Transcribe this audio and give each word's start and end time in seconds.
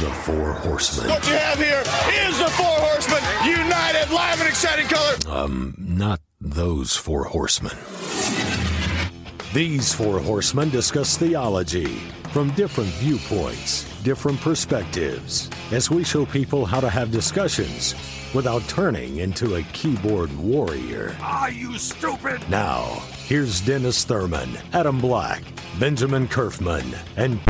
The 0.00 0.10
Four 0.24 0.52
Horsemen. 0.52 1.10
What 1.10 1.28
you 1.28 1.34
have 1.34 1.58
here 1.58 1.82
is 2.26 2.38
the 2.38 2.48
Four 2.52 2.66
Horsemen, 2.66 3.22
united, 3.46 4.10
live, 4.10 4.40
and 4.40 4.48
exciting 4.48 4.86
color. 4.86 5.14
Um, 5.28 5.74
not 5.76 6.20
those 6.40 6.96
four 6.96 7.24
horsemen. 7.24 7.76
These 9.52 9.92
four 9.92 10.18
horsemen 10.18 10.70
discuss 10.70 11.18
theology 11.18 11.98
from 12.32 12.50
different 12.52 12.88
viewpoints, 12.92 13.84
different 14.02 14.40
perspectives, 14.40 15.50
as 15.70 15.90
we 15.90 16.02
show 16.02 16.24
people 16.24 16.64
how 16.64 16.80
to 16.80 16.88
have 16.88 17.10
discussions 17.10 17.94
without 18.34 18.66
turning 18.68 19.18
into 19.18 19.56
a 19.56 19.62
keyboard 19.74 20.34
warrior. 20.38 21.14
Are 21.20 21.50
you 21.50 21.76
stupid? 21.76 22.40
Now, 22.48 23.02
here's 23.26 23.60
Dennis 23.60 24.04
Thurman, 24.04 24.48
Adam 24.72 24.98
Black, 24.98 25.42
Benjamin 25.78 26.26
Kerfman, 26.26 26.96
and 27.18 27.44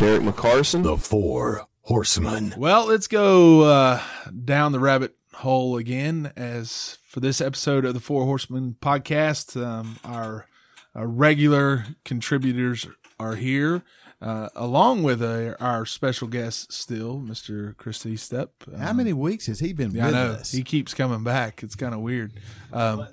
Derek 0.00 0.22
McCarson. 0.22 0.82
the 0.82 0.96
Four 0.98 1.67
Horsemen. 1.88 2.52
Well, 2.58 2.84
let's 2.86 3.06
go 3.06 3.62
uh, 3.62 4.02
down 4.44 4.72
the 4.72 4.78
rabbit 4.78 5.14
hole 5.32 5.78
again. 5.78 6.30
As 6.36 6.98
for 7.08 7.20
this 7.20 7.40
episode 7.40 7.86
of 7.86 7.94
the 7.94 8.00
Four 8.00 8.24
Horsemen 8.26 8.76
podcast, 8.78 9.56
um, 9.58 9.98
our, 10.04 10.46
our 10.94 11.06
regular 11.06 11.86
contributors 12.04 12.86
are 13.18 13.36
here, 13.36 13.84
uh, 14.20 14.50
along 14.54 15.02
with 15.02 15.22
uh, 15.22 15.54
our 15.60 15.86
special 15.86 16.28
guest, 16.28 16.74
still, 16.74 17.20
Mr. 17.20 17.74
Christy 17.78 18.18
Step. 18.18 18.52
How 18.78 18.90
Um, 18.90 18.98
many 18.98 19.14
weeks 19.14 19.46
has 19.46 19.60
he 19.60 19.72
been 19.72 19.92
Yeah, 19.92 20.02
I 20.02 20.06
with 20.08 20.14
know 20.14 20.26
us? 20.32 20.52
he 20.52 20.62
keeps 20.62 20.92
coming 20.92 21.24
back. 21.24 21.62
It's 21.62 21.74
kind 21.74 21.94
of 21.94 22.00
weird. 22.00 22.34
Um, 22.70 23.08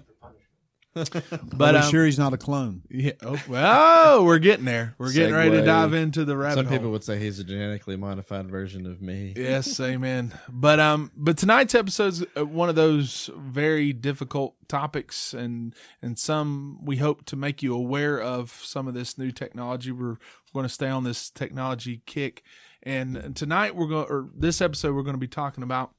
but 1.12 1.24
but 1.58 1.76
I'm 1.76 1.84
um, 1.84 1.92
sure 1.92 2.06
he's 2.06 2.18
not 2.18 2.32
a 2.32 2.38
clone. 2.38 2.84
yeah, 2.90 3.12
oh, 3.22 3.42
well, 3.50 4.24
we're 4.24 4.40
getting 4.40 4.64
there. 4.64 4.96
We're 4.98 5.12
getting 5.12 5.36
ready 5.36 5.52
to 5.52 5.62
dive 5.62 5.94
into 5.94 6.24
the 6.24 6.38
rabbit 6.38 6.56
Some 6.56 6.66
hole. 6.68 6.78
people 6.78 6.92
would 6.92 7.04
say 7.04 7.20
he's 7.20 7.38
a 7.38 7.44
genetically 7.44 7.98
modified 7.98 8.50
version 8.50 8.86
of 8.86 9.02
me. 9.02 9.34
Yes, 9.36 9.78
amen. 9.82 10.34
But 10.48 10.80
um, 10.80 11.12
but 11.18 11.38
tonight's 11.38 11.76
episode's 11.76 12.24
uh, 12.38 12.46
one 12.46 12.70
of 12.70 12.76
those 12.76 13.30
very 13.36 13.92
difficult 13.92 14.56
topics, 14.70 15.34
and 15.34 15.76
and 16.02 16.18
some 16.18 16.80
we 16.82 16.96
hope 16.96 17.26
to 17.26 17.36
make 17.36 17.62
you 17.62 17.76
aware 17.76 18.22
of 18.22 18.52
some 18.64 18.88
of 18.88 18.94
this 18.94 19.18
new 19.18 19.32
technology. 19.32 19.92
We're 19.92 20.16
going 20.54 20.66
to 20.66 20.74
stay 20.74 20.88
on 20.88 21.04
this 21.04 21.30
technology 21.30 22.04
kick, 22.06 22.42
and 22.82 23.36
tonight 23.36 23.76
we're 23.76 23.88
going, 23.88 24.08
or 24.10 24.30
this 24.34 24.62
episode 24.62 24.96
we're 24.96 25.04
going 25.04 25.16
to 25.16 25.20
be 25.20 25.28
talking 25.28 25.64
about 25.64 25.94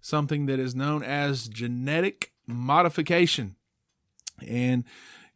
something 0.00 0.46
that 0.46 0.58
is 0.58 0.74
known 0.74 1.02
as 1.02 1.48
genetic 1.48 2.32
modification, 2.46 3.56
and 4.48 4.84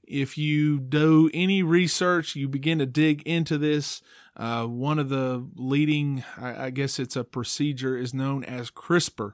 if 0.06 0.38
you 0.38 0.78
do 0.78 1.30
any 1.34 1.62
research, 1.62 2.36
you 2.36 2.48
begin 2.48 2.78
to 2.78 2.86
dig 2.86 3.22
into 3.22 3.58
this. 3.58 4.02
Uh, 4.36 4.66
one 4.66 4.98
of 4.98 5.08
the 5.08 5.46
leading, 5.56 6.22
I, 6.38 6.66
I 6.66 6.70
guess 6.70 6.98
it's 6.98 7.16
a 7.16 7.24
procedure, 7.24 7.96
is 7.96 8.14
known 8.14 8.44
as 8.44 8.70
CRISPR. 8.70 9.32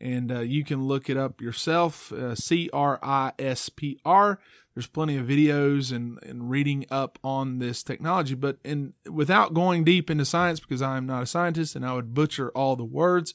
And 0.00 0.32
uh, 0.32 0.40
you 0.40 0.64
can 0.64 0.84
look 0.84 1.10
it 1.10 1.16
up 1.16 1.40
yourself 1.40 2.10
uh, 2.12 2.34
C 2.34 2.70
R 2.72 2.98
I 3.02 3.32
S 3.38 3.68
P 3.68 4.00
R. 4.04 4.40
There's 4.74 4.86
plenty 4.86 5.16
of 5.16 5.26
videos 5.26 5.94
and, 5.94 6.18
and 6.22 6.50
reading 6.50 6.86
up 6.90 7.18
on 7.22 7.58
this 7.58 7.82
technology. 7.82 8.34
But 8.34 8.58
in, 8.64 8.94
without 9.10 9.52
going 9.52 9.84
deep 9.84 10.10
into 10.10 10.24
science, 10.24 10.60
because 10.60 10.80
I'm 10.80 11.06
not 11.06 11.22
a 11.22 11.26
scientist 11.26 11.76
and 11.76 11.84
I 11.84 11.92
would 11.94 12.14
butcher 12.14 12.50
all 12.50 12.76
the 12.76 12.84
words, 12.84 13.34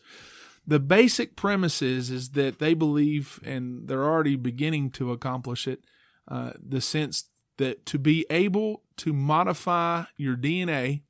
the 0.68 0.80
basic 0.80 1.36
premise 1.36 1.82
is, 1.82 2.10
is 2.10 2.30
that 2.30 2.60
they 2.60 2.74
believe, 2.74 3.40
and 3.44 3.88
they're 3.88 4.04
already 4.04 4.36
beginning 4.36 4.90
to 4.92 5.12
accomplish 5.12 5.68
it, 5.68 5.84
uh, 6.28 6.52
the 6.60 6.82
sense 6.82 7.26
that 7.58 7.86
to 7.86 8.00
be 8.00 8.26
able 8.30 8.82
to 8.98 9.14
modify 9.14 10.04
your 10.18 10.36
DNA 10.36 11.02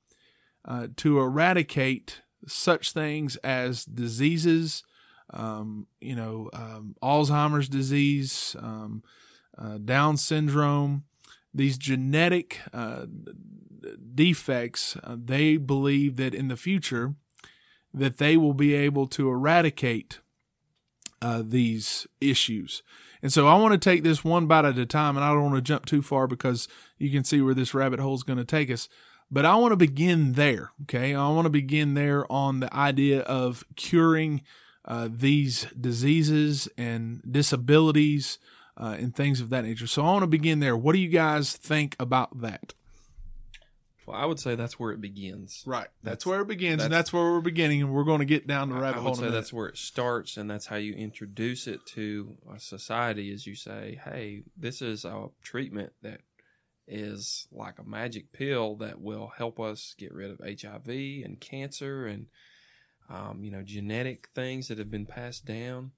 uh, 0.66 0.88
to 0.98 1.20
eradicate 1.20 2.22
such 2.48 2.92
things 2.92 3.36
as 3.38 3.86
diseases, 3.86 4.84
um, 5.32 5.88
you 6.00 6.16
know, 6.16 6.50
um, 6.54 6.96
Alzheimer's 7.02 7.70
disease, 7.70 8.56
um, 8.60 9.04
uh, 9.58 9.78
Down 9.78 10.18
syndrome, 10.18 11.06
these 11.54 11.78
genetic 11.78 12.60
uh, 12.74 13.06
defects, 14.14 14.98
uh, 15.04 15.16
they 15.18 15.58
believe 15.58 16.18
that 16.18 16.36
in 16.36 16.50
the 16.50 16.58
future 16.58 17.16
that 17.96 18.18
they 18.18 18.38
will 18.38 18.54
be 18.54 18.74
able 18.74 19.08
to 19.08 19.30
eradicate 19.30 20.20
uh, 21.22 21.42
these 21.44 22.06
issues. 22.20 22.84
And 23.22 23.32
so 23.34 23.48
I 23.48 23.56
want 23.56 23.72
to 23.72 23.78
take 23.78 24.04
this 24.04 24.24
one 24.24 24.46
bite 24.46 24.66
at 24.66 24.78
a 24.78 24.86
time, 24.86 25.16
and 25.16 25.24
I 25.24 25.30
don't 25.30 25.44
want 25.44 25.56
to 25.56 25.62
jump 25.62 25.86
too 25.86 26.02
far 26.02 26.28
because 26.28 26.68
you 27.00 27.10
can 27.10 27.24
see 27.24 27.42
where 27.42 27.54
this 27.54 27.74
rabbit 27.74 28.00
hole 28.00 28.14
is 28.14 28.24
going 28.24 28.38
to 28.38 28.46
take 28.46 28.70
us. 28.70 28.88
But 29.32 29.46
I 29.46 29.56
want 29.56 29.72
to 29.72 29.78
begin 29.78 30.34
there. 30.34 30.72
Okay. 30.84 31.16
I 31.16 31.28
want 31.30 31.46
to 31.46 31.50
begin 31.50 31.96
there 31.96 32.32
on 32.32 32.60
the 32.60 32.72
idea 32.74 33.22
of 33.22 33.64
curing 33.76 34.44
uh, 34.84 35.10
these 35.12 35.66
diseases 35.80 36.68
and 36.78 37.24
disabilities 37.30 38.38
uh, 38.78 38.96
and 39.00 39.16
things 39.16 39.42
of 39.42 39.50
that 39.50 39.64
nature. 39.64 39.88
So 39.88 40.04
I 40.04 40.12
want 40.12 40.24
to 40.24 40.28
begin 40.28 40.60
there. 40.60 40.78
What 40.78 40.94
do 40.94 41.00
you 41.00 41.10
guys 41.10 41.54
think 41.54 41.96
about 42.00 42.42
that? 42.42 42.74
Well, 44.06 44.16
I 44.16 44.26
would 44.26 44.40
say 44.40 44.54
that's 44.56 44.80
where 44.80 44.92
it 44.92 45.02
begins. 45.02 45.64
Right. 45.66 45.88
That's, 46.04 46.24
That's- 46.24 46.26
where 46.28 46.42
it 46.42 46.48
begins, 46.48 46.74
and 46.84 46.92
that's- 46.92 47.06
that's 47.06 47.14
where 47.14 47.24
we're 47.24 47.42
beginning, 47.42 47.82
and 47.82 47.92
we're 47.94 48.04
going 48.04 48.20
to 48.20 48.26
get 48.26 48.46
down 48.46 48.70
the 48.70 48.76
I- 48.76 48.80
rabbit 48.82 49.00
I 49.00 49.02
hole. 49.02 49.12
would 49.12 49.20
in 49.20 49.26
say 49.26 49.32
that's 49.32 49.52
where 49.54 49.68
it 49.68 49.78
starts, 49.78 50.38
and 50.38 50.50
that's 50.50 50.68
how 50.68 50.76
you 50.76 50.94
introduce 50.94 51.66
it 51.68 51.86
to 51.88 52.38
a 52.54 52.60
society. 52.60 53.32
Is 53.32 53.48
you 53.48 53.56
say, 53.56 54.00
"Hey, 54.06 54.44
this 54.56 54.82
is 54.82 55.06
a 55.06 55.30
treatment 55.44 55.94
that 56.04 56.22
is 56.88 57.48
like 57.52 57.80
a 57.80 57.84
magic 57.84 58.32
pill 58.32 58.76
that 58.76 59.02
will 59.02 59.32
help 59.38 59.60
us 59.60 59.96
get 59.98 60.14
rid 60.14 60.30
of 60.30 60.40
HIV 60.40 60.88
and 61.26 61.40
cancer 61.40 62.06
and 62.06 62.28
um, 63.10 63.44
you 63.44 63.50
know 63.52 63.64
genetic 63.64 64.28
things 64.36 64.68
that 64.68 64.78
have 64.78 64.92
been 64.92 65.06
passed 65.08 65.46
down." 65.46 65.92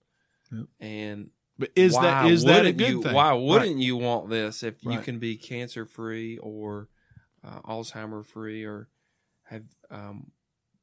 Yep. 0.51 0.65
And 0.79 1.29
But 1.59 1.71
is 1.75 1.93
that 1.95 2.31
is 2.31 2.45
that 2.45 2.65
a 2.65 2.71
good 2.71 2.89
you, 2.89 3.03
thing? 3.03 3.13
Why 3.13 3.33
wouldn't 3.33 3.79
you 3.79 3.97
want 3.97 4.29
this 4.29 4.63
if 4.63 4.81
you 4.83 4.99
can 4.99 5.19
be 5.19 5.35
cancer 5.35 5.85
free 5.85 6.37
or 6.37 6.87
uh, 7.47 7.61
Alzheimer 7.61 8.25
free 8.25 8.63
or 8.63 8.89
have 9.43 9.63
um, 9.89 10.31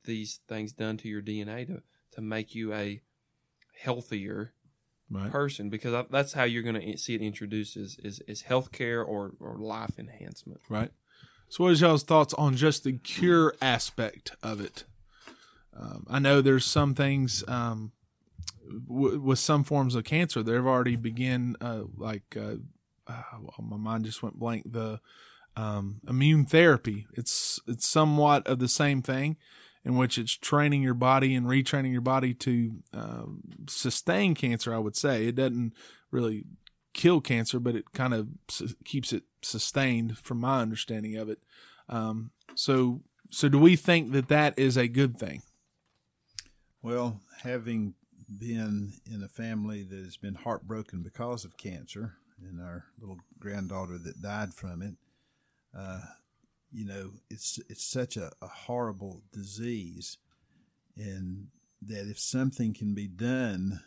these 0.05 0.41
things 0.49 0.73
done 0.73 0.97
to 0.99 1.09
your 1.09 1.23
DNA 1.23 1.67
to 1.67 1.83
to 2.13 2.21
make 2.21 2.55
you 2.55 2.73
a 2.73 3.01
healthier 3.83 4.53
Right. 5.11 5.31
person? 5.31 5.69
Because 5.69 6.07
that's 6.11 6.33
how 6.33 6.45
you're 6.45 6.63
going 6.63 6.81
to 6.81 6.97
see 6.97 7.15
it 7.15 7.21
introduced 7.21 7.77
is 7.77 7.99
is, 8.03 8.21
is 8.27 8.45
healthcare 8.45 9.07
or 9.07 9.35
or 9.39 9.59
life 9.59 9.99
enhancement. 9.99 10.61
Right. 10.69 10.91
So, 11.49 11.65
what 11.65 11.73
is 11.73 11.81
y'all's 11.83 12.03
thoughts 12.03 12.35
on 12.35 12.57
just 12.57 12.85
the 12.85 12.95
cure 12.95 13.55
aspect 13.61 14.33
of 14.43 14.61
it? 14.61 14.85
Um, 15.77 16.07
I 16.09 16.19
know 16.19 16.41
there's 16.41 16.65
some 16.65 16.95
things 16.95 17.45
um, 17.47 17.93
w- 18.89 19.21
with 19.21 19.39
some 19.39 19.63
forms 19.63 19.95
of 19.95 20.05
cancer. 20.05 20.43
They've 20.43 20.65
already 20.65 20.97
begin 20.97 21.57
uh, 21.61 21.83
like 21.97 22.37
uh, 22.37 22.57
uh, 23.07 23.23
well, 23.41 23.55
my 23.61 23.77
mind 23.77 24.07
just 24.07 24.23
went 24.23 24.39
blank. 24.39 24.73
The 24.73 25.01
um, 25.57 26.01
immune 26.09 26.47
therapy. 26.47 27.07
It's 27.15 27.61
it's 27.67 27.89
somewhat 27.89 28.47
of 28.47 28.59
the 28.59 28.69
same 28.69 29.03
thing, 29.03 29.37
in 29.85 29.97
which 29.97 30.19
it's 30.19 30.33
training 30.37 30.83
your 30.83 30.95
body 30.95 31.35
and 31.35 31.47
retraining 31.47 31.93
your 31.93 32.01
body 32.01 32.35
to 32.35 32.83
um, 32.93 33.41
sustain 33.69 34.35
cancer. 34.35 34.75
I 34.75 34.79
would 34.79 34.97
say 34.97 35.27
it 35.27 35.37
doesn't 35.37 35.75
really 36.11 36.45
kill 36.93 37.21
cancer, 37.21 37.61
but 37.61 37.77
it 37.77 37.93
kind 37.93 38.15
of 38.15 38.29
s- 38.49 38.75
keeps 38.85 39.13
it 39.13 39.25
sustained, 39.43 40.19
from 40.19 40.41
my 40.41 40.61
understanding 40.61 41.17
of 41.17 41.29
it. 41.29 41.41
Um, 41.89 42.31
so, 42.55 43.03
so 43.31 43.49
do 43.49 43.59
we 43.59 43.77
think 43.77 44.13
that 44.13 44.29
that 44.29 44.59
is 44.59 44.77
a 44.77 44.89
good 44.89 45.19
thing? 45.19 45.43
Well, 46.83 47.21
having 47.43 47.95
been 48.39 48.95
in 49.11 49.23
a 49.23 49.29
family 49.29 49.83
that 49.83 50.05
has 50.05 50.17
been 50.17 50.35
heartbroken 50.35 51.03
because 51.03 51.45
of 51.45 51.57
cancer, 51.57 52.15
and 52.41 52.61
our 52.61 52.85
little 53.01 53.19
granddaughter 53.39 53.99
that 53.99 54.23
died 54.23 54.55
from 54.55 54.83
it, 54.83 54.95
uh, 55.77 56.01
you 56.73 56.85
know, 56.85 57.13
it's 57.31 57.59
it's 57.69 57.85
such 57.85 58.17
a, 58.17 58.31
a 58.43 58.49
horrible 58.49 59.23
disease, 59.33 60.19
and 60.97 61.49
that 61.83 62.09
if 62.09 62.19
something 62.19 62.75
can 62.75 62.95
be 62.95 63.07
done, 63.07 63.81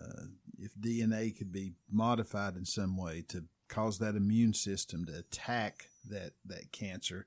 uh, 0.00 0.24
if 0.58 0.74
DNA 0.78 1.36
could 1.36 1.52
be 1.52 1.72
modified 1.90 2.56
in 2.56 2.64
some 2.64 2.96
way 2.96 3.24
to 3.28 3.44
cause 3.68 3.98
that 3.98 4.14
immune 4.14 4.52
system 4.54 5.04
to 5.06 5.16
attack 5.18 5.88
that 6.10 6.32
that 6.44 6.70
cancer, 6.72 7.26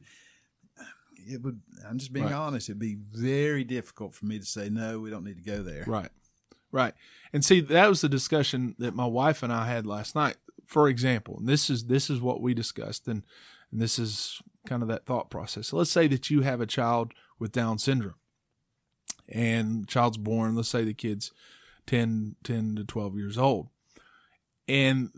it 1.28 1.42
would. 1.42 1.62
I'm 1.88 1.98
just 1.98 2.14
being 2.14 2.26
Right. 2.28 2.34
honest. 2.36 2.70
It'd 2.70 2.80
be 2.80 2.98
very 3.12 3.64
difficult 3.64 4.14
for 4.14 4.26
me 4.26 4.38
to 4.40 4.46
say 4.46 4.70
no. 4.70 5.00
We 5.00 5.10
don't 5.10 5.24
need 5.24 5.38
to 5.38 5.44
go 5.44 5.64
there. 5.64 5.84
Right. 5.88 6.10
Right. 6.72 6.94
And 7.34 7.44
see, 7.44 7.62
that 7.62 7.88
was 7.88 8.02
the 8.02 8.10
discussion 8.10 8.76
that 8.78 8.94
my 8.94 9.06
wife 9.06 9.42
and 9.42 9.52
I 9.54 9.68
had 9.68 9.88
last 9.88 10.16
night. 10.16 10.36
For 10.66 10.90
example, 10.90 11.38
and 11.40 11.48
this 11.48 11.70
is 11.70 11.86
this 11.86 12.10
is 12.10 12.20
what 12.22 12.42
we 12.42 12.54
discussed, 12.54 13.08
and, 13.08 13.24
and 13.72 13.82
this 13.82 14.00
is 14.00 14.42
kind 14.66 14.82
of 14.82 14.88
that 14.90 15.06
thought 15.06 15.30
process. 15.30 15.68
So 15.68 15.78
let's 15.78 15.92
say 15.92 16.08
that 16.08 16.30
you 16.30 16.42
have 16.42 16.62
a 16.62 16.66
child 16.66 17.14
with 17.40 17.52
Down 17.52 17.78
syndrome, 17.78 18.16
and 19.30 19.88
child's 19.88 20.18
born. 20.18 20.56
Let's 20.56 20.70
say 20.70 20.84
the 20.84 20.94
kid's 20.94 21.32
10, 21.86 22.36
10 22.44 22.76
to 22.76 22.84
twelve 22.84 23.16
years 23.16 23.38
old, 23.38 23.70
and 24.68 25.12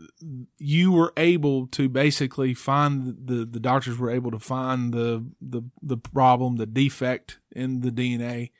you 0.58 0.92
were 0.92 1.12
able 1.16 1.66
to 1.68 1.88
basically 1.88 2.54
find 2.54 3.16
the 3.26 3.44
the 3.44 3.60
doctors 3.60 3.98
were 3.98 4.10
able 4.10 4.30
to 4.30 4.38
find 4.38 4.92
the 4.92 5.26
the 5.40 5.62
the 5.82 5.96
problem, 5.96 6.56
the 6.56 6.66
defect 6.66 7.38
in 7.52 7.80
the 7.80 7.90
DNA 7.90 8.50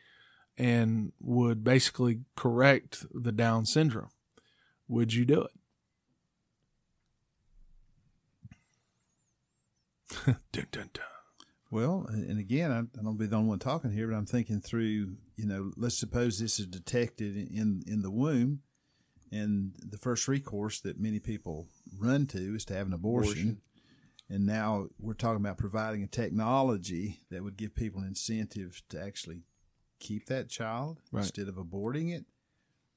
and 0.61 1.13
would 1.21 1.65
basically 1.65 2.21
correct 2.37 3.07
the 3.15 3.33
Down 3.33 3.65
syndrome, 3.65 4.11
would 4.89 5.15
you 5.15 5.25
do 5.25 5.41
it? 5.41 5.53
dun, 10.27 10.37
dun, 10.53 10.91
dun. 10.93 11.05
Well, 11.71 12.07
and 12.09 12.29
and 12.29 12.39
again, 12.41 12.73
I, 12.73 12.81
I 12.99 13.03
don't 13.03 13.17
be 13.17 13.27
the 13.27 13.37
only 13.37 13.49
one 13.49 13.59
talking 13.61 13.93
here, 13.93 14.09
but 14.09 14.17
I'm 14.17 14.27
thinking 14.27 14.61
through. 14.61 15.17
You 15.37 15.47
know, 15.47 15.73
let's 15.77 15.97
suppose 15.99 16.39
this 16.39 16.59
is 16.59 16.67
detected 16.67 17.37
in 17.37 17.83
in 17.87 18.03
the 18.03 18.11
womb, 18.11 18.61
and 19.31 19.73
the 19.79 19.99
first 19.99 20.27
recourse 20.29 20.81
that 20.81 20.99
many 21.01 21.21
people 21.21 21.69
run 21.97 22.27
to 22.29 22.57
is 22.57 22.65
to 22.67 22.75
have 22.75 22.87
an 22.89 22.93
abortion. 22.93 23.61
And 24.29 24.47
now 24.47 24.87
we're 25.01 25.15
talking 25.15 25.41
about 25.45 25.59
providing 25.59 26.05
a 26.05 26.07
technology 26.07 27.21
that 27.31 27.43
would 27.43 27.57
give 27.57 27.75
people 27.75 28.01
an 28.01 28.07
incentive 28.07 28.81
to 28.91 29.03
actually 29.03 29.43
keep 29.99 30.27
that 30.27 30.49
child 30.49 31.01
Right. 31.11 31.23
instead 31.23 31.49
of 31.49 31.57
aborting 31.57 32.15
it. 32.15 32.27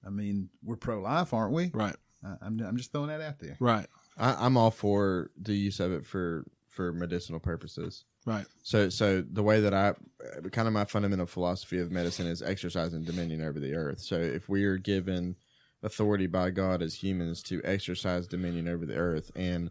I 0.05 0.09
mean, 0.11 0.49
we're 0.63 0.75
pro 0.75 1.01
life, 1.01 1.33
aren't 1.33 1.53
we? 1.53 1.71
Right, 1.73 1.95
I, 2.23 2.35
I'm, 2.41 2.59
I'm 2.59 2.77
just 2.77 2.91
throwing 2.91 3.07
that 3.07 3.21
out 3.21 3.39
there. 3.39 3.57
right, 3.59 3.87
I, 4.17 4.45
I'm 4.45 4.57
all 4.57 4.69
for 4.69 5.31
the 5.35 5.55
use 5.55 5.79
of 5.79 5.91
it 5.91 6.05
for 6.05 6.45
for 6.73 6.91
medicinal 6.91 7.39
purposes. 7.39 8.03
right. 8.25 8.45
So, 8.63 8.89
so 8.89 9.21
the 9.21 9.43
way 9.43 9.61
that 9.61 9.73
I, 9.73 9.93
kind 10.51 10.67
of 10.67 10.73
my 10.73 10.85
fundamental 10.85 11.25
philosophy 11.25 11.79
of 11.79 11.91
medicine 11.91 12.25
is 12.27 12.41
exercising 12.41 13.03
dominion 13.03 13.41
over 13.43 13.59
the 13.59 13.73
earth. 13.75 13.99
So, 13.99 14.17
if 14.19 14.49
we 14.49 14.63
are 14.65 14.77
given 14.77 15.35
authority 15.83 16.27
by 16.27 16.49
God 16.49 16.81
as 16.81 16.95
humans 16.95 17.43
to 17.43 17.61
exercise 17.63 18.27
dominion 18.27 18.67
over 18.67 18.85
the 18.85 18.95
earth, 18.95 19.31
and 19.35 19.69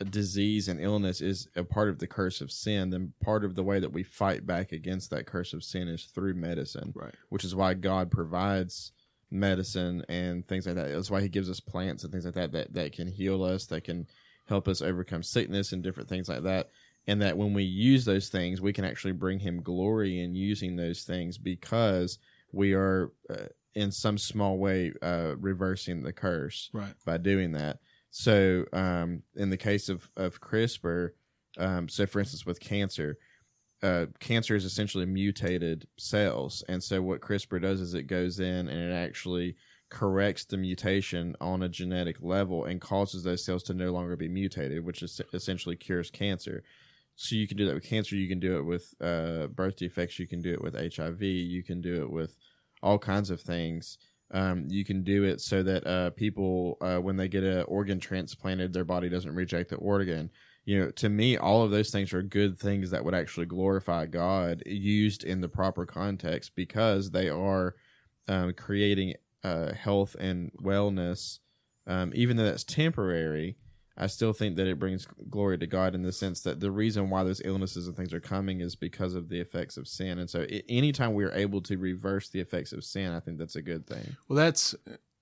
a 0.00 0.04
disease 0.04 0.66
and 0.68 0.80
illness 0.80 1.20
is 1.20 1.46
a 1.54 1.62
part 1.62 1.90
of 1.90 1.98
the 1.98 2.06
curse 2.06 2.40
of 2.40 2.50
sin, 2.50 2.88
then 2.90 3.12
part 3.22 3.44
of 3.44 3.54
the 3.54 3.62
way 3.62 3.78
that 3.78 3.92
we 3.92 4.02
fight 4.02 4.46
back 4.46 4.72
against 4.72 5.10
that 5.10 5.26
curse 5.26 5.52
of 5.52 5.62
sin 5.62 5.88
is 5.88 6.04
through 6.04 6.32
medicine, 6.34 6.92
Right. 6.96 7.14
which 7.28 7.44
is 7.44 7.54
why 7.54 7.74
God 7.74 8.10
provides 8.10 8.92
medicine 9.30 10.02
and 10.08 10.44
things 10.44 10.66
like 10.66 10.76
that. 10.76 10.88
That's 10.88 11.10
why 11.10 11.20
He 11.20 11.28
gives 11.28 11.50
us 11.50 11.60
plants 11.60 12.02
and 12.02 12.10
things 12.10 12.24
like 12.24 12.34
that 12.34 12.52
that, 12.52 12.72
that 12.72 12.92
can 12.92 13.06
heal 13.08 13.44
us, 13.44 13.66
that 13.66 13.84
can 13.84 14.06
help 14.50 14.68
us 14.68 14.82
overcome 14.82 15.22
sickness 15.22 15.72
and 15.72 15.82
different 15.82 16.08
things 16.08 16.28
like 16.28 16.42
that. 16.42 16.68
And 17.06 17.22
that 17.22 17.38
when 17.38 17.54
we 17.54 17.62
use 17.62 18.04
those 18.04 18.28
things, 18.28 18.60
we 18.60 18.74
can 18.74 18.84
actually 18.84 19.12
bring 19.12 19.38
Him 19.38 19.62
glory 19.62 20.20
in 20.20 20.34
using 20.34 20.76
those 20.76 21.04
things 21.04 21.38
because 21.38 22.18
we 22.52 22.74
are, 22.74 23.12
uh, 23.30 23.46
in 23.74 23.90
some 23.90 24.18
small 24.18 24.58
way, 24.58 24.92
uh, 25.00 25.34
reversing 25.38 26.02
the 26.02 26.12
curse 26.12 26.68
Right. 26.74 26.92
by 27.06 27.16
doing 27.16 27.52
that. 27.52 27.78
So, 28.10 28.66
um, 28.72 29.22
in 29.36 29.48
the 29.50 29.56
case 29.56 29.88
of 29.88 30.10
of 30.16 30.40
CRISPR, 30.40 31.10
um, 31.58 31.88
so 31.88 32.06
for 32.06 32.18
instance, 32.18 32.44
with 32.44 32.58
cancer, 32.60 33.16
uh, 33.82 34.06
cancer 34.18 34.54
is 34.56 34.64
essentially 34.64 35.06
mutated 35.06 35.86
cells, 35.96 36.62
and 36.68 36.82
so 36.82 37.00
what 37.00 37.20
CRISPR 37.20 37.62
does 37.62 37.80
is 37.80 37.94
it 37.94 38.08
goes 38.08 38.40
in 38.40 38.68
and 38.68 38.78
it 38.78 38.92
actually 38.92 39.56
corrects 39.90 40.44
the 40.44 40.56
mutation 40.56 41.34
on 41.40 41.62
a 41.62 41.68
genetic 41.68 42.16
level 42.20 42.64
and 42.64 42.80
causes 42.80 43.24
those 43.24 43.44
cells 43.44 43.62
to 43.64 43.74
no 43.74 43.90
longer 43.90 44.16
be 44.16 44.28
mutated, 44.28 44.84
which 44.84 45.02
is 45.02 45.20
essentially 45.34 45.76
cures 45.76 46.10
cancer. 46.10 46.62
So 47.16 47.36
you 47.36 47.46
can 47.46 47.56
do 47.56 47.66
that 47.66 47.74
with 47.74 47.84
cancer. 47.84 48.16
You 48.16 48.28
can 48.28 48.40
do 48.40 48.56
it 48.56 48.62
with 48.62 48.94
uh, 49.00 49.48
birth 49.48 49.76
defects. 49.76 50.18
You 50.18 50.26
can 50.26 50.40
do 50.40 50.52
it 50.52 50.62
with 50.62 50.74
HIV. 50.74 51.20
You 51.20 51.62
can 51.62 51.80
do 51.80 52.02
it 52.02 52.10
with 52.10 52.36
all 52.82 52.98
kinds 52.98 53.30
of 53.30 53.40
things. 53.40 53.98
Um, 54.32 54.66
you 54.68 54.84
can 54.84 55.02
do 55.02 55.24
it 55.24 55.40
so 55.40 55.62
that 55.64 55.86
uh, 55.86 56.10
people, 56.10 56.78
uh, 56.80 56.98
when 56.98 57.16
they 57.16 57.28
get 57.28 57.42
an 57.42 57.64
organ 57.64 57.98
transplanted, 57.98 58.72
their 58.72 58.84
body 58.84 59.08
doesn't 59.08 59.34
reject 59.34 59.70
the 59.70 59.76
organ. 59.76 60.30
You 60.64 60.80
know, 60.80 60.90
to 60.92 61.08
me, 61.08 61.36
all 61.36 61.62
of 61.62 61.72
those 61.72 61.90
things 61.90 62.12
are 62.12 62.22
good 62.22 62.58
things 62.58 62.90
that 62.90 63.04
would 63.04 63.14
actually 63.14 63.46
glorify 63.46 64.06
God 64.06 64.62
used 64.66 65.24
in 65.24 65.40
the 65.40 65.48
proper 65.48 65.84
context 65.84 66.52
because 66.54 67.10
they 67.10 67.28
are 67.28 67.74
um, 68.28 68.52
creating 68.52 69.14
uh, 69.42 69.72
health 69.72 70.16
and 70.18 70.52
wellness. 70.62 71.38
Um, 71.86 72.12
even 72.14 72.36
though 72.36 72.44
that's 72.44 72.64
temporary, 72.64 73.56
I 73.96 74.06
still 74.06 74.32
think 74.32 74.56
that 74.56 74.66
it 74.66 74.78
brings 74.78 75.06
glory 75.28 75.58
to 75.58 75.66
God 75.66 75.94
in 75.94 76.02
the 76.02 76.12
sense 76.12 76.40
that 76.42 76.60
the 76.60 76.70
reason 76.70 77.10
why 77.10 77.24
those 77.24 77.42
illnesses 77.44 77.86
and 77.86 77.96
things 77.96 78.14
are 78.14 78.20
coming 78.20 78.60
is 78.60 78.74
because 78.74 79.14
of 79.14 79.28
the 79.28 79.40
effects 79.40 79.76
of 79.76 79.88
sin. 79.88 80.18
And 80.18 80.28
so, 80.28 80.42
i 80.42 80.62
anytime 80.68 81.14
we 81.14 81.24
are 81.24 81.32
able 81.32 81.60
to 81.62 81.76
reverse 81.76 82.28
the 82.28 82.40
effects 82.40 82.72
of 82.72 82.84
sin, 82.84 83.12
I 83.12 83.20
think 83.20 83.38
that's 83.38 83.56
a 83.56 83.62
good 83.62 83.86
thing. 83.86 84.16
Well, 84.28 84.36
that's, 84.36 84.74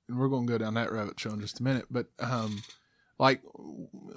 and 0.09 0.19
we're 0.19 0.29
going 0.29 0.47
to 0.47 0.53
go 0.53 0.59
down 0.59 0.75
that 0.75 0.93
rabbit 0.93 1.17
trail 1.17 1.35
in 1.35 1.41
just 1.41 1.61
a 1.61 1.63
minute. 1.63 1.87
But, 1.91 2.07
um, 2.19 2.63
like 3.19 3.43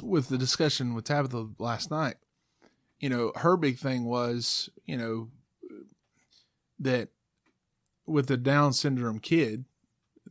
with 0.01 0.29
the 0.29 0.37
discussion 0.37 0.93
with 0.93 1.05
Tabitha 1.05 1.49
last 1.57 1.89
night, 1.89 2.15
you 2.99 3.09
know, 3.09 3.31
her 3.37 3.57
big 3.57 3.79
thing 3.79 4.05
was, 4.05 4.69
you 4.85 4.95
know, 4.95 5.29
that 6.79 7.09
with 8.05 8.27
the 8.27 8.37
Down 8.37 8.73
syndrome 8.73 9.19
kid, 9.19 9.65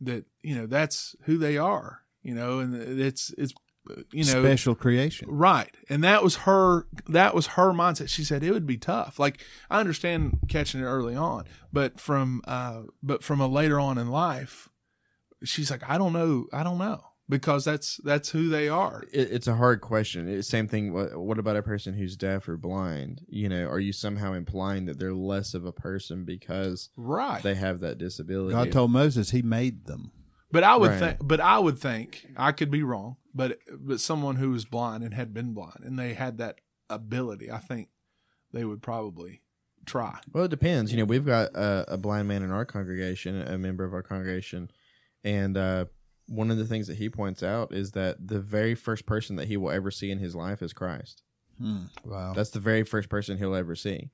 that, 0.01 0.25
you 0.41 0.55
know, 0.55 0.65
that's 0.65 1.15
who 1.23 1.37
they 1.37 1.57
are, 1.57 2.01
you 2.21 2.35
know, 2.35 2.59
and 2.59 2.75
it's, 2.75 3.33
it's, 3.37 3.53
you 4.11 4.23
know, 4.25 4.43
Special 4.43 4.75
creation. 4.75 5.27
Right. 5.29 5.75
And 5.89 6.03
that 6.03 6.23
was 6.23 6.37
her 6.37 6.85
that 7.07 7.33
was 7.33 7.47
her 7.47 7.71
mindset. 7.71 8.09
She 8.09 8.23
said 8.23 8.43
it 8.43 8.51
would 8.51 8.67
be 8.67 8.77
tough. 8.77 9.17
Like 9.17 9.43
I 9.69 9.79
understand 9.79 10.39
catching 10.47 10.81
it 10.81 10.85
early 10.85 11.15
on, 11.15 11.45
but 11.73 11.99
from 11.99 12.41
uh 12.45 12.83
but 13.01 13.23
from 13.23 13.41
a 13.41 13.47
later 13.47 13.79
on 13.79 13.97
in 13.97 14.09
life, 14.09 14.69
she's 15.43 15.71
like, 15.71 15.81
I 15.89 15.97
don't 15.97 16.13
know, 16.13 16.45
I 16.53 16.63
don't 16.63 16.77
know. 16.77 17.01
Because 17.31 17.63
that's 17.65 17.95
that's 18.03 18.29
who 18.29 18.49
they 18.49 18.67
are. 18.67 19.05
It, 19.11 19.31
it's 19.31 19.47
a 19.47 19.55
hard 19.55 19.79
question. 19.79 20.27
It's 20.27 20.47
same 20.49 20.67
thing. 20.67 20.91
What, 20.93 21.17
what 21.17 21.39
about 21.39 21.55
a 21.55 21.63
person 21.63 21.93
who's 21.93 22.17
deaf 22.17 22.47
or 22.49 22.57
blind? 22.57 23.21
You 23.29 23.47
know, 23.47 23.67
are 23.67 23.79
you 23.79 23.93
somehow 23.93 24.33
implying 24.33 24.85
that 24.87 24.99
they're 24.99 25.13
less 25.13 25.53
of 25.53 25.63
a 25.65 25.71
person 25.71 26.25
because 26.25 26.89
Right. 26.97 27.41
they 27.41 27.55
have 27.55 27.79
that 27.79 27.97
disability? 27.97 28.53
God 28.53 28.71
told 28.73 28.91
Moses 28.91 29.31
he 29.31 29.41
made 29.41 29.85
them. 29.85 30.11
but 30.51 30.65
I 30.65 30.75
would 30.75 30.89
Right. 30.91 30.99
think 30.99 31.17
but 31.21 31.39
I 31.39 31.57
would 31.57 31.77
think 31.79 32.27
I 32.35 32.51
could 32.51 32.69
be 32.69 32.83
wrong, 32.83 33.15
but 33.33 33.59
but 33.79 34.01
someone 34.01 34.35
who 34.35 34.51
was 34.51 34.65
blind 34.65 35.01
and 35.03 35.13
had 35.13 35.33
been 35.33 35.53
blind 35.53 35.79
and 35.85 35.97
they 35.97 36.13
had 36.13 36.37
that 36.39 36.59
ability, 36.89 37.49
I 37.49 37.59
think 37.59 37.87
they 38.51 38.65
would 38.65 38.81
probably 38.81 39.41
try. 39.85 40.19
Well, 40.33 40.43
it 40.43 40.49
depends. 40.51 40.91
You 40.91 40.97
know, 40.97 41.05
we've 41.05 41.25
got 41.25 41.55
a, 41.55 41.93
a 41.93 41.97
blind 41.97 42.27
man 42.27 42.43
in 42.43 42.51
our 42.51 42.65
congregation, 42.65 43.41
a 43.41 43.57
member 43.57 43.85
of 43.85 43.93
our 43.93 44.03
congregation, 44.03 44.69
and 45.23 45.55
uh, 45.57 45.85
one 46.31 46.49
of 46.49 46.57
the 46.57 46.65
things 46.65 46.87
that 46.87 46.97
he 46.97 47.09
points 47.09 47.43
out 47.43 47.73
is 47.73 47.91
that 47.91 48.25
the 48.25 48.39
very 48.39 48.73
first 48.73 49.05
person 49.05 49.35
that 49.35 49.49
he 49.49 49.57
will 49.57 49.69
ever 49.69 49.91
see 49.91 50.09
in 50.11 50.19
his 50.19 50.33
life 50.33 50.61
is 50.61 50.71
Christ. 50.71 51.23
Wow. 52.05 52.33
That's 52.33 52.49
the 52.51 52.59
very 52.59 52.83
first 52.83 53.09
person 53.09 53.37
he'll 53.37 53.53
ever 53.53 53.75
see, 53.75 54.09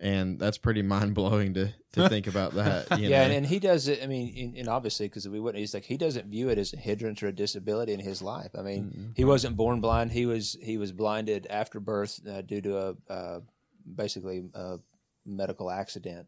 and 0.00 0.38
that's 0.38 0.58
pretty 0.58 0.82
mind 0.96 1.14
blowing 1.14 1.54
to 1.54 1.72
to 1.92 2.08
think 2.08 2.26
about 2.26 2.54
that. 2.54 2.86
You 2.98 3.08
yeah, 3.08 3.18
know? 3.18 3.24
and, 3.24 3.32
and 3.34 3.46
he 3.46 3.58
does 3.58 3.86
it. 3.86 4.02
I 4.02 4.06
mean, 4.06 4.34
and, 4.36 4.56
and 4.56 4.68
obviously, 4.68 5.06
because 5.06 5.28
we 5.28 5.38
wouldn't. 5.38 5.60
He's 5.60 5.74
like 5.74 5.84
he 5.84 5.96
doesn't 5.96 6.26
view 6.26 6.48
it 6.48 6.58
as 6.58 6.72
a 6.72 6.76
hindrance 6.76 7.22
or 7.22 7.28
a 7.28 7.32
disability 7.32 7.92
in 7.92 8.00
his 8.00 8.20
life. 8.20 8.50
I 8.58 8.62
mean, 8.62 9.12
he 9.14 9.24
wasn't 9.24 9.56
born 9.56 9.80
blind. 9.80 10.10
He 10.10 10.26
was 10.26 10.56
he 10.60 10.76
was 10.76 10.90
blinded 10.90 11.46
after 11.48 11.78
birth 11.78 12.20
uh, 12.26 12.42
due 12.42 12.62
to 12.62 12.78
a 12.78 13.12
uh, 13.12 13.40
basically 13.94 14.48
a 14.54 14.78
medical 15.24 15.70
accident. 15.70 16.26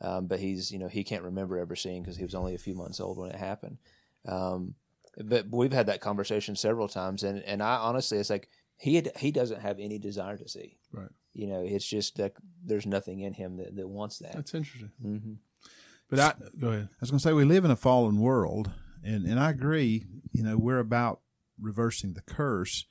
Um, 0.00 0.28
but 0.28 0.38
he's 0.38 0.70
you 0.70 0.78
know 0.78 0.88
he 0.88 1.04
can't 1.04 1.24
remember 1.24 1.58
ever 1.58 1.76
seeing 1.76 2.02
because 2.02 2.16
he 2.16 2.24
was 2.24 2.34
only 2.34 2.54
a 2.54 2.58
few 2.58 2.74
months 2.74 3.00
old 3.00 3.18
when 3.18 3.30
it 3.30 3.36
happened. 3.36 3.78
Um, 4.26 4.74
but 5.24 5.46
we've 5.50 5.72
had 5.72 5.86
that 5.86 6.00
conversation 6.00 6.54
several 6.56 6.88
times, 6.88 7.22
and 7.22 7.42
and 7.42 7.62
I 7.62 7.76
honestly, 7.76 8.18
it's 8.18 8.30
like 8.30 8.48
he 8.76 8.94
had, 8.96 9.10
he 9.16 9.30
doesn't 9.32 9.60
have 9.60 9.78
any 9.80 9.98
desire 9.98 10.36
to 10.36 10.48
see. 10.48 10.78
Right. 10.92 11.10
You 11.34 11.48
know, 11.48 11.62
it's 11.64 11.86
just 11.86 12.16
that 12.16 12.34
there's 12.64 12.86
nothing 12.86 13.20
in 13.20 13.32
him 13.32 13.56
that, 13.58 13.76
that 13.76 13.88
wants 13.88 14.18
that. 14.18 14.34
That's 14.34 14.54
interesting. 14.54 14.90
hmm 15.00 15.32
But 16.08 16.18
I 16.20 16.34
go 16.58 16.68
ahead. 16.68 16.88
I 16.92 16.96
was 17.00 17.10
going 17.10 17.18
to 17.18 17.22
say 17.22 17.32
we 17.32 17.44
live 17.44 17.64
in 17.64 17.70
a 17.70 17.76
fallen 17.76 18.18
world, 18.20 18.70
and 19.04 19.26
and 19.26 19.38
I 19.40 19.50
agree. 19.50 20.06
You 20.32 20.42
know, 20.42 20.56
we're 20.56 20.78
about 20.78 21.20
reversing 21.60 22.14
the 22.14 22.22
curse, 22.22 22.86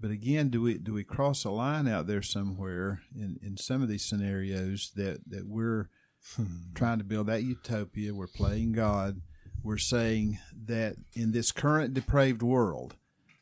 but 0.00 0.10
again, 0.10 0.48
do 0.50 0.62
we 0.62 0.78
do 0.78 0.92
we 0.92 1.04
cross 1.04 1.44
a 1.44 1.50
line 1.50 1.88
out 1.88 2.06
there 2.06 2.22
somewhere 2.22 3.02
in 3.14 3.38
in 3.42 3.56
some 3.56 3.82
of 3.82 3.88
these 3.88 4.04
scenarios 4.04 4.92
that 4.94 5.28
that 5.28 5.46
we're 5.48 5.88
trying 6.74 6.98
to 6.98 7.04
build 7.04 7.26
that 7.26 7.42
utopia? 7.42 8.14
We're 8.14 8.26
playing 8.28 8.72
God. 8.72 9.20
We're 9.62 9.78
saying 9.78 10.38
that 10.66 10.96
in 11.14 11.32
this 11.32 11.52
current 11.52 11.94
depraved 11.94 12.42
world, 12.42 12.94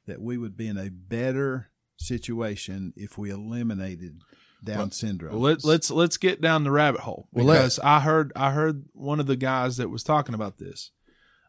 that 0.06 0.20
we 0.20 0.38
would 0.38 0.56
be 0.56 0.68
in 0.68 0.78
a 0.78 0.90
better 0.90 1.70
situation 1.96 2.92
if 2.96 3.18
we 3.18 3.30
eliminated 3.30 4.20
Down 4.62 4.90
syndrome. 4.90 5.32
Well, 5.32 5.42
let, 5.42 5.64
let's 5.64 5.90
let's 5.90 6.16
get 6.16 6.40
down 6.40 6.64
the 6.64 6.70
rabbit 6.70 7.02
hole 7.02 7.28
Well, 7.32 7.46
because 7.46 7.78
I 7.80 8.00
heard 8.00 8.32
I 8.34 8.50
heard 8.52 8.86
one 8.94 9.20
of 9.20 9.26
the 9.26 9.36
guys 9.36 9.76
that 9.76 9.90
was 9.90 10.02
talking 10.02 10.34
about 10.34 10.58
this. 10.58 10.90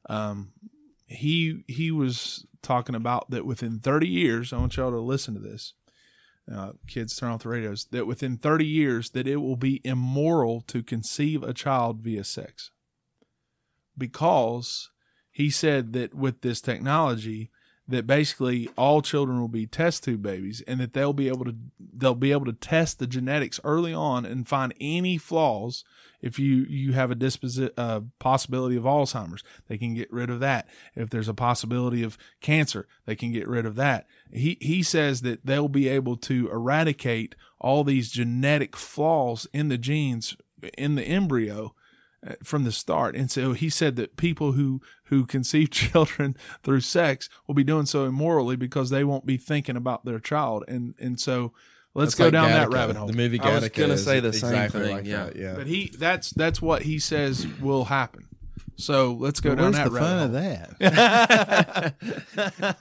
Um, 0.09 0.51
he 1.07 1.63
he 1.67 1.91
was 1.91 2.45
talking 2.61 2.95
about 2.95 3.29
that 3.29 3.45
within 3.45 3.79
30 3.79 4.07
years. 4.07 4.51
I 4.51 4.57
want 4.57 4.75
y'all 4.75 4.91
to 4.91 4.99
listen 4.99 5.33
to 5.35 5.39
this. 5.39 5.73
Uh, 6.51 6.73
kids, 6.87 7.15
turn 7.15 7.31
off 7.31 7.43
the 7.43 7.49
radios. 7.49 7.85
That 7.91 8.05
within 8.05 8.37
30 8.37 8.65
years, 8.65 9.11
that 9.11 9.27
it 9.27 9.37
will 9.37 9.55
be 9.55 9.81
immoral 9.83 10.61
to 10.67 10.83
conceive 10.83 11.41
a 11.41 11.53
child 11.53 12.01
via 12.01 12.23
sex, 12.23 12.71
because 13.97 14.89
he 15.31 15.49
said 15.49 15.93
that 15.93 16.13
with 16.13 16.41
this 16.41 16.61
technology, 16.61 17.51
that 17.87 18.07
basically 18.07 18.67
all 18.77 19.01
children 19.01 19.39
will 19.39 19.47
be 19.47 19.67
test 19.67 20.03
tube 20.03 20.21
babies 20.21 20.61
and 20.67 20.79
that 20.79 20.93
they'll 20.93 21.13
be 21.13 21.27
able 21.27 21.45
to 21.45 21.55
they'll 21.79 22.15
be 22.15 22.31
able 22.31 22.45
to 22.45 22.53
test 22.53 22.97
the 22.97 23.05
genetics 23.05 23.59
early 23.63 23.93
on 23.93 24.25
and 24.25 24.47
find 24.47 24.73
any 24.79 25.17
flaws 25.17 25.83
if 26.21 26.39
you 26.39 26.65
you 26.67 26.93
have 26.93 27.11
a 27.11 27.15
disposi- 27.15 27.71
uh, 27.77 28.01
possibility 28.17 28.75
of 28.75 28.83
Alzheimer's. 28.83 29.43
They 29.67 29.77
can 29.77 29.93
get 29.93 30.11
rid 30.11 30.29
of 30.29 30.39
that. 30.39 30.67
If 30.95 31.09
there's 31.09 31.27
a 31.27 31.33
possibility 31.33 32.01
of 32.01 32.17
cancer 32.41 32.87
they 33.05 33.15
can 33.15 33.31
get 33.31 33.47
rid 33.47 33.65
of 33.65 33.75
that. 33.75 34.07
He 34.31 34.57
he 34.59 34.81
says 34.81 35.21
that 35.21 35.45
they'll 35.45 35.67
be 35.67 35.87
able 35.87 36.17
to 36.17 36.49
eradicate 36.49 37.35
all 37.59 37.83
these 37.83 38.09
genetic 38.09 38.75
flaws 38.75 39.47
in 39.53 39.69
the 39.69 39.77
genes 39.77 40.35
in 40.77 40.95
the 40.95 41.03
embryo 41.03 41.75
Uh, 42.25 42.33
from 42.43 42.63
the 42.63 42.71
start. 42.71 43.15
And 43.15 43.29
so 43.29 43.53
he 43.53 43.69
said 43.69 43.95
that 43.97 44.17
people 44.17 44.53
who 44.53 44.81
who 45.05 45.25
conceive 45.25 45.69
children 45.71 46.35
through 46.63 46.81
sex 46.81 47.29
will 47.45 47.55
be 47.55 47.63
doing 47.63 47.85
so 47.85 48.05
immorally 48.05 48.55
because 48.55 48.89
they 48.89 49.03
won't 49.03 49.25
be 49.25 49.37
thinking 49.37 49.75
about 49.75 50.05
their 50.05 50.19
child. 50.19 50.63
And 50.67 50.95
and 50.99 51.19
so 51.19 51.53
let's 51.93 52.15
That's 52.15 52.15
go 52.15 52.23
like 52.25 52.33
down 52.33 52.49
that 52.51 52.69
rabbit 52.73 52.95
hole. 52.95 53.07
The 53.07 53.13
movie 53.13 53.39
I 53.39 53.55
was 53.59 53.69
gonna 53.69 53.97
say 53.97 54.19
the 54.19 54.33
same 54.33 54.49
exactly 54.49 54.81
thing, 54.81 54.91
like 54.95 55.05
yeah. 55.05 55.25
that, 55.25 55.35
yeah. 55.35 55.53
But 55.55 55.67
he 55.67 55.91
that's 55.97 56.31
that's 56.31 56.61
what 56.61 56.81
he 56.83 56.99
says 56.99 57.45
will 57.59 57.85
happen. 57.85 58.27
So 58.77 59.13
let's 59.13 59.39
go 59.39 59.49
Well, 59.55 59.71
down 59.71 59.73
where's 59.73 59.75
that 59.75 59.91
the 59.91 59.99
fun 59.99 60.33
rabbit 60.33 60.71
of 60.79 60.81
hole. 60.81 61.91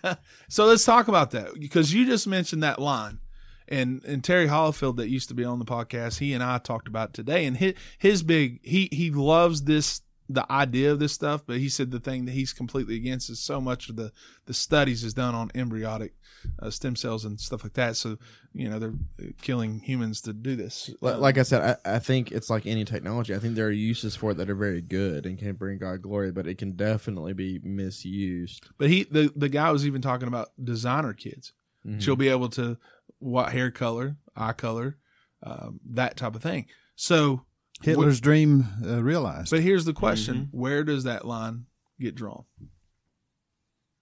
that? 0.01 0.19
so 0.49 0.65
let's 0.67 0.85
talk 0.85 1.09
about 1.09 1.31
that 1.33 1.55
because 1.61 1.93
you 1.95 2.07
just 2.07 2.27
mentioned 2.27 2.63
that 2.63 2.81
line. 2.81 3.19
And 3.69 4.03
and 4.05 4.23
Terry 4.23 4.47
Hollifield 4.47 4.97
that 4.97 5.09
used 5.09 5.29
to 5.29 5.35
be 5.35 5.45
on 5.45 5.59
the 5.59 5.65
podcast, 5.65 6.19
he 6.19 6.33
and 6.33 6.43
I 6.43 6.59
talked 6.59 6.89
about 6.89 7.15
today. 7.15 7.47
And 7.47 7.57
his 7.57 7.75
his 7.99 8.23
big 8.23 8.61
he 8.63 8.89
he 8.93 9.11
loves 9.11 9.63
this 9.63 10.03
the 10.27 10.51
idea 10.51 10.91
of 10.91 10.99
this 10.99 11.13
stuff, 11.13 11.43
but 11.47 11.59
he 11.59 11.69
said 11.69 11.91
the 11.91 12.01
thing 12.01 12.25
that 12.25 12.33
he's 12.33 12.55
completely 12.55 12.97
against 12.97 13.29
is 13.29 13.39
so 13.41 13.61
much 13.61 13.91
of 13.91 13.97
the 13.97 14.11
the 14.47 14.55
studies 14.55 15.05
is 15.05 15.13
done 15.13 15.35
on 15.35 15.51
embryonic 15.55 16.15
uh, 16.61 16.71
stem 16.71 16.97
cells 16.97 17.27
and 17.27 17.39
stuff 17.39 17.63
like 17.63 17.75
that. 17.75 17.95
So 17.97 18.17
you 18.55 18.69
know 18.71 18.79
they're 18.79 18.95
uh, 19.23 19.33
killing 19.43 19.81
humans 19.81 20.23
to 20.23 20.33
do 20.33 20.57
this. 20.57 20.89
Li- 21.03 21.13
Like 21.15 21.37
I 21.37 21.43
said, 21.43 21.79
I, 21.85 21.97
I 21.97 21.99
think 21.99 22.33
it's 22.33 22.49
like 22.49 22.67
any 22.67 22.85
technology. 22.87 23.35
I 23.35 23.39
think 23.39 23.55
there 23.55 23.67
are 23.67 23.71
uses 23.71 24.17
for 24.17 24.31
it 24.31 24.39
that 24.39 24.49
are 24.49 24.55
very 24.55 24.81
good 24.81 25.27
and 25.27 25.39
can 25.39 25.55
bring 25.57 25.77
God 25.79 26.01
glory, 26.01 26.33
but 26.33 26.47
it 26.47 26.57
can 26.57 26.73
definitely 26.73 27.35
be 27.35 27.61
misused. 27.63 28.67
But 28.79 28.89
he 28.91 29.05
the 29.05 29.33
the 29.37 29.49
guy 29.49 29.71
was 29.71 29.87
even 29.87 30.01
talking 30.03 30.29
about 30.29 30.51
designer 30.63 31.13
kids. 31.13 31.53
She'll 31.99 32.17
be 32.17 32.29
able 32.29 32.49
to 32.51 32.79
what 33.19 33.53
hair 33.53 33.71
color, 33.71 34.17
eye 34.37 34.53
color, 34.53 34.97
um, 35.43 35.81
that 35.91 36.17
type 36.17 36.35
of 36.35 36.43
thing. 36.43 36.67
So 36.97 37.43
Hitler's 37.83 38.21
dream 38.21 38.67
uh, 38.85 39.03
realized. 39.03 39.51
But 39.51 39.61
here's 39.61 39.85
the 39.85 39.93
question: 39.93 40.49
Where 40.53 40.85
does 40.85 41.05
that 41.05 41.27
line 41.27 41.67
get 42.01 42.15
drawn? 42.15 42.45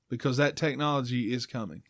Because 0.08 0.36
that 0.36 0.56
technology 0.56 1.32
is 1.32 1.46
coming. 1.46 1.82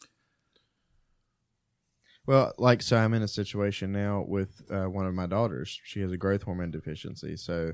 Well, 2.25 2.53
like 2.57 2.83
so, 2.83 2.99
I'm 2.99 3.15
in 3.15 3.23
a 3.23 3.29
situation 3.29 3.91
now 3.91 4.25
with 4.27 4.63
uh, 4.71 4.85
one 4.85 5.07
of 5.07 5.15
my 5.15 5.27
daughters. 5.27 5.81
She 5.85 6.01
has 6.03 6.13
a 6.13 6.17
growth 6.17 6.45
hormone 6.45 6.71
deficiency, 6.71 7.37
so 7.37 7.73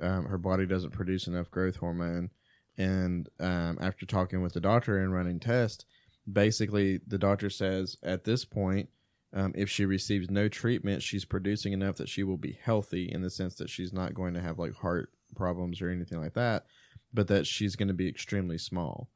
um, 0.00 0.26
her 0.26 0.36
body 0.36 0.66
doesn't 0.66 0.90
produce 0.90 1.26
enough 1.26 1.50
growth 1.50 1.76
hormone. 1.76 2.30
And 2.76 3.28
um, 3.40 3.78
after 3.80 4.04
talking 4.04 4.42
with 4.42 4.52
the 4.52 4.60
doctor 4.60 4.98
and 4.98 5.14
running 5.14 5.40
tests, 5.40 5.86
basically 6.30 7.00
the 7.06 7.18
doctor 7.18 7.50
says 7.50 7.96
at 8.02 8.24
this 8.24 8.44
point, 8.44 8.88
um, 9.32 9.52
if 9.54 9.68
she 9.68 9.84
receives 9.84 10.30
no 10.30 10.48
treatment, 10.48 11.02
she's 11.02 11.24
producing 11.24 11.72
enough 11.72 11.96
that 11.96 12.08
she 12.08 12.22
will 12.22 12.38
be 12.38 12.58
healthy 12.62 13.10
in 13.12 13.22
the 13.22 13.30
sense 13.30 13.56
that 13.56 13.68
she's 13.68 13.92
not 13.92 14.14
going 14.14 14.34
to 14.34 14.40
have 14.40 14.58
like 14.58 14.74
heart 14.74 15.10
problems 15.34 15.82
or 15.82 15.90
anything 15.90 16.20
like 16.20 16.34
that, 16.34 16.66
but 17.12 17.28
that 17.28 17.46
she's 17.46 17.76
going 17.76 17.88
to 17.88 17.94
be 17.94 18.08
extremely 18.08 18.58
small, 18.58 19.10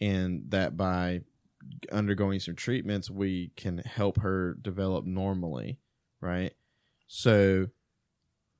and 0.00 0.44
that 0.48 0.76
by 0.76 1.20
undergoing 1.92 2.40
some 2.40 2.54
treatments, 2.54 3.10
we 3.10 3.52
can 3.56 3.78
help 3.78 4.20
her 4.20 4.54
develop 4.62 5.04
normally, 5.04 5.78
right? 6.20 6.54
So 7.06 7.66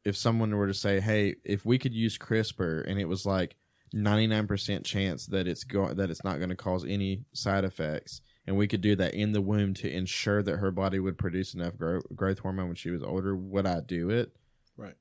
if 0.05 0.17
someone 0.17 0.55
were 0.55 0.67
to 0.67 0.75
say, 0.75 1.01
"Hey, 1.01 1.37
if 1.45 1.65
we 1.65 1.79
could 1.79 1.95
use 1.95 2.19
CRISPR 2.19 2.87
and 2.87 2.99
it 2.99 3.07
was 3.07 3.25
like 3.25 3.57
99% 3.95 4.85
chance 4.85 5.27
that 5.27 5.47
it's 5.49 5.65
go- 5.65 5.93
that 5.95 6.11
it's 6.11 6.25
not 6.25 6.39
going 6.39 6.51
to 6.51 6.57
cause 6.57 6.85
any 6.87 7.25
side 7.33 7.65
effects 7.65 8.21
and 8.47 8.57
we 8.57 8.67
could 8.67 8.81
do 8.81 8.97
that 8.97 9.15
in 9.15 9.33
the 9.33 9.41
womb 9.41 9.75
to 9.75 9.91
ensure 9.93 10.43
that 10.43 10.57
her 10.57 10.71
body 10.71 10.99
would 10.99 11.19
produce 11.19 11.55
enough 11.55 11.77
grow- 11.77 12.01
growth 12.15 12.39
hormone 12.41 12.69
when 12.69 12.75
she 12.77 12.91
was 12.91 13.03
older, 13.03 13.37
would 13.37 13.67
I 13.67 13.81
do 13.81 14.11
it? 14.11 14.33
Right. 14.77 14.95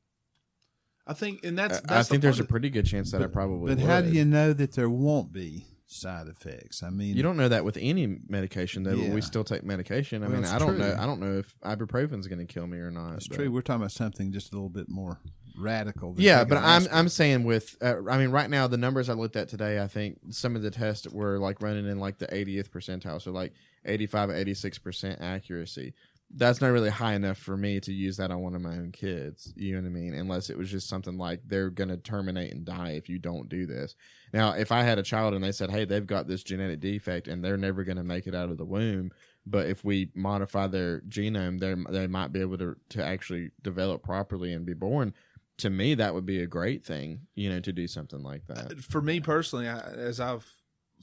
I 1.07 1.13
think, 1.13 1.43
and 1.43 1.57
that's. 1.57 1.77
I- 1.77 1.81
that's 1.81 1.91
I 1.91 1.97
the 1.99 2.03
think 2.05 2.21
there's 2.21 2.39
a 2.39 2.43
pretty 2.43 2.69
good 2.69 2.85
chance 2.85 3.11
that 3.11 3.21
I 3.21 3.27
probably 3.27 3.73
but 3.75 3.83
how 3.83 4.01
do 4.01 4.09
you 4.11 4.25
know 4.25 4.53
that 4.53 4.73
there 4.73 4.89
won't 4.89 5.31
be 5.31 5.65
side 5.91 6.27
effects? 6.27 6.83
I 6.83 6.89
mean, 6.89 7.15
You 7.17 7.23
don't 7.23 7.37
know 7.37 7.49
that 7.49 7.65
with 7.65 7.77
any 7.81 8.19
medication, 8.27 8.83
though. 8.83 8.93
Yeah. 8.93 9.13
We 9.13 9.21
still 9.21 9.43
take 9.43 9.63
medication. 9.63 10.23
I 10.23 10.27
Well, 10.27 10.37
mean, 10.37 10.45
I 10.45 10.59
don't 10.59 10.69
true. 10.69 10.77
know. 10.77 10.95
I 10.97 11.05
don't 11.05 11.19
know 11.19 11.37
if 11.39 11.59
ibuprofen's 11.61 12.27
going 12.27 12.45
to 12.45 12.51
kill 12.51 12.67
me 12.67 12.77
or 12.77 12.91
not. 12.91 13.15
It's 13.15 13.27
but- 13.27 13.35
true. 13.37 13.51
We're 13.51 13.61
talking 13.61 13.81
about 13.81 13.91
something 13.91 14.31
just 14.31 14.51
a 14.53 14.55
little 14.55 14.69
bit 14.69 14.87
more 14.87 15.19
radical. 15.57 16.13
than 16.13 16.23
Yeah, 16.23 16.43
but 16.45 16.57
I'm 16.57 16.63
aspirin. 16.83 16.97
I'm 16.97 17.09
saying 17.09 17.43
with 17.43 17.75
uh, 17.81 17.95
I 18.09 18.17
mean 18.17 18.29
right 18.29 18.49
now 18.49 18.67
the 18.67 18.77
numbers 18.77 19.09
I 19.09 19.13
looked 19.13 19.35
at 19.35 19.49
today 19.49 19.81
I 19.81 19.87
think 19.87 20.17
some 20.29 20.55
of 20.55 20.61
the 20.61 20.71
tests 20.71 21.05
were 21.07 21.37
like 21.37 21.61
running 21.61 21.85
in 21.85 21.99
like 21.99 22.17
the 22.17 22.27
80th 22.27 22.69
percentile 22.69 23.21
so 23.21 23.31
like 23.31 23.51
85 23.83 24.29
86 24.29 24.77
percent 24.77 25.19
accuracy. 25.21 25.93
That's 26.31 26.61
not 26.61 26.67
really 26.67 26.89
high 26.89 27.13
enough 27.13 27.37
for 27.37 27.57
me 27.57 27.79
to 27.81 27.91
use 27.91 28.17
that 28.17 28.31
on 28.31 28.41
one 28.41 28.53
of 28.55 28.61
my 28.61 28.73
own 28.73 28.91
kids. 28.91 29.51
You 29.55 29.73
know 29.75 29.81
what 29.81 29.87
I 29.87 29.89
mean? 29.89 30.13
Unless 30.13 30.49
it 30.49 30.57
was 30.57 30.69
just 30.69 30.87
something 30.87 31.17
like 31.17 31.41
they're 31.45 31.69
gonna 31.69 31.97
terminate 31.97 32.53
and 32.53 32.63
die 32.63 32.91
if 32.91 33.09
you 33.09 33.17
don't 33.17 33.49
do 33.49 33.65
this. 33.65 33.95
Now, 34.33 34.51
if 34.51 34.71
I 34.71 34.83
had 34.83 34.99
a 34.99 35.03
child 35.03 35.33
and 35.33 35.43
they 35.43 35.51
said, 35.51 35.71
"Hey, 35.71 35.85
they've 35.85 36.05
got 36.05 36.27
this 36.27 36.43
genetic 36.43 36.79
defect 36.79 37.27
and 37.27 37.43
they're 37.43 37.57
never 37.57 37.83
gonna 37.83 38.03
make 38.03 38.27
it 38.27 38.35
out 38.35 38.49
of 38.49 38.57
the 38.57 38.65
womb," 38.65 39.11
but 39.45 39.67
if 39.67 39.83
we 39.83 40.11
modify 40.13 40.67
their 40.67 41.01
genome, 41.01 41.59
they 41.59 41.75
they 41.91 42.07
might 42.07 42.31
be 42.31 42.41
able 42.41 42.57
to 42.59 42.75
to 42.89 43.03
actually 43.03 43.51
develop 43.61 44.03
properly 44.03 44.53
and 44.53 44.65
be 44.65 44.73
born 44.73 45.13
to 45.57 45.69
me 45.69 45.93
that 45.93 46.13
would 46.13 46.25
be 46.25 46.41
a 46.41 46.47
great 46.47 46.85
thing 46.85 47.19
you 47.35 47.49
know 47.49 47.59
to 47.59 47.73
do 47.73 47.85
something 47.85 48.23
like 48.23 48.45
that 48.47 48.71
uh, 48.71 48.75
for 48.79 49.01
me 49.01 49.19
personally, 49.19 49.67
I, 49.67 49.79
as 49.79 50.21
I've 50.21 50.49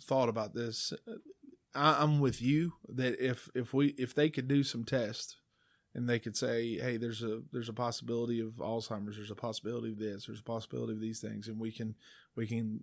thought 0.01 0.29
about 0.29 0.55
this, 0.55 0.93
I, 1.77 2.03
I'm 2.03 2.19
with 2.21 2.41
you 2.43 2.75
that 2.89 3.21
if 3.25 3.49
if 3.55 3.73
we 3.75 3.89
if 3.99 4.15
they 4.15 4.31
could 4.31 4.49
do 4.49 4.63
some 4.65 4.85
tests 4.85 5.37
and 5.95 6.09
they 6.09 6.19
could 6.19 6.37
say, 6.37 6.79
hey, 6.79 6.97
there's 6.97 7.23
a 7.23 7.43
there's 7.53 7.69
a 7.69 7.75
possibility 7.75 8.41
of 8.41 8.55
Alzheimer's, 8.55 9.17
there's 9.17 9.31
a 9.31 9.35
possibility 9.35 9.93
of 9.93 9.99
this, 9.99 10.27
there's 10.27 10.41
a 10.41 10.45
possibility 10.45 10.93
of 10.93 11.01
these 11.01 11.21
things, 11.21 11.49
and 11.49 11.59
we 11.59 11.73
can 11.73 11.95
we 12.35 12.47
can 12.47 12.81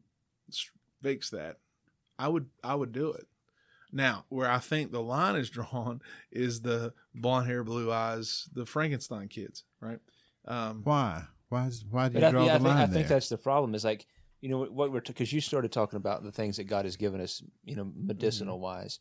fix 1.01 1.29
that. 1.29 1.57
I 2.17 2.27
would 2.27 2.47
I 2.63 2.75
would 2.75 2.91
do 2.91 3.11
it. 3.11 3.27
Now, 3.91 4.25
where 4.29 4.49
I 4.49 4.57
think 4.57 4.91
the 4.91 5.01
line 5.01 5.35
is 5.35 5.49
drawn 5.51 6.01
is 6.31 6.61
the 6.61 6.93
blonde 7.13 7.47
hair, 7.47 7.63
blue 7.63 7.91
eyes, 7.91 8.49
the 8.53 8.65
Frankenstein 8.65 9.27
kids, 9.27 9.63
right? 9.79 9.99
Um, 10.45 10.81
why? 10.83 11.23
Why? 11.49 11.67
Is, 11.67 11.85
why 11.89 12.09
do 12.09 12.15
you 12.15 12.21
But 12.21 12.27
I, 12.27 12.31
draw 12.31 12.45
yeah, 12.45 12.55
I 12.55 12.57
the 12.57 12.63
think, 12.63 12.75
line 12.75 12.89
I 12.89 12.93
think 12.93 13.07
that's 13.07 13.29
the 13.29 13.37
problem. 13.37 13.75
Is 13.75 13.85
like 13.85 14.07
you 14.43 14.49
know 14.49 14.65
what 14.65 14.91
we're 14.91 14.99
because 14.99 15.31
you 15.31 15.39
started 15.39 15.71
talking 15.71 15.95
about 15.95 16.21
the 16.21 16.31
things 16.31 16.57
that 16.57 16.65
God 16.65 16.83
has 16.83 16.97
given 16.97 17.21
us, 17.21 17.41
you 17.63 17.77
know, 17.77 17.89
medicinal 17.95 18.57
mm-hmm. 18.57 18.63
wise, 18.63 18.99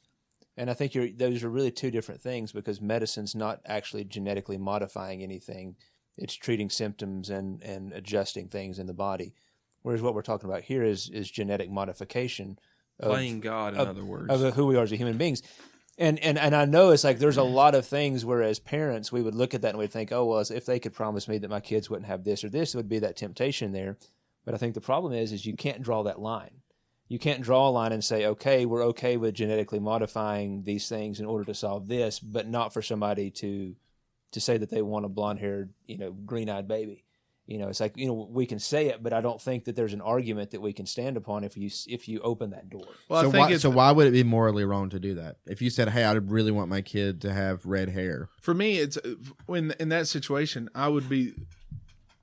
and 0.57 0.71
I 0.71 0.75
think 0.75 0.95
you're 0.95 1.09
those 1.11 1.43
are 1.43 1.51
really 1.51 1.73
two 1.73 1.91
different 1.91 2.21
things 2.21 2.53
because 2.53 2.81
medicine's 2.81 3.35
not 3.35 3.61
actually 3.67 4.05
genetically 4.05 4.57
modifying 4.57 5.21
anything; 5.21 5.75
it's 6.17 6.35
treating 6.35 6.71
symptoms 6.71 7.29
and 7.29 7.61
and 7.61 7.93
adjusting 7.93 8.51
things 8.51 8.79
in 8.79 8.87
the 8.87 8.95
body. 8.95 9.35
Whereas 9.83 10.01
what 10.01 10.15
we're 10.15 10.23
talking 10.23 10.49
about 10.49 10.63
here 10.63 10.85
is 10.85 11.11
is 11.11 11.29
genetic 11.29 11.73
modification 11.73 12.57
of, 13.01 13.11
Playing 13.11 13.41
God, 13.41 13.75
in 13.75 13.81
of- 13.81 13.89
other 13.89 14.05
words. 14.05 14.31
of 14.31 14.55
who 14.55 14.67
we 14.67 14.77
are 14.77 14.85
as 14.85 14.93
human 14.93 15.19
beings. 15.19 15.43
And, 15.99 16.21
and 16.21 16.39
and 16.39 16.55
I 16.55 16.67
know 16.67 16.91
it's 16.91 17.03
like 17.03 17.19
there's 17.19 17.37
a 17.37 17.41
mm-hmm. 17.41 17.53
lot 17.53 17.75
of 17.75 17.85
things 17.85 18.25
where 18.25 18.43
as 18.43 18.61
parents 18.61 19.11
we 19.11 19.23
would 19.23 19.35
look 19.35 19.55
at 19.55 19.63
that 19.63 19.71
and 19.71 19.79
we'd 19.79 19.91
think, 19.91 20.13
oh 20.13 20.25
well, 20.25 20.39
if 20.39 20.67
they 20.67 20.79
could 20.79 20.95
promise 20.95 21.27
me 21.27 21.39
that 21.39 21.51
my 21.51 21.61
kids 21.61 21.91
wouldn't 21.91 22.07
have 22.07 22.23
this 22.23 22.45
or 22.45 22.49
this, 22.49 22.75
it 22.75 22.77
would 22.77 22.89
be 22.89 23.01
that 23.01 23.17
temptation 23.17 23.73
there. 23.73 23.99
But 24.45 24.55
I 24.55 24.57
think 24.57 24.75
the 24.75 24.81
problem 24.81 25.13
is 25.13 25.33
is 25.33 25.47
you 25.47 25.57
can't 25.57 25.83
draw 25.83 26.03
that 26.05 26.21
line. 26.21 26.63
You 27.09 27.19
can't 27.19 27.43
draw 27.43 27.69
a 27.69 27.71
line 27.71 27.93
and 27.93 28.03
say, 28.03 28.27
okay, 28.27 28.65
we're 28.65 28.87
okay 28.87 29.17
with 29.19 29.35
genetically 29.35 29.79
modifying 29.79 30.63
these 30.65 30.89
things 30.89 31.21
in 31.21 31.27
order 31.27 31.45
to 31.45 31.55
solve 31.55 31.87
this, 31.87 32.19
but 32.19 32.49
not 32.49 32.73
for 32.73 32.81
somebody 32.81 33.31
to 33.33 33.77
to 34.33 34.41
say 34.41 34.57
that 34.57 34.71
they 34.71 34.81
want 34.81 35.05
a 35.05 35.09
blonde 35.09 35.39
haired, 35.39 35.75
you 35.87 35.99
know, 35.99 36.11
green 36.11 36.49
eyed 36.49 36.67
baby. 36.67 37.05
You 37.47 37.59
know, 37.59 37.69
it's 37.69 37.81
like 37.81 37.97
you 37.97 38.07
know 38.07 38.29
we 38.31 38.47
can 38.47 38.61
say 38.61 38.87
it, 38.87 39.03
but 39.03 39.13
I 39.13 39.21
don't 39.21 39.41
think 39.41 39.65
that 39.65 39.75
there's 39.77 39.93
an 39.93 40.01
argument 40.01 40.53
that 40.53 40.63
we 40.63 40.73
can 40.73 40.87
stand 40.87 41.17
upon 41.17 41.43
if 41.45 41.57
you 41.57 41.69
if 41.87 42.09
you 42.09 42.21
open 42.21 42.51
that 42.51 42.71
door. 42.71 42.87
well, 43.09 43.23
so 43.23 43.29
I 43.29 43.33
think 43.33 43.49
why 43.51 43.57
so 43.57 43.71
why 43.71 43.91
would 43.91 44.07
it 44.07 44.13
be 44.13 44.23
morally 44.23 44.65
wrong 44.65 44.91
to 44.91 45.01
do 45.01 45.15
that 45.17 45.37
if 45.45 45.61
you 45.61 45.69
said 45.69 45.89
hey 45.89 46.05
i 46.05 46.13
really 46.13 46.53
want 46.53 46.69
my 46.71 46.81
kid 46.81 47.21
to 47.23 47.33
have 47.33 47.67
red 47.67 47.89
hair 47.89 48.29
for 48.41 48.55
me 48.55 48.79
it's 48.79 48.97
when 49.47 49.75
in 49.81 49.89
that 49.89 50.07
situation 50.07 50.69
i 50.75 50.89
would 50.89 51.09
be 51.09 51.33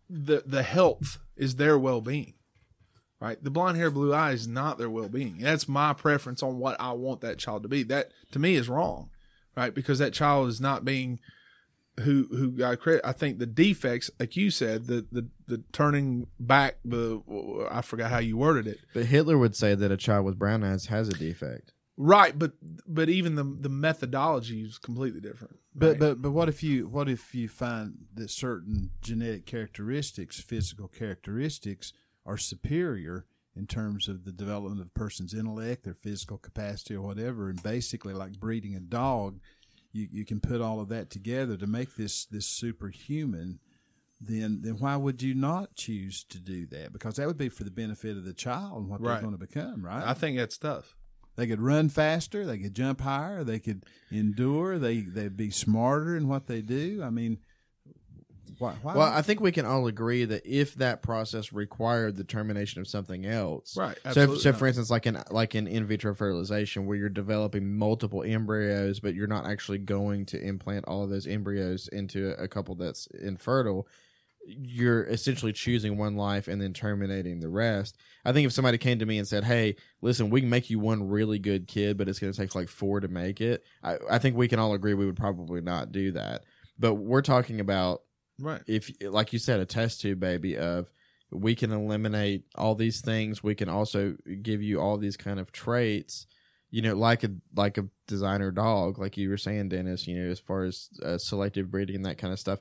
the 0.09 0.43
the 0.45 0.63
health 0.63 1.19
is 1.35 1.55
their 1.55 1.77
well-being 1.77 2.33
right? 3.21 3.43
The 3.43 3.51
blonde 3.51 3.75
hair 3.75 3.91
blue 3.91 4.13
eye 4.13 4.31
is 4.31 4.47
not 4.47 4.77
their 4.77 4.89
well-being. 4.89 5.39
That's 5.39 5.67
my 5.67 5.91
preference 5.91 6.41
on 6.41 6.57
what 6.57 6.79
i 6.79 6.93
want 6.93 7.21
that 7.21 7.37
child 7.37 7.63
to 7.63 7.69
be. 7.69 7.83
That 7.83 8.11
to 8.31 8.39
me 8.39 8.55
is 8.55 8.69
wrong 8.69 9.09
right? 9.59 9.73
Because 9.73 9.99
that 9.99 10.13
child 10.13 10.47
is 10.49 10.61
not 10.61 10.85
being 10.85 11.19
who 11.99 12.27
who 12.31 12.51
got 12.51 12.79
credit 12.79 13.01
i 13.03 13.11
think 13.11 13.39
the 13.39 13.45
defects 13.45 14.09
like 14.21 14.37
you 14.37 14.49
said 14.49 14.87
the 14.87 15.05
the, 15.11 15.27
the 15.47 15.61
turning 15.73 16.27
back 16.39 16.77
the 16.85 17.21
i 17.69 17.81
forgot 17.81 18.09
how 18.09 18.19
you 18.19 18.37
worded 18.37 18.67
it. 18.67 18.79
But 18.93 19.07
hitler 19.07 19.37
would 19.37 19.53
say 19.53 19.75
that 19.75 19.91
a 19.91 19.97
child 19.97 20.23
with 20.23 20.39
brown 20.39 20.63
eyes 20.63 20.85
has 20.85 21.09
a 21.09 21.13
defect. 21.13 21.73
Right, 21.97 22.39
but 22.39 22.53
but 22.87 23.09
even 23.09 23.35
the 23.35 23.43
the 23.43 23.67
methodology 23.67 24.61
is 24.61 24.77
completely 24.77 25.19
different. 25.19 25.57
But 25.79 25.91
right? 25.91 25.99
but 25.99 26.21
but 26.21 26.31
what 26.31 26.49
if 26.49 26.61
you 26.61 26.87
what 26.87 27.07
if 27.09 27.33
you 27.33 27.47
find 27.47 28.05
that 28.13 28.29
certain 28.29 28.91
genetic 29.01 29.45
characteristics, 29.45 30.39
physical 30.39 30.87
characteristics, 30.87 31.93
are 32.25 32.37
superior 32.37 33.25
in 33.55 33.65
terms 33.65 34.07
of 34.07 34.25
the 34.25 34.31
development 34.31 34.79
of 34.81 34.87
a 34.87 34.91
person's 34.91 35.33
intellect, 35.33 35.83
their 35.83 35.93
physical 35.93 36.37
capacity, 36.37 36.95
or 36.95 37.01
whatever, 37.01 37.49
and 37.49 37.61
basically 37.63 38.13
like 38.13 38.39
breeding 38.39 38.75
a 38.75 38.79
dog, 38.79 39.39
you, 39.91 40.07
you 40.11 40.23
can 40.25 40.39
put 40.39 40.61
all 40.61 40.79
of 40.79 40.89
that 40.89 41.09
together 41.09 41.57
to 41.57 41.67
make 41.67 41.95
this 41.95 42.25
this 42.25 42.45
superhuman. 42.45 43.59
Then 44.21 44.59
then 44.63 44.75
why 44.79 44.97
would 44.97 45.21
you 45.21 45.33
not 45.33 45.75
choose 45.75 46.25
to 46.25 46.39
do 46.39 46.65
that? 46.67 46.91
Because 46.91 47.15
that 47.15 47.27
would 47.27 47.37
be 47.37 47.47
for 47.49 47.63
the 47.63 47.71
benefit 47.71 48.17
of 48.17 48.25
the 48.25 48.33
child 48.33 48.81
and 48.81 48.89
what 48.89 48.99
Right. 49.01 49.13
they're 49.13 49.21
going 49.21 49.37
to 49.37 49.45
become, 49.47 49.85
right? 49.85 50.05
I 50.05 50.13
think 50.13 50.37
that's 50.37 50.57
tough. 50.57 50.95
They 51.39 51.47
could 51.47 51.61
run 51.61 51.87
faster. 51.87 52.45
They 52.45 52.57
could 52.57 52.73
jump 52.73 52.99
higher. 52.99 53.45
They 53.45 53.59
could 53.59 53.85
endure. 54.11 54.77
They 54.77 54.99
they'd 54.99 55.37
be 55.37 55.51
smarter 55.51 56.17
in 56.17 56.27
what 56.27 56.47
they 56.47 56.61
do. 56.61 57.01
I 57.01 57.09
mean, 57.09 57.37
why? 58.57 58.73
why 58.81 58.93
Well, 58.93 59.07
I 59.07 59.21
think 59.21 59.39
we 59.39 59.53
can 59.53 59.65
all 59.65 59.87
agree 59.87 60.25
that 60.25 60.45
if 60.45 60.75
that 60.75 61.01
process 61.01 61.53
required 61.53 62.17
the 62.17 62.25
termination 62.25 62.81
of 62.81 62.89
something 62.89 63.25
else, 63.25 63.77
Right, 63.77 63.97
So, 64.11 64.35
so 64.35 64.51
for 64.51 64.67
instance, 64.67 64.89
like 64.91 65.07
in 65.07 65.17
like 65.31 65.55
in 65.55 65.65
in 65.65 65.85
vitro 65.85 66.13
fertilization, 66.13 66.85
where 66.85 66.97
you're 66.97 67.07
developing 67.07 67.77
multiple 67.77 68.21
embryos, 68.21 68.99
but 68.99 69.15
you're 69.15 69.27
not 69.27 69.47
actually 69.47 69.77
going 69.77 70.25
to 70.27 70.41
implant 70.45 70.85
all 70.89 71.05
of 71.05 71.09
those 71.09 71.25
embryos 71.25 71.87
into 71.87 72.31
a 72.37 72.49
couple 72.49 72.75
that's 72.75 73.07
infertile, 73.07 73.87
you're 74.49 75.03
essentially 75.03 75.53
choosing 75.53 75.97
one 75.97 76.15
life 76.15 76.47
and 76.47 76.61
then 76.61 76.73
terminating 76.73 77.39
the 77.39 77.49
rest. 77.49 77.97
I 78.25 78.31
think 78.33 78.45
if 78.45 78.53
somebody 78.53 78.77
came 78.77 78.99
to 78.99 79.05
me 79.05 79.17
and 79.17 79.27
said, 79.27 79.43
"Hey, 79.43 79.75
listen, 80.01 80.29
we 80.29 80.41
can 80.41 80.49
make 80.49 80.69
you 80.69 80.79
one 80.79 81.07
really 81.07 81.39
good 81.39 81.67
kid, 81.67 81.97
but 81.97 82.09
it's 82.09 82.19
going 82.19 82.33
to 82.33 82.39
take 82.39 82.55
like 82.55 82.69
four 82.69 82.99
to 82.99 83.07
make 83.07 83.41
it," 83.41 83.63
I, 83.83 83.97
I 84.09 84.17
think 84.19 84.35
we 84.35 84.47
can 84.47 84.59
all 84.59 84.73
agree 84.73 84.93
we 84.93 85.05
would 85.05 85.15
probably 85.15 85.61
not 85.61 85.91
do 85.91 86.11
that. 86.13 86.43
But 86.77 86.95
we're 86.95 87.21
talking 87.21 87.59
about 87.59 88.01
Right. 88.39 88.61
if 88.67 88.89
like 89.01 89.33
you 89.33 89.39
said 89.39 89.59
a 89.59 89.65
test 89.65 89.99
tube 90.01 90.19
baby 90.21 90.57
of 90.57 90.89
we 91.29 91.53
can 91.55 91.71
eliminate 91.71 92.45
all 92.55 92.73
these 92.73 93.01
things 93.01 93.43
we 93.43 93.53
can 93.53 93.67
also 93.67 94.15
give 94.41 94.63
you 94.63 94.79
all 94.79 94.97
these 94.97 95.17
kind 95.17 95.39
of 95.41 95.51
traits 95.51 96.25
you 96.71 96.81
know 96.81 96.95
like 96.95 97.25
a 97.25 97.31
like 97.53 97.77
a 97.77 97.89
designer 98.07 98.49
dog 98.49 98.97
like 98.97 99.17
you 99.17 99.29
were 99.29 99.37
saying 99.37 99.67
dennis 99.67 100.07
you 100.07 100.17
know 100.17 100.31
as 100.31 100.39
far 100.39 100.63
as 100.63 100.87
uh, 101.03 101.17
selective 101.17 101.69
breeding 101.69 101.97
and 101.97 102.05
that 102.05 102.17
kind 102.17 102.31
of 102.31 102.39
stuff 102.39 102.59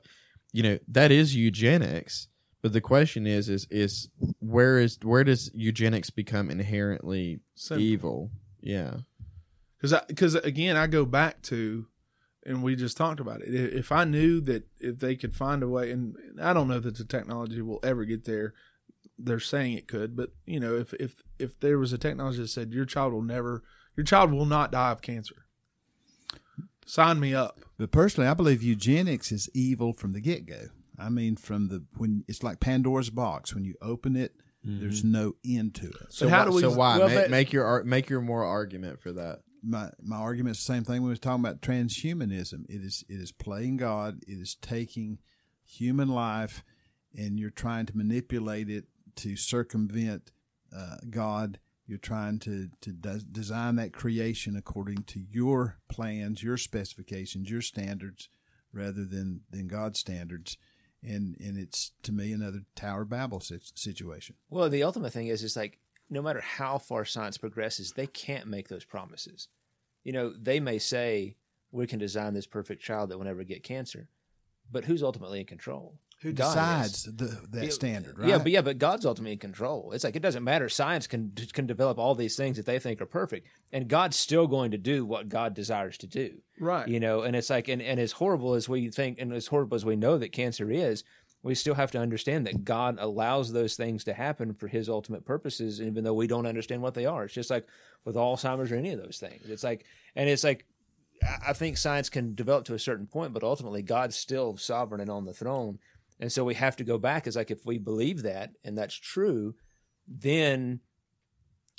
you 0.51 0.63
know 0.63 0.79
that 0.87 1.11
is 1.11 1.35
eugenics 1.35 2.27
but 2.61 2.73
the 2.73 2.81
question 2.81 3.25
is 3.25 3.49
is 3.49 3.67
is 3.69 4.09
where 4.39 4.79
is 4.79 4.99
where 5.03 5.23
does 5.23 5.51
eugenics 5.53 6.09
become 6.09 6.49
inherently 6.49 7.39
Simple. 7.55 7.83
evil? 7.83 8.31
Yeah. 8.61 8.97
Because 9.77 10.01
because 10.07 10.35
again 10.35 10.75
i 10.75 10.87
go 10.87 11.05
back 11.05 11.41
to 11.43 11.87
and 12.45 12.63
we 12.63 12.75
just 12.75 12.97
talked 12.97 13.19
about 13.19 13.41
it. 13.41 13.53
If 13.53 13.91
i 13.91 14.03
knew 14.03 14.41
that 14.41 14.67
if 14.79 14.99
they 14.99 15.15
could 15.15 15.33
find 15.33 15.63
a 15.63 15.69
way 15.69 15.91
and 15.91 16.15
i 16.41 16.53
don't 16.53 16.67
know 16.67 16.79
that 16.79 16.97
the 16.97 17.05
technology 17.05 17.61
will 17.61 17.79
ever 17.83 18.03
get 18.03 18.25
there 18.25 18.53
they're 19.17 19.39
saying 19.39 19.73
it 19.73 19.87
could 19.87 20.15
but 20.15 20.31
you 20.45 20.59
know 20.59 20.75
if 20.75 20.93
if 20.95 21.21
if 21.37 21.59
there 21.59 21.77
was 21.79 21.93
a 21.93 21.97
technology 21.97 22.39
that 22.39 22.47
said 22.47 22.73
your 22.73 22.85
child 22.85 23.13
will 23.13 23.21
never 23.21 23.63
your 23.95 24.05
child 24.05 24.31
will 24.31 24.45
not 24.45 24.71
die 24.71 24.91
of 24.91 25.01
cancer 25.01 25.45
sign 26.89 27.19
me 27.19 27.33
up 27.33 27.59
But 27.77 27.91
personally, 27.91 28.27
I 28.29 28.33
believe 28.33 28.61
eugenics 28.63 29.31
is 29.31 29.49
evil 29.53 29.93
from 29.93 30.11
the 30.13 30.19
get 30.21 30.45
go. 30.45 30.67
I 30.97 31.09
mean, 31.09 31.35
from 31.37 31.67
the 31.69 31.83
when 31.97 32.25
it's 32.27 32.43
like 32.43 32.59
Pandora's 32.59 33.09
box. 33.09 33.53
When 33.55 33.63
you 33.63 33.75
open 33.81 34.15
it, 34.15 34.33
there's 34.63 35.03
no 35.03 35.33
end 35.45 35.75
to 35.75 35.87
it. 35.87 36.07
so 36.09 36.27
how 36.27 36.39
why, 36.39 36.45
do 36.45 36.51
we- 36.55 36.61
so 36.61 36.71
why 36.71 36.97
well, 36.97 37.07
make, 37.07 37.17
but- 37.17 37.29
make 37.31 37.53
your 37.53 37.83
make 37.85 38.09
your 38.09 38.21
moral 38.21 38.49
argument 38.49 38.99
for 39.01 39.13
that 39.13 39.39
my 39.63 39.89
my 40.01 40.17
argument 40.17 40.55
is 40.57 40.65
the 40.65 40.73
same 40.73 40.83
thing 40.83 40.95
when 41.01 41.03
we 41.05 41.09
was 41.11 41.19
talking 41.19 41.43
about 41.45 41.61
transhumanism. 41.61 42.65
It 42.69 42.81
is 42.83 43.03
it 43.07 43.19
is 43.19 43.31
playing 43.31 43.77
God. 43.77 44.23
It 44.27 44.37
is 44.39 44.55
taking 44.55 45.19
human 45.63 46.09
life, 46.09 46.63
and 47.15 47.39
you're 47.39 47.49
trying 47.49 47.85
to 47.85 47.95
manipulate 47.97 48.69
it 48.69 48.85
to 49.17 49.35
circumvent 49.37 50.31
uh, 50.75 50.97
God. 51.09 51.59
You're 51.89 51.97
trying 51.97 52.37
to 52.39 52.69
to 52.81 52.91
de- 52.91 53.25
design 53.31 53.75
that 53.77 53.93
creation 53.93 54.55
according 54.55 55.03
to 55.05 55.19
your 55.19 55.79
plans, 55.89 56.43
your 56.43 56.55
specifications, 56.55 57.49
your 57.49 57.63
standards, 57.63 58.29
rather 58.71 59.03
than 59.05 59.41
than 59.49 59.67
God's 59.67 59.99
standards. 59.99 60.55
And 61.01 61.35
and 61.39 61.57
it's 61.57 61.91
to 62.03 62.11
me 62.11 62.31
another 62.31 62.59
Tower 62.75 63.05
Babel 63.05 63.39
sit- 63.39 63.71
situation. 63.73 64.35
Well, 64.51 64.69
the 64.69 64.83
ultimate 64.83 65.13
thing 65.13 65.29
is, 65.29 65.41
is 65.41 65.57
like 65.57 65.79
no 66.11 66.21
matter 66.21 66.41
how 66.41 66.77
far 66.77 67.05
science 67.05 67.39
progresses, 67.39 67.93
they 67.93 68.05
can't 68.05 68.45
make 68.45 68.67
those 68.67 68.85
promises. 68.85 69.47
You 70.03 70.13
know, 70.13 70.31
they 70.39 70.59
may 70.59 70.77
say 70.77 71.37
we 71.71 71.87
can 71.87 71.97
design 71.97 72.35
this 72.35 72.45
perfect 72.45 72.83
child 72.83 73.09
that 73.09 73.17
will 73.17 73.25
never 73.25 73.43
get 73.43 73.63
cancer, 73.63 74.09
but 74.71 74.85
who's 74.85 75.01
ultimately 75.01 75.39
in 75.39 75.47
control? 75.47 75.95
Who 76.21 76.33
decides 76.33 77.03
the, 77.03 77.47
that 77.51 77.63
Yeah, 77.63 77.69
standard? 77.69 78.19
Right? 78.19 78.29
Yeah, 78.29 78.37
but 78.39 78.51
yeah, 78.51 78.61
but 78.61 78.77
God's 78.77 79.05
ultimately 79.05 79.33
in 79.33 79.39
control. 79.39 79.91
It's 79.93 80.03
like 80.03 80.17
it 80.17 80.21
doesn't 80.21 80.43
matter. 80.43 80.67
Science 80.67 81.07
can 81.07 81.31
can 81.53 81.65
develop 81.65 81.97
all 81.97 82.13
these 82.13 82.35
things 82.35 82.57
that 82.57 82.65
they 82.65 82.77
think 82.77 82.99
are 83.01 83.05
perfect, 83.05 83.47
and 83.71 83.87
God's 83.87 84.17
still 84.17 84.45
going 84.47 84.71
to 84.71 84.77
do 84.77 85.05
what 85.05 85.29
God 85.29 85.53
desires 85.53 85.97
to 85.99 86.07
do. 86.07 86.41
right 86.59 86.87
You 86.87 86.99
know, 86.99 87.21
and 87.21 87.35
it's 87.35 87.49
like, 87.49 87.69
and, 87.69 87.81
and 87.81 87.99
as 87.99 88.11
horrible 88.13 88.53
as 88.55 88.67
we 88.67 88.89
think, 88.89 89.17
and 89.19 89.31
as 89.31 89.47
horrible 89.47 89.75
as 89.75 89.85
we 89.85 89.95
know 89.95 90.17
that 90.17 90.33
cancer 90.33 90.69
is, 90.69 91.05
we 91.41 91.55
still 91.55 91.75
have 91.75 91.91
to 91.91 91.99
understand 91.99 92.45
that 92.47 92.65
God 92.65 92.97
allows 92.99 93.53
those 93.53 93.77
things 93.77 94.03
to 94.03 94.13
happen 94.13 94.53
for 94.53 94.67
His 94.67 94.89
ultimate 94.89 95.23
purposes, 95.25 95.81
even 95.81 96.03
though 96.03 96.13
we 96.13 96.27
don't 96.27 96.45
understand 96.47 96.81
what 96.81 96.95
they 96.95 97.05
are. 97.05 97.23
It's 97.23 97.33
just 97.33 97.49
like 97.49 97.65
with 98.03 98.15
Alzheimer's 98.17 98.73
or 98.73 98.75
any 98.75 98.91
of 98.91 99.01
those 99.01 99.19
things. 99.19 99.49
It's 99.49 99.63
like, 99.63 99.85
and 100.17 100.27
it's 100.29 100.43
like, 100.43 100.65
I- 101.23 101.51
I 101.51 101.53
think 101.53 101.77
science 101.77 102.09
can 102.09 102.35
develop 102.35 102.65
to 102.65 102.73
a 102.73 102.79
certain 102.79 103.07
point, 103.07 103.31
but 103.33 103.43
ultimately 103.43 103.81
God's 103.83 104.17
still 104.17 104.57
sovereign 104.57 104.99
and 104.99 105.09
on 105.09 105.23
the 105.23 105.33
throne. 105.33 105.79
And 106.19 106.31
so 106.31 106.43
we 106.43 106.55
have 106.55 106.75
to 106.77 106.83
go 106.83 106.97
back. 106.97 107.27
It's 107.27 107.35
like 107.35 107.51
if 107.51 107.65
we 107.65 107.77
believe 107.77 108.23
that 108.23 108.51
and 108.63 108.77
that's 108.77 108.95
true, 108.95 109.55
then 110.07 110.81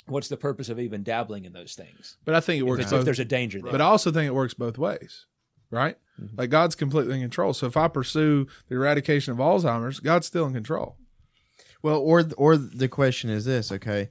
what's 0.07 0.29
the 0.29 0.37
purpose 0.37 0.69
of 0.69 0.79
even 0.79 1.03
dabbling 1.03 1.45
in 1.45 1.53
those 1.53 1.75
things? 1.75 2.17
but 2.25 2.33
i 2.33 2.39
think 2.39 2.59
it 2.59 2.63
works 2.63 2.85
if 2.85 2.89
both 2.89 3.05
there's 3.05 3.19
a 3.19 3.25
danger 3.25 3.61
there. 3.61 3.71
But 3.71 3.81
I 3.81 3.85
also 3.85 4.11
think 4.11 4.27
it 4.27 4.33
works 4.33 4.53
both 4.53 4.77
ways, 4.77 5.27
right? 5.69 5.97
Mm-hmm. 6.19 6.35
Like 6.37 6.49
God's 6.49 6.75
completely 6.75 7.15
in 7.15 7.21
control. 7.21 7.53
So 7.53 7.67
if 7.67 7.77
I 7.77 7.87
pursue 7.87 8.47
the 8.67 8.75
eradication 8.75 9.31
of 9.31 9.37
Alzheimer's, 9.39 9.99
God's 9.99 10.27
still 10.27 10.45
in 10.45 10.53
control. 10.53 10.97
Well, 11.83 11.99
or 11.99 12.23
or 12.37 12.57
the 12.57 12.87
question 12.87 13.29
is 13.29 13.45
this: 13.45 13.71
Okay, 13.71 14.09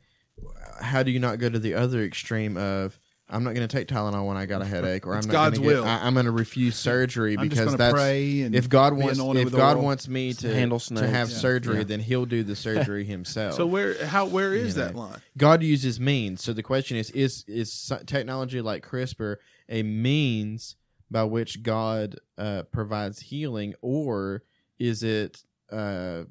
how 0.80 1.02
do 1.02 1.10
you 1.10 1.18
not 1.18 1.38
go 1.38 1.48
to 1.48 1.58
the 1.58 1.74
other 1.74 2.02
extreme 2.02 2.56
of 2.56 2.99
I'm 3.30 3.44
not 3.44 3.54
going 3.54 3.66
to 3.66 3.76
take 3.76 3.86
Tylenol 3.88 4.26
when 4.26 4.36
I 4.36 4.46
got 4.46 4.60
a 4.60 4.64
headache, 4.64 5.06
or 5.06 5.16
It's 5.16 5.24
I'm 5.26 5.28
not 5.32 5.32
God's 5.32 5.58
gonna 5.58 5.70
get, 5.70 5.76
will. 5.80 5.84
I, 5.84 5.98
I'm 6.06 6.14
going 6.14 6.26
to 6.26 6.32
refuse 6.32 6.76
surgery 6.76 7.34
I'm 7.38 7.48
just 7.48 7.50
because 7.50 7.64
gonna 7.66 7.76
that's 7.78 7.94
pray 7.94 8.42
and 8.42 8.54
if 8.54 8.68
God 8.68 8.96
be 8.96 9.02
wants 9.02 9.18
anointed 9.18 9.40
if 9.40 9.44
with 9.46 9.54
God 9.54 9.76
oil. 9.76 9.82
wants 9.84 10.08
me 10.08 10.32
to 10.34 10.52
Handle 10.54 10.78
to 10.80 10.84
snakes. 10.84 11.10
have 11.10 11.30
Yeah. 11.30 11.36
surgery, 11.36 11.76
Yeah. 11.78 11.84
then 11.84 12.00
He'll 12.00 12.26
do 12.26 12.42
the 12.42 12.56
surgery 12.56 13.04
Himself. 13.04 13.54
So 13.56 13.66
where 13.66 14.04
how 14.06 14.26
where 14.26 14.52
is 14.54 14.76
You 14.76 14.82
that 14.82 14.94
know. 14.94 15.00
line? 15.02 15.18
God 15.38 15.62
uses 15.62 16.00
means. 16.00 16.42
So 16.42 16.52
the 16.52 16.62
question 16.62 16.96
is: 16.96 17.10
is 17.10 17.44
is 17.46 17.72
sci- 17.72 18.04
technology 18.06 18.60
like 18.60 18.84
CRISPR 18.86 19.36
a 19.68 19.82
means 19.82 20.76
by 21.10 21.24
which 21.24 21.62
God 21.62 22.16
uh, 22.38 22.62
provides 22.72 23.20
healing, 23.20 23.74
or 23.80 24.42
is 24.78 25.02
it 25.02 25.42
uh, 25.70 26.22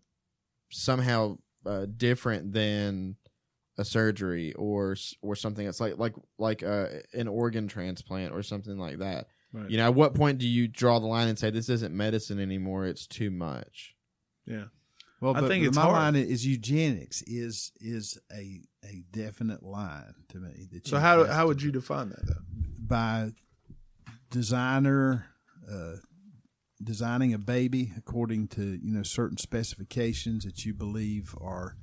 somehow 0.71 1.37
uh, 1.65 1.85
different 1.97 2.53
than 2.53 3.15
a 3.79 3.85
surgery 3.85 4.53
or 4.53 4.95
or 5.21 5.35
something 5.35 5.65
that's 5.65 5.79
like 5.79 5.97
like 5.97 6.13
like 6.37 6.61
uh, 6.61 6.87
an 7.13 7.27
organ 7.27 7.67
transplant 7.67 8.33
or 8.33 8.43
something 8.43 8.77
like 8.77 8.99
that? 8.99 9.27
Right. 9.51 9.69
You 9.69 9.77
know, 9.77 9.85
at 9.85 9.95
what 9.95 10.13
point 10.13 10.37
do 10.37 10.47
you 10.47 10.67
draw 10.67 10.99
the 10.99 11.07
line 11.07 11.27
and 11.27 11.39
say 11.39 11.49
this 11.49 11.69
isn't 11.69 11.95
medicine 11.95 12.39
anymore? 12.39 12.85
It's 12.85 13.07
too 13.07 13.31
much. 13.31 13.95
Yeah. 14.45 14.65
Well, 15.21 15.35
I 15.35 15.41
but, 15.41 15.47
think 15.47 15.65
it's 15.65 15.75
my 15.75 15.81
hard. 15.83 15.95
line 15.95 16.15
is 16.15 16.45
eugenics 16.45 17.21
is 17.23 17.71
is 17.81 18.19
a 18.31 18.61
a 18.85 19.03
definite 19.11 19.63
line 19.63 20.13
to 20.29 20.37
me. 20.37 20.67
That 20.71 20.87
So 20.87 20.99
how 20.99 21.25
how 21.25 21.47
would 21.47 21.61
you 21.61 21.71
define 21.71 22.09
that 22.09 22.25
though? 22.27 22.43
by 22.79 23.31
designer 24.31 25.25
uh, 25.71 25.95
designing 26.83 27.33
a 27.33 27.37
baby 27.37 27.91
according 27.97 28.47
to 28.47 28.79
you 28.81 28.93
know 28.93 29.03
certain 29.03 29.37
specifications 29.37 30.45
that 30.45 30.65
you 30.65 30.73
believe 30.73 31.35
are 31.41 31.75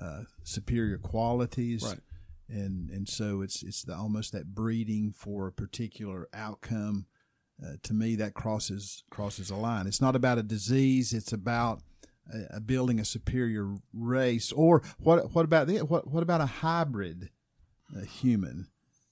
uh, 0.00 0.22
superior 0.42 0.98
qualities, 0.98 1.82
Right. 1.84 2.00
and 2.48 2.90
and 2.90 3.08
so 3.08 3.40
it's 3.42 3.62
it's 3.62 3.82
the, 3.82 3.94
almost 3.94 4.32
that 4.32 4.54
breeding 4.54 5.12
for 5.12 5.46
a 5.48 5.52
particular 5.52 6.28
outcome. 6.34 7.06
Uh, 7.64 7.76
to 7.84 7.94
me, 7.94 8.16
that 8.16 8.34
crosses 8.34 9.04
crosses 9.10 9.48
a 9.50 9.56
line. 9.56 9.86
It's 9.86 10.00
not 10.00 10.16
about 10.16 10.38
a 10.38 10.42
disease; 10.42 11.12
it's 11.12 11.32
about 11.32 11.82
uh, 12.32 12.58
building 12.58 12.98
a 12.98 13.04
superior 13.04 13.76
race. 13.92 14.50
Or 14.50 14.82
what? 14.98 15.32
What 15.32 15.44
about 15.44 15.68
the, 15.68 15.78
what? 15.84 16.08
What 16.10 16.22
about 16.24 16.40
a 16.40 16.46
hybrid 16.46 17.30
uh, 17.96 18.00
human 18.00 18.66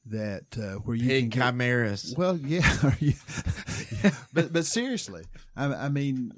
that 0.06 0.58
uh, 0.58 0.80
where 0.80 0.96
you 0.96 1.06
Pig 1.06 1.30
can 1.30 1.38
get, 1.38 1.44
chimeras. 1.44 2.14
well, 2.18 2.36
yeah, 2.36 2.68
but 4.32 4.52
but 4.52 4.66
seriously, 4.66 5.22
I, 5.56 5.66
I 5.66 5.88
mean, 5.88 6.32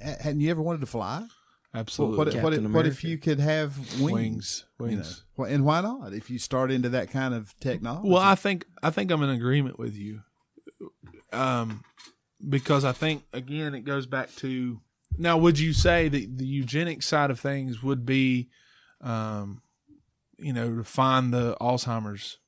hadn't 0.00 0.40
you 0.40 0.50
ever 0.50 0.60
wanted 0.60 0.80
to 0.80 0.86
fly? 0.86 1.26
Absolutely. 1.74 2.16
What, 2.16 2.42
what, 2.42 2.54
if, 2.54 2.70
what 2.70 2.86
if 2.86 3.04
you 3.04 3.18
could 3.18 3.40
have 3.40 4.00
wings? 4.00 4.64
wings, 4.78 4.92
you 4.92 4.96
know? 4.96 5.04
wings. 5.36 5.54
And 5.54 5.64
why 5.64 5.82
not? 5.82 6.14
If 6.14 6.30
you 6.30 6.38
start 6.38 6.70
into 6.70 6.88
that 6.90 7.10
kind 7.10 7.34
of 7.34 7.54
technology. 7.60 8.08
Well, 8.08 8.22
I 8.22 8.34
think 8.34 8.64
I 8.82 8.90
think 8.90 9.10
I'm 9.10 9.22
in 9.22 9.30
agreement 9.30 9.78
with 9.78 9.94
you, 9.94 10.22
um, 11.32 11.84
because 12.48 12.84
I 12.84 12.92
think 12.92 13.24
again 13.34 13.74
it 13.74 13.82
goes 13.82 14.06
back 14.06 14.34
to 14.36 14.80
now. 15.18 15.36
Would 15.36 15.58
you 15.58 15.74
say 15.74 16.08
that 16.08 16.38
the 16.38 16.46
eugenic 16.46 17.02
side 17.02 17.30
of 17.30 17.38
things 17.38 17.82
would 17.82 18.06
be, 18.06 18.48
um, 19.02 19.60
you 20.38 20.54
know, 20.54 20.76
to 20.76 20.84
find 20.84 21.34
the 21.34 21.54
Alzheimer's 21.60 22.38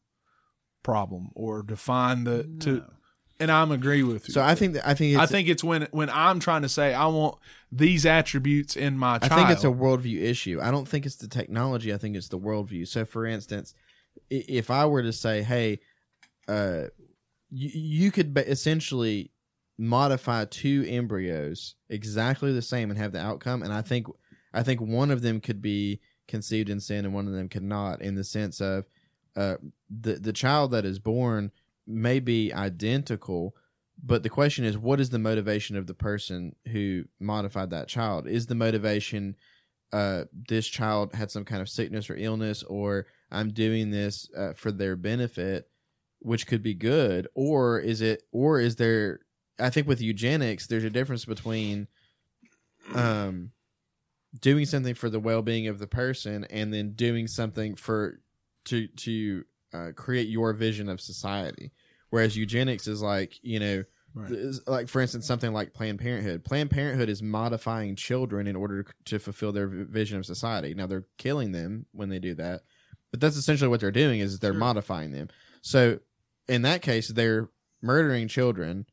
problem 0.82 1.28
or 1.34 1.62
to 1.62 1.76
find 1.76 2.26
the 2.26 2.44
to? 2.60 2.84
And 3.40 3.50
I'm 3.50 3.72
agree 3.72 4.02
with 4.02 4.28
you. 4.28 4.34
So 4.34 4.42
I 4.42 4.54
think 4.54 4.74
that 4.74 4.86
I 4.86 4.92
think 4.92 5.14
it's, 5.14 5.22
I 5.22 5.26
think 5.26 5.48
it's 5.48 5.64
when 5.64 5.88
when 5.92 6.10
I'm 6.10 6.40
trying 6.40 6.60
to 6.62 6.68
say 6.68 6.92
I 6.92 7.06
want 7.06 7.38
these 7.72 8.04
attributes 8.04 8.76
in 8.76 8.98
my 8.98 9.18
I 9.22 9.28
think 9.28 9.48
it's 9.48 9.64
a 9.64 9.68
worldview 9.68 10.20
issue. 10.20 10.60
I 10.62 10.70
don't 10.70 10.86
think 10.86 11.06
it's 11.06 11.16
the 11.16 11.26
technology. 11.26 11.92
I 11.92 11.96
think 11.96 12.16
it's 12.16 12.28
the 12.28 12.38
worldview. 12.38 12.86
So, 12.86 13.06
for 13.06 13.24
instance, 13.24 13.74
if 14.28 14.70
I 14.70 14.84
were 14.84 15.02
to 15.02 15.12
say, 15.12 15.42
"Hey, 15.42 15.80
uh, 16.48 16.84
you, 17.48 17.70
you 17.72 18.10
could 18.10 18.36
essentially 18.36 19.30
modify 19.78 20.44
two 20.44 20.84
embryos 20.86 21.76
exactly 21.88 22.52
the 22.52 22.60
same 22.60 22.90
and 22.90 22.98
have 22.98 23.12
the 23.12 23.20
outcome," 23.20 23.62
and 23.62 23.72
I 23.72 23.80
think 23.80 24.06
I 24.52 24.62
think 24.62 24.82
one 24.82 25.10
of 25.10 25.22
them 25.22 25.40
could 25.40 25.62
be 25.62 26.00
conceived 26.28 26.68
in 26.68 26.78
sin 26.78 27.06
and 27.06 27.14
one 27.14 27.26
of 27.26 27.32
them 27.32 27.48
could 27.48 27.62
not, 27.62 28.02
in 28.02 28.16
the 28.16 28.24
sense 28.24 28.60
of 28.60 28.84
uh, 29.34 29.56
the 29.88 30.14
the 30.14 30.32
child 30.32 30.72
that 30.72 30.84
is 30.84 30.98
born 30.98 31.52
may 31.90 32.20
be 32.20 32.52
identical, 32.52 33.54
but 34.02 34.22
the 34.22 34.30
question 34.30 34.64
is, 34.64 34.78
what 34.78 35.00
is 35.00 35.10
the 35.10 35.18
motivation 35.18 35.76
of 35.76 35.86
the 35.86 35.94
person 35.94 36.54
who 36.72 37.04
modified 37.18 37.70
that 37.70 37.88
child? 37.88 38.26
Is 38.26 38.46
the 38.46 38.54
motivation 38.54 39.36
uh, 39.92 40.24
this 40.48 40.66
child 40.66 41.14
had 41.14 41.30
some 41.30 41.44
kind 41.44 41.60
of 41.60 41.68
sickness 41.68 42.08
or 42.08 42.16
illness, 42.16 42.62
or 42.62 43.06
I'm 43.30 43.52
doing 43.52 43.90
this 43.90 44.28
uh, 44.36 44.52
for 44.52 44.70
their 44.70 44.96
benefit, 44.96 45.68
which 46.20 46.46
could 46.46 46.62
be 46.62 46.74
good, 46.74 47.28
or 47.34 47.78
is 47.80 48.00
it, 48.00 48.22
or 48.32 48.60
is 48.60 48.76
there? 48.76 49.20
I 49.58 49.70
think 49.70 49.86
with 49.86 50.00
eugenics, 50.00 50.66
there's 50.66 50.84
a 50.84 50.90
difference 50.90 51.24
between 51.24 51.88
um, 52.94 53.50
doing 54.38 54.64
something 54.64 54.94
for 54.94 55.10
the 55.10 55.20
well-being 55.20 55.66
of 55.66 55.78
the 55.78 55.86
person 55.86 56.44
and 56.50 56.72
then 56.72 56.92
doing 56.92 57.26
something 57.26 57.74
for 57.74 58.20
to 58.66 58.86
to 58.88 59.44
uh, 59.72 59.90
create 59.96 60.28
your 60.28 60.52
vision 60.52 60.88
of 60.88 61.00
society. 61.00 61.72
Whereas 62.10 62.36
eugenics 62.36 62.86
is 62.86 63.02
like 63.02 63.38
you 63.42 63.60
know, 63.60 63.84
Right. 64.12 64.32
like 64.66 64.88
for 64.88 65.00
instance, 65.00 65.24
something 65.26 65.52
like 65.52 65.72
Planned 65.72 66.00
Parenthood. 66.00 66.44
Planned 66.44 66.72
Parenthood 66.72 67.08
is 67.08 67.22
modifying 67.22 67.94
children 67.94 68.48
in 68.48 68.56
order 68.56 68.84
to 69.04 69.18
fulfill 69.20 69.52
their 69.52 69.68
vision 69.68 70.18
of 70.18 70.26
society. 70.26 70.74
Now 70.74 70.88
they're 70.88 71.06
killing 71.16 71.52
them 71.52 71.86
when 71.92 72.08
they 72.08 72.18
do 72.18 72.34
that, 72.34 72.62
but 73.12 73.20
that's 73.20 73.36
essentially 73.36 73.68
what 73.68 73.78
they're 73.78 73.92
doing 73.92 74.18
is 74.18 74.40
they're 74.40 74.52
modifying 74.52 75.12
them. 75.12 75.28
So 75.62 76.00
in 76.48 76.62
that 76.62 76.82
case, 76.82 77.06
they're 77.06 77.50
murdering 77.82 78.26
children, 78.26 78.86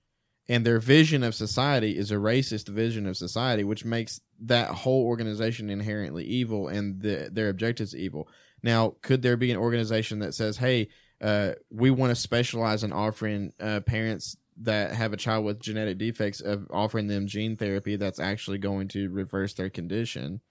and 0.47 0.63
their 0.63 0.79
vision 0.79 1.23
of 1.23 1.33
society 1.33 1.97
is 1.97 2.11
a 2.11 2.15
racist 2.15 2.69
vision 2.69 3.07
of 3.07 3.17
society, 3.17 3.63
which 3.63 3.83
makes 3.83 4.21
that 4.39 4.69
whole 4.69 5.03
organization 5.03 5.71
inherently 5.71 6.25
evil 6.25 6.67
and 6.67 7.01
the, 7.01 7.29
their 7.31 7.49
objectives 7.49 7.95
evil. 7.95 8.29
Now, 8.63 8.95
could 9.01 9.21
there 9.21 9.37
be 9.37 9.51
an 9.51 9.57
organization 9.57 10.19
that 10.19 10.33
says, 10.33 10.57
"Hey, 10.57 10.89
uh, 11.21 11.53
we 11.69 11.91
want 11.91 12.11
to 12.11 12.15
specialize 12.15 12.83
in 12.83 12.91
offering 12.93 13.53
uh, 13.59 13.81
parents 13.81 14.35
that 14.61 14.93
have 14.93 15.13
a 15.13 15.17
child 15.17 15.45
with 15.45 15.59
genetic 15.59 15.97
defects 15.99 16.41
of 16.41 16.67
offering 16.71 17.07
them 17.07 17.27
gene 17.27 17.55
therapy 17.57 17.95
that's 17.95 18.19
actually 18.19 18.57
going 18.57 18.87
to 18.89 19.09
reverse 19.09 19.53
their 19.53 19.69
condition"? 19.69 20.41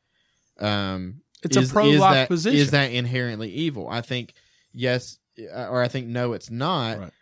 Um, 0.59 1.23
It's 1.43 1.57
a 1.57 1.63
pro-life 1.73 1.95
is 1.95 2.01
that- 2.01 2.29
position. 2.29 2.61
Is 2.61 2.71
that 2.71 2.93
inherently 2.93 3.51
evil? 3.51 3.89
I 3.89 4.01
think 4.01 4.33
yes, 4.73 5.19
uh, 5.53 5.69
or 5.69 5.83
I 5.83 5.89
think 5.89 6.07
no, 6.07 6.33
it's 6.33 6.51
not. 6.51 6.99
Right. 6.99 7.13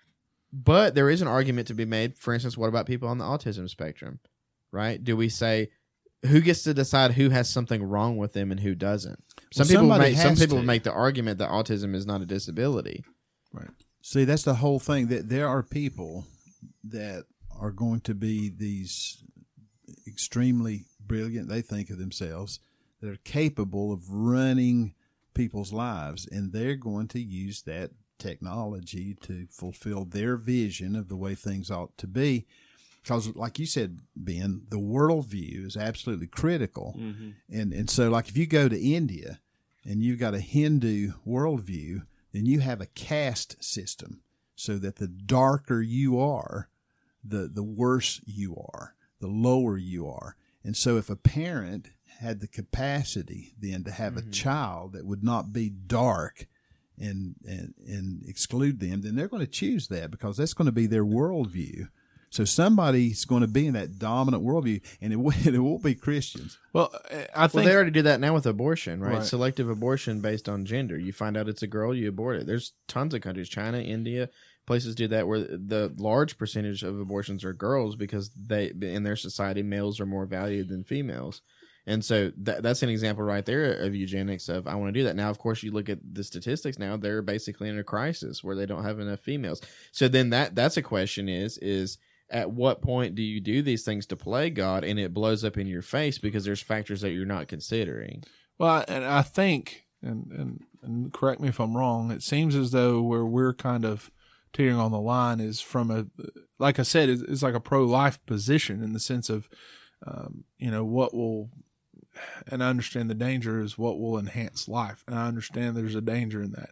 But 0.53 0.95
there 0.95 1.11
is 1.11 1.21
an 1.21 1.27
argument 1.29 1.67
to 1.69 1.75
be 1.75 1.85
made. 1.85 2.17
For 2.17 2.33
instance, 2.33 2.57
what 2.57 2.69
about 2.69 2.87
people 2.87 3.09
on 3.09 3.19
the 3.19 3.25
autism 3.25 3.69
spectrum? 3.69 4.21
Right? 4.71 5.03
Do 5.03 5.17
we 5.17 5.29
say 5.29 5.71
who 6.27 6.41
gets 6.41 6.63
to 6.63 6.75
decide 6.75 7.13
who 7.13 7.31
has 7.31 7.51
something 7.51 7.83
wrong 7.83 8.17
with 8.17 8.33
them 8.35 8.51
and 8.53 8.61
who 8.61 8.75
doesn't? 8.75 9.23
Some 9.55 9.69
Well, 9.69 9.83
people 9.83 9.99
make 9.99 10.17
some 10.17 10.35
people 10.35 10.59
to. 10.59 10.65
make 10.65 10.83
the 10.83 10.93
argument 10.93 11.39
that 11.39 11.49
autism 11.49 11.95
is 11.95 12.07
not 12.07 12.21
a 12.21 12.27
disability. 12.27 13.05
Right. 13.53 13.71
See, 14.03 14.25
that's 14.25 14.43
the 14.43 14.57
whole 14.57 14.81
thing. 14.81 15.07
That 15.07 15.29
there 15.29 15.49
are 15.49 15.63
people 15.63 16.27
that 16.83 17.25
are 17.61 17.71
going 17.71 18.01
to 18.01 18.15
be 18.15 18.49
these 18.49 19.23
extremely 20.09 20.87
brilliant. 20.99 21.49
They 21.49 21.63
think 21.63 21.89
of 21.91 21.99
themselves 21.99 22.59
that 23.01 23.09
are 23.09 23.19
capable 23.25 23.93
of 23.93 24.11
running 24.11 24.95
people's 25.35 25.73
lives, 25.73 26.27
and 26.31 26.53
they're 26.53 26.75
going 26.75 27.07
to 27.09 27.21
use 27.21 27.63
that 27.63 27.93
technology 28.19 29.15
to 29.23 29.47
fulfill 29.53 30.05
their 30.05 30.37
vision 30.37 30.97
of 30.97 31.09
the 31.09 31.17
way 31.17 31.37
things 31.37 31.71
ought 31.71 31.97
to 31.99 32.09
be. 32.09 32.45
Because, 33.05 33.37
like 33.37 33.59
you 33.59 33.67
said, 33.67 34.01
Ben, 34.17 34.63
the 34.71 34.79
worldview 34.79 35.67
is 35.67 35.77
absolutely 35.77 36.27
critical, 36.27 36.97
mm-hmm. 36.99 37.31
and 37.53 37.73
and 37.75 37.91
so 37.91 38.09
like 38.09 38.29
if 38.29 38.37
you 38.37 38.47
go 38.47 38.67
to 38.67 38.81
India 38.81 39.41
and 39.85 40.03
you've 40.03 40.19
got 40.19 40.33
a 40.33 40.41
Hindu 40.41 41.13
worldview, 41.27 42.07
then 42.33 42.47
you 42.47 42.61
have 42.61 42.81
a 42.81 42.87
caste 42.87 43.63
system, 43.63 44.23
so 44.57 44.79
that 44.79 44.97
the 44.97 45.07
darker 45.07 45.83
you 45.83 46.19
are, 46.19 46.71
the 47.23 47.47
the 47.47 47.63
worse 47.63 48.23
you 48.25 48.57
are, 48.73 48.95
the 49.21 49.29
lower 49.29 49.77
you 49.77 50.09
are. 50.09 50.37
And 50.65 50.75
so 50.75 50.97
if 50.97 51.11
a 51.11 51.17
parent 51.17 51.91
had 52.21 52.41
the 52.41 52.49
capacity 52.49 53.53
then 53.61 53.85
to 53.85 53.91
have 53.91 54.17
a 54.17 54.23
mm-hmm. 54.23 54.31
child 54.31 54.95
that 54.95 55.05
would 55.05 55.23
not 55.23 55.53
be 55.53 55.69
dark 55.69 56.47
and 56.99 57.35
and 57.47 57.75
and 57.87 58.23
exclude 58.27 58.81
them, 58.81 59.03
then 59.03 59.15
they're 59.15 59.29
going 59.29 59.45
to 59.45 59.51
choose 59.51 59.89
that 59.89 60.11
because 60.11 60.39
that's 60.39 60.55
going 60.55 60.67
to 60.67 60.73
be 60.73 60.87
their 60.87 61.05
worldview. 61.05 61.89
So 62.35 62.45
somebody's 62.45 63.25
going 63.25 63.43
to 63.43 63.47
be 63.47 63.69
in 63.69 63.75
that 63.75 63.97
dominant 64.01 64.43
worldview, 64.43 64.83
and 65.01 65.13
it 65.13 65.17
won't- 65.25 65.47
it 65.47 65.57
won't 65.57 65.85
be 65.85 65.95
Christians. 65.95 66.59
well, 66.73 66.91
I 67.09 67.27
Well, 67.37 67.49
think 67.49 67.67
they 67.67 67.75
already 67.75 67.93
do 67.93 68.03
that 68.03 68.19
now 68.19 68.35
with 68.35 68.45
abortion, 68.47 69.01
right? 69.01 69.15
Right. 69.19 69.23
Selective 69.25 69.69
abortion 69.69 70.21
based 70.21 70.49
on 70.49 70.65
gender. 70.65 70.99
You 70.99 71.13
find 71.13 71.37
out 71.37 71.49
it's 71.49 71.63
a 71.63 71.69
girl, 71.69 71.95
you 71.95 72.09
abort 72.09 72.39
it. 72.41 72.47
There's 72.49 72.73
tons 72.89 73.15
of 73.15 73.21
countries, 73.21 73.49
China, 73.49 73.79
India, 73.79 74.31
places 74.67 74.97
do 74.97 75.07
that 75.09 75.29
where 75.29 75.41
the 75.43 75.95
large 75.97 76.37
percentage 76.37 76.83
of 76.83 76.99
abortions 76.99 77.45
are 77.45 77.53
girls 77.53 77.95
because 77.95 78.31
they 78.31 78.73
in 78.83 79.05
their 79.05 79.15
society 79.15 79.63
males 79.63 80.01
are 80.01 80.07
more 80.07 80.27
valued 80.27 80.69
than 80.69 80.83
females. 80.83 81.41
And 81.87 82.05
so 82.05 82.33
that, 82.39 82.65
that's 82.65 82.83
an 82.83 82.89
example 82.89 83.23
right 83.23 83.45
there 83.47 83.75
of 83.75 83.95
eugenics 83.95 84.49
of 84.49 84.67
I 84.67 84.75
want 84.75 84.89
to 84.93 84.99
do 85.01 85.05
that. 85.05 85.15
Now, 85.15 85.31
of 85.31 85.39
course, 85.39 85.63
you 85.63 85.71
look 85.71 85.89
at 85.89 85.99
the 86.15 86.25
statistics 86.25 86.81
now, 86.81 86.97
they're 86.97 87.23
basically 87.23 87.69
in 87.69 87.79
a 87.79 87.85
crisis 87.85 88.43
where 88.43 88.57
they 88.57 88.67
don't 88.67 88.83
have 88.85 88.99
enough 88.99 89.21
females. 89.21 89.61
So 89.93 90.09
then 90.09 90.31
that 90.31 90.57
that's 90.57 90.77
a 90.79 90.83
question 90.83 91.29
is 91.29 91.59
is 91.59 91.99
at 92.35 92.51
what 92.51 92.83
point 92.83 93.15
do 93.15 93.23
you 93.23 93.41
do 93.41 93.63
these 93.63 93.85
things 93.85 94.07
to 94.07 94.17
play 94.17 94.51
God 94.51 94.85
and 94.85 94.99
it 94.99 95.15
blows 95.15 95.45
up 95.45 95.57
in 95.57 95.69
your 95.69 95.83
face 95.83 96.19
because 96.19 96.45
there's 96.45 96.61
factors 96.61 97.01
that 97.01 97.13
you're 97.13 97.25
not 97.25 97.47
considering? 97.47 98.25
Well, 98.59 98.85
and 98.89 99.05
I 99.05 99.23
think, 99.23 99.85
and, 100.03 100.31
and 100.33 100.65
and 100.83 101.13
correct 101.13 101.41
me 101.41 101.49
if 101.49 101.61
I'm 101.61 101.77
wrong. 101.77 102.11
It 102.11 102.23
seems 102.23 102.57
as 102.57 102.73
though 102.73 103.01
where 103.01 103.25
we're 103.25 103.55
kind 103.55 103.85
of 103.85 104.11
teetering 104.53 104.79
on 104.79 104.91
the 104.91 105.01
line 105.01 105.41
is 105.41 105.61
from 105.61 105.91
a, 105.91 106.07
like 106.59 106.79
I 106.79 106.83
said, 106.83 107.09
it's, 107.09 107.23
it's 107.23 107.43
like 107.43 107.55
a 107.55 107.61
pro-life 107.61 108.19
position 108.27 108.83
in 108.83 108.93
the 108.93 109.01
sense 109.01 109.31
of, 109.31 109.49
um, 110.07 110.45
you 110.59 110.71
know, 110.71 110.85
what 110.85 111.15
will, 111.15 111.51
and 112.49 112.63
I 112.63 112.69
understand 112.69 113.09
the 113.09 113.15
danger 113.15 113.63
is 113.63 113.79
what 113.79 113.99
will 113.99 114.19
enhance 114.19 114.69
life, 114.69 115.05
and 115.07 115.17
I 115.17 115.27
understand 115.27 115.77
there's 115.77 115.95
a 115.95 116.01
danger 116.01 116.43
in 116.43 116.53
that. 116.53 116.71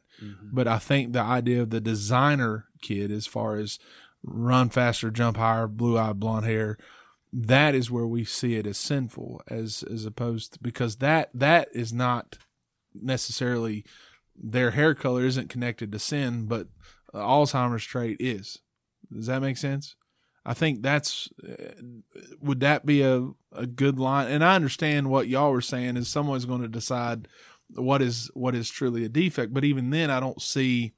But 0.53 0.68
I 0.68 0.79
think 0.79 1.12
the 1.12 1.20
idea 1.20 1.62
of 1.62 1.70
the 1.70 1.81
designer 1.81 2.66
kid, 2.81 3.11
as 3.11 3.27
far 3.27 3.57
as 3.57 3.79
run 4.23 4.71
faster, 4.71 5.11
jump 5.11 5.37
higher, 5.37 5.67
blue 5.67 5.99
eyed, 5.99 6.21
blonde 6.21 6.47
hair, 6.47 6.79
that 7.33 7.75
is 7.75 7.91
where 7.91 8.07
we 8.07 8.25
see 8.25 8.57
it 8.57 8.67
as 8.67 8.79
sinful 8.79 9.43
as 9.49 9.83
as 9.91 10.05
opposed 10.05 10.55
to, 10.55 10.59
because 10.61 10.97
that 10.97 11.31
that 11.33 11.69
is 11.73 11.93
not 11.93 12.39
necessarily 12.95 13.85
their 14.37 14.73
hair 14.73 14.95
color 14.95 15.25
isn't 15.25 15.49
connected 15.49 15.91
to 15.93 15.99
sin 15.99 16.47
but 16.47 16.67
alzheimer's 17.15 17.85
trait 17.85 18.17
is. 18.21 18.59
Does 19.11 19.27
that 19.27 19.43
make 19.43 19.57
sense? 19.57 19.97
I 20.45 20.55
think 20.55 20.83
that's 20.83 21.31
uh, 21.49 21.73
would 22.41 22.61
that 22.61 22.85
be 22.85 23.03
a, 23.03 23.31
a 23.53 23.67
good 23.67 23.99
line? 23.99 24.31
And 24.31 24.45
i 24.45 24.55
understand 24.55 25.09
what 25.09 25.29
y'all 25.29 25.53
were 25.53 25.61
saying 25.61 25.97
is 25.97 26.09
someone's 26.09 26.45
going 26.45 26.63
to 26.63 26.69
decide 26.69 27.29
what 27.75 28.03
is 28.03 28.31
what 28.35 28.55
is 28.55 28.69
truly 28.69 29.05
a 29.05 29.09
defect 29.09 29.55
but 29.55 29.65
even 29.65 29.89
then 29.89 30.11
i 30.11 30.21
don't 30.21 30.43
see 30.43 30.93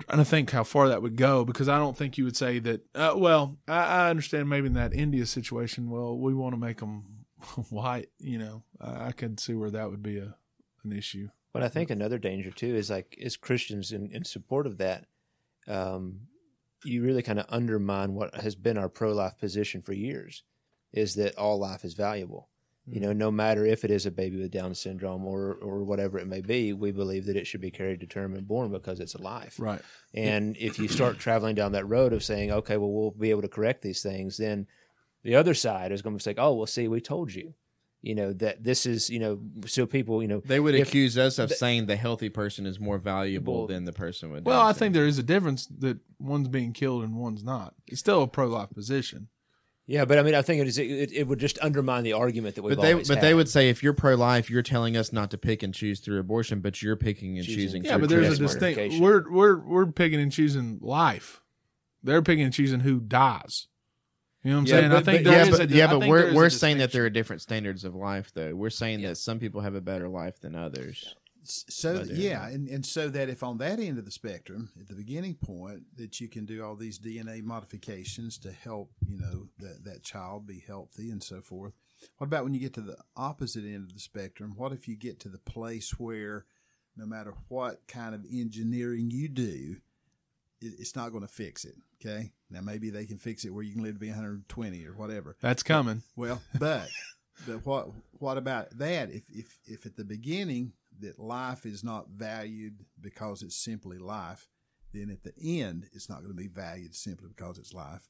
trying 0.00 0.18
to 0.18 0.24
think 0.24 0.50
how 0.50 0.64
far 0.64 0.88
that 0.88 1.02
would 1.02 1.16
go 1.16 1.44
because 1.44 1.68
I 1.68 1.78
don't 1.78 1.96
think 1.96 2.18
you 2.18 2.24
would 2.24 2.36
say 2.36 2.58
that. 2.60 2.86
Uh, 2.94 3.14
well, 3.16 3.56
I, 3.68 3.84
I 3.84 4.10
understand 4.10 4.48
maybe 4.48 4.66
in 4.66 4.74
that 4.74 4.94
India 4.94 5.26
situation. 5.26 5.90
Well, 5.90 6.18
we 6.18 6.34
want 6.34 6.54
to 6.54 6.60
make 6.60 6.78
them 6.78 7.24
white. 7.70 8.08
You 8.18 8.38
know, 8.38 8.62
I, 8.80 9.06
I 9.06 9.12
could 9.12 9.40
see 9.40 9.54
where 9.54 9.70
that 9.70 9.90
would 9.90 10.02
be 10.02 10.18
a 10.18 10.36
an 10.84 10.92
issue. 10.92 11.28
But 11.52 11.62
I 11.62 11.68
think 11.68 11.90
another 11.90 12.18
danger 12.18 12.50
too 12.50 12.74
is 12.74 12.90
like 12.90 13.18
as 13.24 13.36
Christians 13.36 13.92
in, 13.92 14.10
in 14.12 14.24
support 14.24 14.66
of 14.66 14.78
that, 14.78 15.06
um, 15.66 16.20
you 16.84 17.02
really 17.02 17.22
kind 17.22 17.40
of 17.40 17.46
undermine 17.48 18.14
what 18.14 18.34
has 18.36 18.54
been 18.54 18.78
our 18.78 18.88
pro 18.88 19.12
life 19.12 19.38
position 19.38 19.82
for 19.82 19.92
years, 19.92 20.44
is 20.92 21.14
that 21.16 21.36
all 21.36 21.58
life 21.58 21.84
is 21.84 21.94
valuable. 21.94 22.48
You 22.86 22.98
know, 23.00 23.12
no 23.12 23.30
matter 23.30 23.64
if 23.64 23.84
it 23.84 23.90
is 23.90 24.06
a 24.06 24.10
baby 24.10 24.40
with 24.40 24.50
Down 24.50 24.74
syndrome 24.74 25.24
or 25.24 25.54
or 25.54 25.84
whatever 25.84 26.18
it 26.18 26.26
may 26.26 26.40
be, 26.40 26.72
we 26.72 26.90
believe 26.92 27.26
that 27.26 27.36
it 27.36 27.46
should 27.46 27.60
be 27.60 27.70
carried 27.70 28.00
to 28.00 28.06
term 28.06 28.34
and 28.34 28.48
born 28.48 28.72
because 28.72 28.98
it's 29.00 29.14
a 29.14 29.22
life. 29.22 29.56
Right. 29.60 29.80
And 30.14 30.56
if 30.56 30.78
you 30.78 30.88
start 30.88 31.18
traveling 31.18 31.54
down 31.54 31.72
that 31.72 31.86
road 31.88 32.12
of 32.12 32.24
saying, 32.24 32.50
okay, 32.50 32.76
well, 32.78 32.90
we'll 32.90 33.10
be 33.12 33.30
able 33.30 33.42
to 33.42 33.48
correct 33.48 33.82
these 33.82 34.02
things, 34.02 34.38
then 34.38 34.66
the 35.22 35.36
other 35.36 35.54
side 35.54 35.92
is 35.92 36.02
going 36.02 36.16
to 36.16 36.22
say, 36.22 36.34
oh, 36.38 36.54
well, 36.54 36.66
see, 36.66 36.88
we 36.88 37.00
told 37.00 37.32
you, 37.32 37.54
you 38.02 38.14
know, 38.14 38.32
that 38.32 38.64
this 38.64 38.86
is, 38.86 39.10
you 39.10 39.18
know, 39.20 39.38
so 39.66 39.84
people, 39.86 40.22
you 40.22 40.28
know, 40.28 40.40
They 40.44 40.58
would 40.58 40.74
if- 40.74 40.88
accuse 40.88 41.18
us 41.18 41.38
of 41.38 41.52
saying 41.52 41.86
the 41.86 41.96
healthy 41.96 42.30
person 42.30 42.64
is 42.66 42.80
more 42.80 42.98
valuable 42.98 43.58
Well- 43.58 43.66
than 43.68 43.84
the 43.84 43.92
person 43.92 44.30
with. 44.32 44.44
Well, 44.44 44.58
Down 44.60 44.68
I 44.68 44.72
think 44.72 44.94
there 44.94 45.06
is 45.06 45.18
a 45.18 45.22
difference 45.22 45.66
that 45.78 45.98
one's 46.18 46.48
being 46.48 46.72
killed 46.72 47.04
and 47.04 47.14
one's 47.14 47.44
not. 47.44 47.74
It's 47.86 48.00
still 48.00 48.22
a 48.22 48.26
pro 48.26 48.46
life 48.48 48.70
position. 48.70 49.28
Yeah, 49.90 50.04
but 50.04 50.18
I 50.18 50.22
mean, 50.22 50.36
I 50.36 50.42
think 50.42 50.60
it 50.62 50.68
is. 50.68 50.78
It, 50.78 51.10
it 51.10 51.26
would 51.26 51.40
just 51.40 51.58
undermine 51.60 52.04
the 52.04 52.12
argument 52.12 52.54
that 52.54 52.62
we've 52.62 52.76
But 52.76 52.82
they 52.82 52.92
always 52.92 53.08
but 53.08 53.20
they 53.20 53.34
would 53.34 53.48
say 53.48 53.70
if 53.70 53.82
you're 53.82 53.92
pro 53.92 54.14
life, 54.14 54.48
you're 54.48 54.62
telling 54.62 54.96
us 54.96 55.12
not 55.12 55.32
to 55.32 55.36
pick 55.38 55.64
and 55.64 55.74
choose 55.74 55.98
through 55.98 56.20
abortion, 56.20 56.60
but 56.60 56.80
you're 56.80 56.94
picking 56.94 57.38
and 57.38 57.44
Choosing. 57.44 57.60
choosing. 57.60 57.84
Yeah, 57.84 57.92
through 57.96 58.00
but 58.02 58.08
there's 58.10 58.38
a 58.38 58.42
CRISPR. 58.44 58.60
distinct. 58.60 59.00
We're 59.00 59.28
we're 59.28 59.58
we're 59.58 59.86
picking 59.86 60.20
and 60.20 60.30
choosing 60.30 60.78
life. 60.80 61.40
They're 62.04 62.22
picking 62.22 62.44
and 62.44 62.54
choosing 62.54 62.78
who 62.78 63.00
dies. 63.00 63.66
You 64.44 64.52
know 64.52 64.58
what 64.58 64.60
I'm 64.60 64.66
Yeah, 64.68 64.72
saying? 64.78 64.90
but, 64.90 64.96
I 64.96 65.02
think 65.02 65.24
but- 65.24 65.30
there 65.30 65.38
yeah, 65.40 65.50
is 65.52 65.58
but, 65.58 65.70
a, 65.72 65.74
yeah, 65.74 65.86
but 65.88 66.06
we're 66.06 66.34
we're 66.34 66.50
saying 66.50 66.78
that 66.78 66.92
there 66.92 67.04
are 67.04 67.10
different 67.10 67.42
standards 67.42 67.82
of 67.84 67.96
life, 67.96 68.30
though. 68.32 68.54
We're 68.54 68.70
saying 68.70 69.02
that 69.02 69.16
some 69.18 69.40
people 69.40 69.60
have 69.62 69.74
a 69.74 69.80
better 69.80 70.08
life 70.08 70.38
than 70.38 70.54
others. 70.54 71.16
So 71.50 71.96
uh, 71.96 72.04
yeah, 72.08 72.46
and, 72.48 72.68
and 72.68 72.84
so 72.84 73.08
that 73.08 73.28
if 73.28 73.42
on 73.42 73.58
that 73.58 73.80
end 73.80 73.98
of 73.98 74.04
the 74.04 74.10
spectrum, 74.10 74.70
at 74.80 74.88
the 74.88 74.94
beginning 74.94 75.34
point, 75.34 75.82
that 75.96 76.20
you 76.20 76.28
can 76.28 76.46
do 76.46 76.64
all 76.64 76.76
these 76.76 76.98
DNA 76.98 77.42
modifications 77.42 78.38
to 78.38 78.52
help, 78.52 78.92
you 79.06 79.18
know, 79.18 79.48
that 79.58 79.84
that 79.84 80.02
child 80.02 80.46
be 80.46 80.62
healthy 80.66 81.10
and 81.10 81.22
so 81.22 81.40
forth. 81.40 81.72
What 82.18 82.26
about 82.26 82.44
when 82.44 82.54
you 82.54 82.60
get 82.60 82.74
to 82.74 82.80
the 82.80 82.96
opposite 83.16 83.64
end 83.64 83.88
of 83.88 83.94
the 83.94 84.00
spectrum? 84.00 84.54
What 84.56 84.72
if 84.72 84.88
you 84.88 84.96
get 84.96 85.20
to 85.20 85.28
the 85.28 85.38
place 85.38 85.98
where 85.98 86.46
no 86.96 87.06
matter 87.06 87.34
what 87.48 87.86
kind 87.86 88.14
of 88.14 88.24
engineering 88.30 89.10
you 89.10 89.28
do, 89.28 89.76
it, 90.60 90.74
it's 90.78 90.96
not 90.96 91.10
going 91.10 91.22
to 91.22 91.32
fix 91.32 91.64
it. 91.64 91.74
Okay, 92.00 92.32
now 92.50 92.60
maybe 92.60 92.90
they 92.90 93.06
can 93.06 93.18
fix 93.18 93.44
it 93.44 93.50
where 93.50 93.62
you 93.62 93.74
can 93.74 93.82
live 93.82 93.94
to 93.94 94.00
be 94.00 94.08
120 94.08 94.86
or 94.86 94.92
whatever. 94.92 95.36
That's 95.40 95.62
coming. 95.62 96.02
Well, 96.16 96.40
but 96.58 96.88
but 97.46 97.64
what 97.66 97.88
what 98.12 98.36
about 98.36 98.78
that? 98.78 99.10
If 99.10 99.24
if 99.30 99.58
if 99.66 99.86
at 99.86 99.96
the 99.96 100.04
beginning 100.04 100.72
that 101.00 101.18
life 101.18 101.66
is 101.66 101.82
not 101.84 102.08
valued 102.10 102.84
because 103.00 103.42
it's 103.42 103.56
simply 103.56 103.98
life, 103.98 104.48
then 104.92 105.10
at 105.10 105.22
the 105.22 105.60
end 105.60 105.86
it's 105.92 106.08
not 106.08 106.18
going 106.22 106.30
to 106.30 106.42
be 106.42 106.48
valued 106.48 106.94
simply 106.94 107.28
because 107.28 107.58
it's 107.58 107.72
life, 107.72 108.08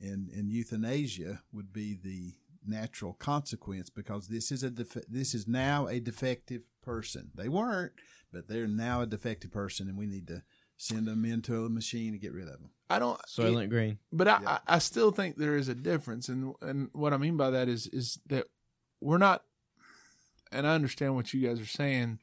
and 0.00 0.28
and 0.30 0.50
euthanasia 0.50 1.42
would 1.52 1.72
be 1.72 1.94
the 1.94 2.34
natural 2.66 3.14
consequence 3.14 3.90
because 3.90 4.28
this 4.28 4.52
is 4.52 4.62
a 4.62 4.70
def- 4.70 5.08
this 5.08 5.34
is 5.34 5.48
now 5.48 5.86
a 5.86 6.00
defective 6.00 6.62
person. 6.82 7.30
They 7.34 7.48
weren't, 7.48 7.92
but 8.32 8.48
they're 8.48 8.68
now 8.68 9.02
a 9.02 9.06
defective 9.06 9.50
person, 9.50 9.88
and 9.88 9.98
we 9.98 10.06
need 10.06 10.26
to 10.28 10.42
send 10.76 11.06
them 11.06 11.24
into 11.24 11.64
a 11.64 11.68
machine 11.68 12.12
to 12.12 12.18
get 12.18 12.32
rid 12.32 12.48
of 12.48 12.54
them. 12.60 12.70
I 12.88 12.98
don't. 12.98 13.20
Soylent 13.26 13.68
Green. 13.68 13.98
But 14.12 14.28
I, 14.28 14.40
I, 14.46 14.58
I 14.66 14.78
still 14.78 15.10
think 15.10 15.36
there 15.36 15.56
is 15.56 15.68
a 15.68 15.74
difference, 15.74 16.28
and 16.28 16.54
and 16.62 16.88
what 16.92 17.12
I 17.12 17.18
mean 17.18 17.36
by 17.36 17.50
that 17.50 17.68
is 17.68 17.86
is 17.88 18.18
that 18.26 18.46
we're 19.00 19.18
not, 19.18 19.44
and 20.52 20.66
I 20.66 20.74
understand 20.74 21.14
what 21.14 21.32
you 21.32 21.46
guys 21.46 21.60
are 21.60 21.66
saying, 21.66 22.18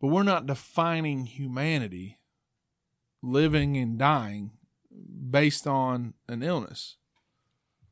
but 0.00 0.08
we're 0.08 0.22
not 0.22 0.46
defining 0.46 1.26
humanity, 1.26 2.18
living 3.22 3.76
and 3.76 3.98
dying, 3.98 4.52
based 5.30 5.66
on 5.66 6.14
an 6.28 6.42
illness, 6.42 6.96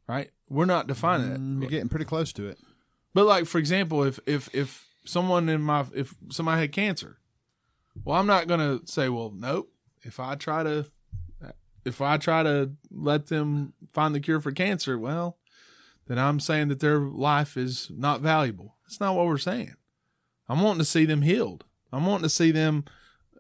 right? 0.07 0.31
We're 0.49 0.65
not 0.67 0.87
defining 0.87 1.29
Mm, 1.29 1.55
that. 1.57 1.61
You're 1.63 1.71
getting 1.71 1.89
pretty 1.89 2.05
close 2.05 2.33
to 2.35 2.47
it. 2.49 2.59
But 3.15 3.27
like 3.27 3.47
for 3.47 3.59
example, 3.59 4.03
if 4.05 4.19
if 4.27 4.53
if 4.55 4.87
someone 5.05 5.49
in 5.49 5.63
my 5.63 5.85
if 5.95 6.15
somebody 6.31 6.61
had 6.63 6.73
cancer, 6.73 7.19
well, 8.05 8.19
I'm 8.19 8.27
not 8.27 8.47
gonna 8.49 8.81
say, 8.87 9.09
well, 9.09 9.31
nope. 9.35 9.71
If 10.03 10.21
I 10.21 10.35
try 10.35 10.63
to, 10.63 10.87
if 11.85 12.01
I 12.03 12.19
try 12.19 12.43
to 12.43 12.73
let 12.91 13.27
them 13.29 13.73
find 13.93 14.15
the 14.15 14.21
cure 14.21 14.41
for 14.41 14.53
cancer, 14.53 14.99
well, 14.99 15.39
then 16.07 16.19
I'm 16.19 16.41
saying 16.41 16.69
that 16.69 16.81
their 16.81 16.99
life 16.99 17.57
is 17.57 17.91
not 17.91 18.21
valuable. 18.21 18.75
That's 18.85 19.01
not 19.01 19.15
what 19.17 19.27
we're 19.27 19.39
saying. 19.39 19.75
I'm 20.49 20.61
wanting 20.61 20.81
to 20.81 20.85
see 20.85 21.07
them 21.07 21.23
healed. 21.23 21.65
I'm 21.95 22.07
wanting 22.07 22.25
to 22.25 22.31
see 22.31 22.51
them 22.51 22.85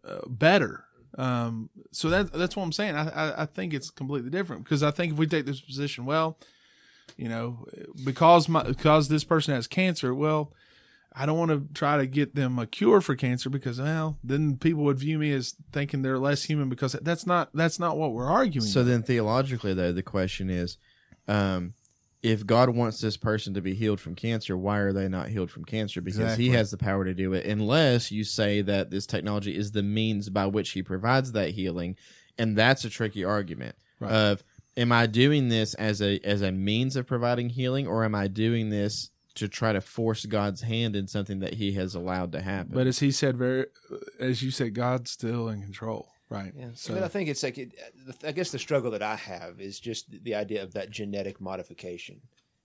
uh, 0.06 0.26
better. 0.26 0.84
Um, 1.16 1.70
so 1.92 2.10
that 2.10 2.32
that's 2.32 2.56
what 2.56 2.64
I'm 2.64 2.72
saying. 2.72 2.96
I, 2.96 3.08
I 3.08 3.42
I 3.42 3.46
think 3.46 3.72
it's 3.72 3.90
completely 3.90 4.30
different 4.30 4.64
because 4.64 4.82
I 4.82 4.90
think 4.90 5.12
if 5.12 5.18
we 5.18 5.26
take 5.26 5.46
this 5.46 5.60
position, 5.60 6.04
well, 6.06 6.38
you 7.16 7.28
know, 7.28 7.66
because 8.04 8.48
my 8.48 8.62
because 8.62 9.08
this 9.08 9.24
person 9.24 9.54
has 9.54 9.66
cancer, 9.66 10.14
well, 10.14 10.52
I 11.16 11.26
don't 11.26 11.38
want 11.38 11.50
to 11.52 11.72
try 11.72 11.96
to 11.96 12.06
get 12.06 12.34
them 12.34 12.58
a 12.58 12.66
cure 12.66 13.00
for 13.00 13.14
cancer 13.14 13.48
because 13.48 13.80
well, 13.80 14.18
then 14.24 14.56
people 14.56 14.82
would 14.84 14.98
view 14.98 15.18
me 15.18 15.32
as 15.32 15.54
thinking 15.72 16.02
they're 16.02 16.18
less 16.18 16.44
human 16.44 16.68
because 16.68 16.92
that's 17.02 17.26
not 17.26 17.50
that's 17.54 17.78
not 17.78 17.96
what 17.96 18.12
we're 18.12 18.26
arguing. 18.26 18.66
So 18.66 18.80
about. 18.80 18.90
then, 18.90 19.02
theologically, 19.04 19.74
though, 19.74 19.92
the 19.92 20.02
question 20.02 20.50
is, 20.50 20.76
um, 21.28 21.74
if 22.24 22.46
God 22.46 22.70
wants 22.70 23.02
this 23.02 23.18
person 23.18 23.52
to 23.52 23.60
be 23.60 23.74
healed 23.74 24.00
from 24.00 24.14
cancer, 24.14 24.56
why 24.56 24.78
are 24.78 24.94
they 24.94 25.08
not 25.08 25.28
healed 25.28 25.50
from 25.50 25.66
cancer? 25.66 26.00
Because 26.00 26.20
Exactly. 26.20 26.44
He 26.46 26.50
has 26.52 26.70
the 26.70 26.78
power 26.78 27.04
to 27.04 27.12
do 27.12 27.34
it, 27.34 27.44
unless 27.44 28.10
you 28.10 28.24
say 28.24 28.62
that 28.62 28.90
this 28.90 29.06
technology 29.06 29.54
is 29.54 29.72
the 29.72 29.82
means 29.82 30.30
by 30.30 30.46
which 30.46 30.70
He 30.70 30.82
provides 30.82 31.32
that 31.32 31.50
healing, 31.50 31.96
and 32.38 32.56
that's 32.56 32.82
a 32.86 32.88
tricky 32.88 33.24
argument. 33.24 33.76
Right. 34.00 34.10
Of 34.10 34.42
am 34.74 34.90
I 34.90 35.06
doing 35.06 35.50
this 35.50 35.74
as 35.74 36.00
a 36.00 36.18
as 36.24 36.40
a 36.40 36.50
means 36.50 36.96
of 36.96 37.06
providing 37.06 37.50
healing, 37.50 37.86
or 37.86 38.04
am 38.04 38.14
I 38.14 38.28
doing 38.28 38.70
this 38.70 39.10
to 39.34 39.46
try 39.46 39.74
to 39.74 39.82
force 39.82 40.24
God's 40.24 40.62
hand 40.62 40.96
in 40.96 41.06
something 41.06 41.40
that 41.40 41.54
He 41.54 41.72
has 41.72 41.94
allowed 41.94 42.32
to 42.32 42.40
happen? 42.40 42.72
but 42.72 42.86
as 42.86 43.00
he 43.00 43.10
said, 43.10 43.36
very 43.36 43.66
as 44.18 44.42
you 44.42 44.50
said, 44.50 44.72
God's 44.72 45.10
still 45.10 45.50
in 45.50 45.60
control, 45.60 46.13
right? 46.28 46.52
Yeah. 46.56 46.68
So 46.74 46.94
but 46.94 47.02
I 47.02 47.08
think 47.08 47.28
it's 47.28 47.42
like 47.42 47.58
it, 47.58 47.74
I 48.24 48.32
guess 48.32 48.50
the 48.50 48.58
struggle 48.58 48.90
that 48.92 49.02
I 49.02 49.16
have 49.16 49.60
is 49.60 49.80
just 49.80 50.10
the 50.24 50.34
idea 50.34 50.62
of 50.62 50.72
that 50.74 50.90
genetic 50.90 51.40
modification. 51.40 52.20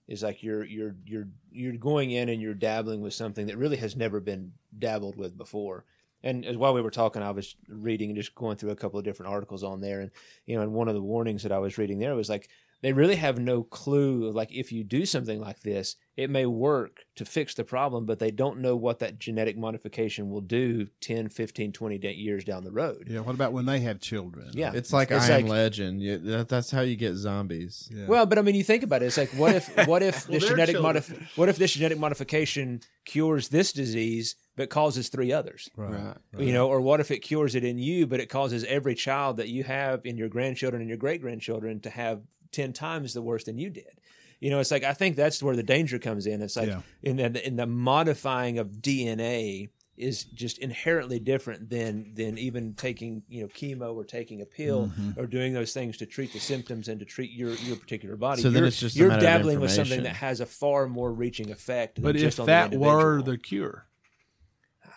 Is 0.08 0.24
like 0.24 0.42
you're 0.42 0.64
you're 0.64 0.96
you're 1.06 1.28
you're 1.52 1.76
going 1.76 2.10
in 2.10 2.28
and 2.30 2.42
you're 2.42 2.54
dabbling 2.54 3.00
with 3.00 3.14
something 3.14 3.46
that 3.46 3.56
really 3.56 3.76
has 3.76 3.94
never 3.94 4.18
been 4.18 4.52
dabbled 4.76 5.16
with 5.16 5.38
before. 5.38 5.84
And 6.22 6.44
as 6.44 6.56
while 6.56 6.74
we 6.74 6.82
were 6.82 6.90
talking, 6.90 7.22
I 7.22 7.30
was 7.30 7.54
reading 7.68 8.10
and 8.10 8.16
just 8.16 8.34
going 8.34 8.56
through 8.56 8.70
a 8.70 8.76
couple 8.76 8.98
of 8.98 9.04
different 9.04 9.32
articles 9.32 9.62
on 9.62 9.80
there, 9.80 10.00
and 10.00 10.10
you 10.46 10.56
know, 10.56 10.62
and 10.62 10.72
one 10.72 10.88
of 10.88 10.94
the 10.94 11.02
warnings 11.02 11.44
that 11.44 11.52
I 11.52 11.58
was 11.58 11.78
reading 11.78 12.00
there 12.00 12.16
was 12.16 12.28
like 12.28 12.48
they 12.82 12.92
really 12.92 13.16
have 13.16 13.38
no 13.38 13.62
clue 13.62 14.30
like 14.30 14.52
if 14.52 14.72
you 14.72 14.84
do 14.84 15.04
something 15.04 15.40
like 15.40 15.60
this, 15.60 15.96
it 16.16 16.30
may 16.30 16.46
work 16.46 17.04
to 17.16 17.24
fix 17.24 17.54
the 17.54 17.64
problem, 17.64 18.06
but 18.06 18.18
they 18.18 18.30
don't 18.30 18.58
know 18.60 18.76
what 18.76 18.98
that 18.98 19.18
genetic 19.18 19.56
modification 19.56 20.30
will 20.30 20.40
do 20.40 20.88
10, 21.00 21.28
15, 21.28 21.72
20 21.72 22.14
years 22.14 22.44
down 22.44 22.64
the 22.64 22.72
road. 22.72 23.06
Yeah. 23.08 23.20
What 23.20 23.34
about 23.34 23.52
when 23.52 23.66
they 23.66 23.80
have 23.80 24.00
children? 24.00 24.50
Yeah. 24.52 24.72
it's 24.74 24.92
like 24.92 25.10
It's 25.10 25.28
I 25.28 25.38
am 25.38 25.46
Legend. 25.46 26.02
You, 26.02 26.18
that, 26.18 26.48
that's 26.48 26.70
how 26.70 26.80
you 26.80 26.96
get 26.96 27.14
zombies. 27.14 27.88
Yeah. 27.92 28.06
Well, 28.06 28.26
but 28.26 28.38
I 28.38 28.42
mean, 28.42 28.54
you 28.54 28.64
think 28.64 28.82
about 28.82 29.02
it. 29.02 29.06
It's 29.06 29.16
like, 29.18 29.30
what 29.30 29.54
if, 29.54 29.68
what 29.86 30.02
if 30.02 30.28
Well, 30.28 30.38
this 30.38 30.48
genetic 30.48 30.76
modif- 30.76 31.36
what 31.36 31.48
if 31.48 31.56
this 31.56 31.72
genetic 31.72 31.98
modification 31.98 32.80
cures 33.04 33.48
this 33.48 33.72
disease 33.72 34.36
but 34.56 34.68
causes 34.70 35.08
three 35.08 35.32
others? 35.32 35.68
right. 35.76 36.16
You 36.38 36.52
know, 36.52 36.68
or 36.68 36.80
what 36.80 37.00
if 37.00 37.10
it 37.10 37.20
cures 37.20 37.54
it 37.54 37.64
in 37.64 37.78
you, 37.78 38.06
but 38.06 38.20
it 38.20 38.28
causes 38.28 38.64
every 38.64 38.94
child 38.94 39.36
that 39.38 39.48
you 39.48 39.64
have 39.64 40.04
in 40.04 40.16
your 40.16 40.28
grandchildren 40.28 40.80
and 40.82 40.88
your 40.88 40.98
great 40.98 41.20
grandchildren 41.20 41.80
to 41.80 41.90
have 41.90 42.20
ten 42.52 42.72
times 42.72 43.14
the 43.14 43.22
worse 43.22 43.44
than 43.44 43.58
you 43.58 43.70
did? 43.70 44.00
You 44.40 44.50
know, 44.50 44.58
it's 44.58 44.70
like 44.70 44.84
I 44.84 44.94
think 44.94 45.16
that's 45.16 45.42
where 45.42 45.56
the 45.56 45.62
danger 45.62 45.98
comes 45.98 46.26
in. 46.26 46.40
It's 46.42 46.56
like 46.56 46.68
Yeah. 46.68 46.80
in 47.02 47.16
the, 47.16 47.46
in 47.46 47.56
the 47.56 47.66
modifying 47.66 48.58
of 48.58 48.68
DNA 48.80 49.68
is 49.98 50.24
just 50.24 50.56
inherently 50.56 51.18
different 51.18 51.68
than 51.68 52.14
than 52.14 52.38
even 52.38 52.72
taking 52.72 53.22
you 53.28 53.42
know 53.42 53.48
chemo 53.48 53.94
or 53.94 54.02
taking 54.02 54.40
a 54.40 54.46
pill 54.46 54.86
Mm-hmm. 54.86 55.20
or 55.20 55.26
doing 55.26 55.52
those 55.52 55.74
things 55.74 55.98
to 55.98 56.06
treat 56.06 56.32
the 56.32 56.38
symptoms 56.40 56.88
and 56.88 56.98
to 57.00 57.04
treat 57.04 57.32
your 57.32 57.52
your 57.56 57.76
particular 57.76 58.16
body. 58.16 58.40
So 58.40 58.48
then 58.48 58.60
You're- 58.60 58.68
it's 58.68 58.80
just 58.80 58.96
you're 58.96 59.10
dabbling 59.10 59.60
with 59.60 59.70
something 59.72 60.04
that 60.04 60.16
has 60.16 60.40
a 60.40 60.46
far 60.46 60.86
more 60.88 61.12
reaching 61.12 61.50
effect. 61.50 61.96
Than 61.96 62.04
but 62.04 62.16
if 62.16 62.36
that 62.36 62.70
the 62.70 62.78
were 62.78 63.20
the 63.20 63.36
cure, 63.36 63.84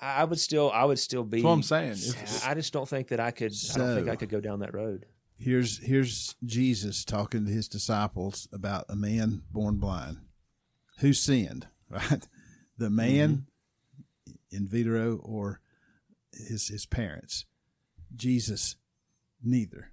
I 0.01 0.23
would 0.23 0.39
still 0.39 0.71
I 0.71 0.85
would 0.85 0.99
still 0.99 1.23
be. 1.25 1.39
That's 1.39 1.45
what 1.45 1.51
I'm 1.51 1.63
saying. 1.63 1.91
If- 1.91 2.47
I 2.47 2.53
just 2.53 2.71
don't 2.71 2.87
think 2.87 3.09
that 3.09 3.19
I 3.19 3.31
could. 3.31 3.53
I 3.73 3.77
don't 3.77 3.95
think 3.95 4.07
I 4.07 4.15
could 4.15 4.29
go 4.29 4.39
down 4.39 4.59
that 4.59 4.73
road. 4.73 5.05
Here's 5.37 5.79
here's 5.79 6.35
Jesus 6.45 7.03
talking 7.03 7.45
to 7.45 7.51
his 7.51 7.67
disciples 7.67 8.47
about 8.53 8.85
a 8.89 8.95
man 8.95 9.43
born 9.51 9.77
blind. 9.77 10.17
Who 10.99 11.13
sinned? 11.13 11.67
Right? 11.89 12.27
The 12.79 12.89
man 12.89 13.45
mm-hmm. 14.27 14.33
in 14.49 14.67
vitro 14.67 15.17
or 15.17 15.59
his 16.31 16.69
his 16.69 16.87
parents. 16.87 17.45
Jesus 18.15 18.77
neither. 19.43 19.91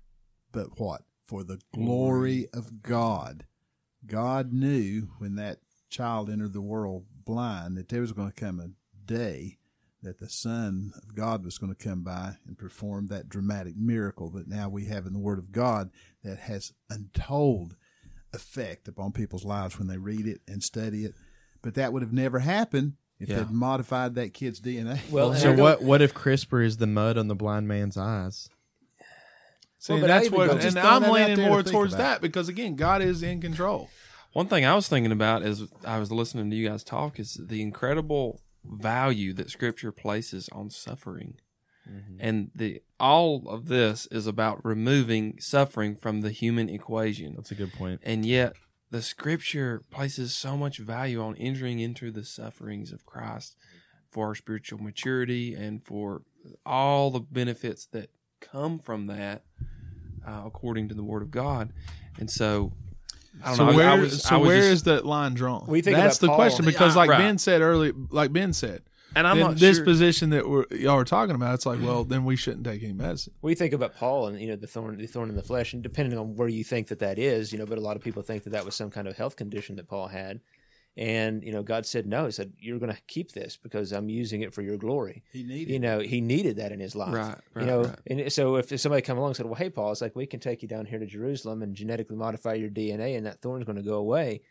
But 0.51 0.81
what? 0.81 1.03
For 1.23 1.45
the 1.45 1.61
glory 1.75 2.47
of 2.55 2.83
God. 2.83 3.45
God 4.07 4.51
knew 4.51 5.09
when 5.19 5.35
that 5.35 5.59
child 5.91 6.31
entered 6.31 6.55
the 6.55 6.63
world 6.63 7.05
blind 7.25 7.77
that 7.77 7.91
there 7.91 8.01
was 8.01 8.13
going 8.13 8.33
to 8.33 8.41
come 8.41 8.61
a 8.61 8.71
day 9.05 9.59
that 10.03 10.19
the 10.19 10.29
Son 10.31 10.93
of 11.03 11.15
God 11.15 11.45
was 11.45 11.59
going 11.59 11.75
to 11.75 11.85
come 11.89 12.03
by 12.03 12.37
and 12.47 12.57
perform 12.59 13.09
that 13.09 13.29
dramatic 13.29 13.77
miracle 13.77 14.31
that 14.31 14.49
now 14.49 14.69
we 14.69 14.87
have 14.87 15.07
in 15.07 15.13
the 15.13 15.19
Word 15.19 15.39
of 15.39 15.53
God 15.53 15.91
that 16.25 16.39
has 16.39 16.73
untold 16.89 17.77
effect 18.33 18.89
upon 18.89 19.13
people's 19.13 19.45
lives 19.45 19.79
when 19.79 19.89
they 19.89 19.99
read 19.99 20.27
it 20.27 20.41
and 20.49 20.63
study 20.63 21.05
it. 21.05 21.15
but 21.63 21.75
that 21.75 21.93
would 21.93 22.01
have 22.01 22.13
never 22.13 22.39
happened 22.39 22.95
if 23.19 23.29
Yeah. 23.29 23.37
they'd 23.41 23.51
modified 23.51 24.15
that 24.15 24.33
kid's 24.33 24.61
DNA. 24.61 24.99
Well, 25.11 25.35
So 25.35 25.53
what? 25.53 25.83
What 25.83 26.01
if 26.01 26.15
CRISPR 26.15 26.65
is 26.65 26.79
the 26.79 26.87
mud 26.87 27.19
on 27.19 27.29
the 27.29 27.35
blind 27.35 27.69
man's 27.69 27.99
eyes? 27.99 28.49
See, 29.79 29.93
Well, 29.93 29.99
and 29.99 30.09
but 30.09 30.11
I 30.11 30.19
that's 30.21 30.31
what, 30.31 30.47
go- 30.47 30.57
and 30.69 30.79
I'm 30.79 31.03
that 31.03 31.13
leaning 31.13 31.37
there 31.37 31.45
to 31.45 31.51
more 31.51 31.63
towards 31.63 31.97
that 31.97 32.23
because 32.23 32.49
again, 32.49 32.77
God 32.77 33.03
is 33.03 33.23
in 33.23 33.41
control. 33.43 33.91
One 34.33 34.47
thing 34.47 34.65
I 34.65 34.75
was 34.75 34.89
thinking 34.89 35.13
about 35.13 35.43
as 35.43 35.65
I 35.85 35.99
was 35.99 36.11
listening 36.11 36.49
to 36.51 36.57
you 36.57 36.69
guys 36.69 36.83
talk 36.85 37.19
is 37.21 37.35
the 37.35 37.61
incredible 37.61 38.41
value 38.65 39.33
that 39.35 39.51
Scripture 39.51 39.93
places 39.93 40.49
on 40.53 40.71
suffering, 40.71 41.35
and 42.21 42.51
the 42.55 42.83
all 43.01 43.49
of 43.49 43.67
this 43.67 44.07
is 44.13 44.27
about 44.27 44.65
removing 44.65 45.41
suffering 45.41 45.97
from 45.97 46.21
the 46.21 46.31
human 46.31 46.69
equation. 46.69 47.35
That's 47.35 47.51
a 47.51 47.57
good 47.57 47.73
point. 47.73 48.01
and 48.05 48.25
yet 48.25 48.55
the 48.91 49.03
Scripture 49.03 49.83
places 49.91 50.35
so 50.35 50.57
much 50.57 50.79
value 50.79 51.21
on 51.23 51.37
entering 51.37 51.79
into 51.81 52.11
the 52.11 52.25
sufferings 52.25 52.93
of 52.93 53.07
Christ 53.07 53.57
for 54.11 54.29
our 54.29 54.35
spiritual 54.35 54.81
maturity 54.81 55.55
and 55.55 55.83
for 55.83 56.23
all 56.67 57.11
the 57.11 57.21
benefits 57.21 57.87
that 57.87 58.11
come 58.41 58.79
from 58.79 59.07
that, 59.07 59.45
uh, 60.27 60.43
according 60.45 60.89
to 60.89 60.95
the 60.95 61.05
Word 61.05 61.23
of 61.23 61.31
God. 61.31 61.73
And 62.19 62.31
so, 62.31 62.73
I 63.43 63.49
don't 63.49 63.57
So 63.57 63.67
know. 63.71 63.77
Where, 63.77 63.89
I 63.89 63.95
was, 63.99 64.23
so 64.23 64.35
I 64.35 64.39
was 64.39 64.47
where 64.49 64.57
just- 64.61 64.71
is 64.73 64.83
that 64.85 65.07
line 65.07 65.35
drawn? 65.35 65.65
We 65.69 65.83
think 65.83 65.97
That's 65.97 66.19
the 66.19 66.27
Paul- 66.29 66.37
question 66.37 66.65
because, 66.65 66.97
like 66.97 67.11
Right. 67.11 67.19
Ben 67.19 67.39
said 67.39 67.61
earlier, 67.63 67.93
like 68.11 68.33
Ben 68.33 68.53
said, 68.53 68.83
and 69.17 69.27
I'm 69.27 69.39
then 69.39 69.47
not 69.49 69.57
this 69.57 69.77
sure. 69.77 69.85
position 69.85 70.31
that 70.31 70.49
we're, 70.49 70.67
y'all 70.71 70.97
are 70.99 71.05
talking 71.05 71.35
about, 71.35 71.55
it's 71.55 71.67
like, 71.67 71.81
well, 71.83 72.05
then 72.05 72.25
we 72.25 72.37
shouldn't 72.37 72.65
take 72.65 72.83
any 72.83 72.93
medicine. 72.93 73.33
we 73.43 73.55
think 73.55 73.73
about 73.73 73.97
Paul 73.97 74.29
and 74.29 74.41
you 74.41 74.49
know 74.49 74.57
the 74.57 74.67
thorn, 74.67 74.97
the 74.99 75.07
thorn 75.07 75.29
in 75.31 75.37
the 75.37 75.43
flesh, 75.43 75.73
and 75.73 75.83
depending 75.83 76.19
on 76.19 76.37
where 76.37 76.49
you 76.49 76.63
think 76.65 76.89
that 76.89 76.99
that 77.01 77.19
is, 77.19 77.53
you 77.53 77.59
know, 77.59 77.67
but 77.67 77.79
a 77.79 77.81
lot 77.81 77.97
of 77.97 78.03
people 78.03 78.23
think 78.23 78.45
that 78.45 78.51
that 78.51 78.65
was 78.65 78.75
some 78.75 78.91
kind 78.91 79.09
of 79.09 79.17
health 79.17 79.37
condition 79.37 79.77
that 79.77 79.89
Paul 79.89 80.09
had, 80.09 80.41
and 80.97 81.43
you 81.45 81.53
know, 81.53 81.63
God 81.63 81.87
said 81.87 82.07
no. 82.07 82.27
He 82.27 82.33
said 82.33 82.53
you're 82.59 82.79
going 82.79 82.93
to 82.93 83.01
keep 83.07 83.33
this 83.33 83.57
because 83.57 83.93
I'm 83.93 84.09
using 84.09 84.43
it 84.43 84.53
for 84.53 84.63
your 84.63 84.77
glory. 84.77 85.23
He 85.33 85.43
needed 85.43 85.73
You 85.73 85.79
know, 85.79 86.01
he 86.01 86.21
needed 86.21 86.57
that 86.57 86.73
in 86.73 86.81
his 86.81 86.95
life. 86.95 87.15
Right, 87.15 87.37
right, 87.55 87.63
you 87.63 87.67
know, 87.67 87.85
right. 87.85 87.99
and 88.07 88.33
so 88.33 88.57
if 88.57 88.79
somebody 88.81 89.03
come 89.03 89.19
along 89.19 89.31
and 89.31 89.37
said, 89.37 89.47
"Well, 89.47 89.55
hey, 89.55 89.71
Paul," 89.71 89.93
it's 89.93 90.01
like 90.01 90.17
we 90.17 90.27
can 90.27 90.41
take 90.41 90.63
you 90.63 90.69
down 90.69 90.87
here 90.87 90.99
to 90.99 91.07
Jerusalem 91.07 91.63
and 91.63 91.75
genetically 91.75 92.17
modify 92.17 92.55
your 92.55 92.71
DNA, 92.71 93.17
and 93.17 93.27
that 93.27 93.41
thorn's 93.41 93.65
going 93.65 93.77
to 93.77 93.83
go 93.83 93.95
away. 93.95 94.43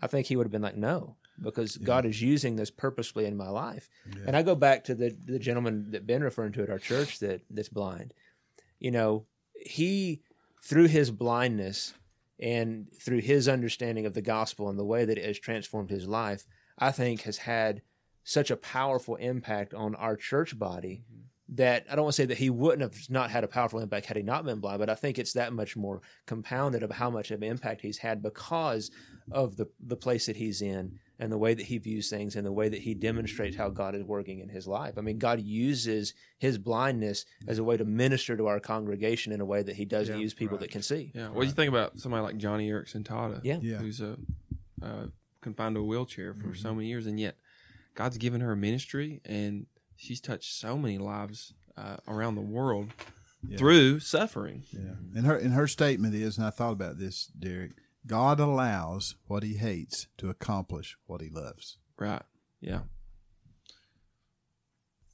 I 0.00 0.06
think 0.06 0.26
he 0.26 0.36
would 0.36 0.46
have 0.46 0.52
been 0.52 0.62
like, 0.62 0.76
"No," 0.76 1.16
because 1.40 1.76
God 1.76 2.06
is 2.06 2.22
using 2.22 2.56
this 2.56 2.70
purposefully 2.70 3.26
in 3.26 3.36
my 3.36 3.48
life. 3.48 3.88
And 4.26 4.36
I 4.36 4.42
go 4.42 4.54
back 4.54 4.84
to 4.84 4.94
the 4.94 5.14
the 5.26 5.38
gentleman 5.38 5.90
that 5.90 6.06
Ben 6.06 6.22
referring 6.22 6.52
to 6.52 6.62
at 6.62 6.70
our 6.70 6.78
church 6.78 7.18
that 7.20 7.42
that's 7.50 7.68
blind. 7.68 8.14
You 8.80 8.90
know, 8.90 9.26
he 9.54 10.22
through 10.62 10.86
his 10.86 11.10
blindness 11.10 11.94
and 12.42 12.88
through 13.00 13.20
his 13.20 13.48
understanding 13.48 14.04
of 14.04 14.14
the 14.14 14.20
gospel 14.20 14.68
and 14.68 14.76
the 14.78 14.84
way 14.84 15.04
that 15.04 15.16
it 15.16 15.24
has 15.24 15.38
transformed 15.38 15.90
his 15.90 16.08
life, 16.08 16.44
I 16.76 16.90
think 16.90 17.22
has 17.22 17.38
had 17.38 17.82
such 18.24 18.50
a 18.50 18.56
powerful 18.56 19.14
impact 19.16 19.72
on 19.74 19.94
our 19.94 20.16
church 20.16 20.58
body 20.58 21.04
mm-hmm. 21.04 21.22
that 21.54 21.86
I 21.88 21.94
don't 21.94 22.04
want 22.04 22.16
to 22.16 22.22
say 22.22 22.26
that 22.26 22.38
he 22.38 22.50
wouldn't 22.50 22.82
have 22.82 23.08
not 23.08 23.30
had 23.30 23.44
a 23.44 23.48
powerful 23.48 23.78
impact 23.78 24.06
had 24.06 24.16
he 24.16 24.24
not 24.24 24.44
been 24.44 24.58
blind, 24.58 24.80
but 24.80 24.90
I 24.90 24.96
think 24.96 25.18
it's 25.18 25.34
that 25.34 25.52
much 25.52 25.76
more 25.76 26.02
compounded 26.26 26.82
of 26.82 26.90
how 26.90 27.10
much 27.10 27.30
of 27.30 27.42
an 27.42 27.48
impact 27.48 27.80
he's 27.80 27.98
had 27.98 28.22
because 28.22 28.90
of 29.30 29.56
the 29.56 29.66
the 29.80 29.96
place 29.96 30.26
that 30.26 30.36
he's 30.36 30.62
in 30.62 30.98
and 31.22 31.30
the 31.30 31.38
way 31.38 31.54
that 31.54 31.66
he 31.66 31.78
views 31.78 32.10
things 32.10 32.34
and 32.34 32.44
the 32.44 32.50
way 32.50 32.68
that 32.68 32.80
he 32.80 32.94
demonstrates 32.94 33.56
how 33.56 33.68
God 33.68 33.94
is 33.94 34.02
working 34.02 34.40
in 34.40 34.48
his 34.48 34.66
life. 34.66 34.94
I 34.98 35.02
mean, 35.02 35.18
God 35.18 35.40
uses 35.40 36.14
his 36.36 36.58
blindness 36.58 37.26
as 37.46 37.58
a 37.58 37.64
way 37.64 37.76
to 37.76 37.84
minister 37.84 38.36
to 38.36 38.48
our 38.48 38.58
congregation 38.58 39.32
in 39.32 39.40
a 39.40 39.44
way 39.44 39.62
that 39.62 39.76
he 39.76 39.84
doesn't 39.84 40.18
use 40.18 40.34
people 40.34 40.58
that 40.58 40.72
can 40.72 40.82
see. 40.82 41.12
Yeah. 41.14 41.28
What 41.28 41.42
do 41.42 41.46
you 41.46 41.52
think 41.52 41.68
about 41.68 42.00
somebody 42.00 42.24
like 42.24 42.38
Joni 42.38 42.68
Eareckson 42.68 43.04
Tada? 43.04 43.40
Yeah. 43.44 43.58
Yeah. 43.62 43.76
Who's 43.76 44.00
a 44.00 44.16
uh, 44.82 45.06
confined 45.40 45.76
to 45.76 45.82
a 45.82 45.84
wheelchair 45.84 46.34
for 46.34 46.56
so 46.56 46.74
many 46.74 46.88
years, 46.88 47.06
and 47.06 47.20
yet 47.20 47.36
God's 47.94 48.18
given 48.18 48.40
her 48.40 48.50
a 48.50 48.56
ministry, 48.56 49.20
and 49.24 49.66
she's 49.94 50.20
touched 50.20 50.52
so 50.52 50.76
many 50.76 50.98
lives 50.98 51.54
uh, 51.76 51.98
around 52.08 52.34
the 52.34 52.40
world 52.40 52.88
through 53.56 54.00
suffering. 54.00 54.64
Yeah. 54.72 54.96
And 55.14 55.24
her 55.24 55.36
and 55.36 55.52
her 55.52 55.68
statement 55.68 56.16
is, 56.16 56.36
and 56.36 56.44
I 56.44 56.50
thought 56.50 56.72
about 56.72 56.98
this, 56.98 57.26
Derek. 57.26 57.74
God 58.06 58.40
allows 58.40 59.16
what 59.26 59.42
He 59.42 59.54
hates 59.54 60.08
to 60.18 60.28
accomplish 60.28 60.96
what 61.06 61.20
He 61.20 61.28
loves. 61.28 61.78
Right. 61.98 62.22
Yeah. 62.60 62.80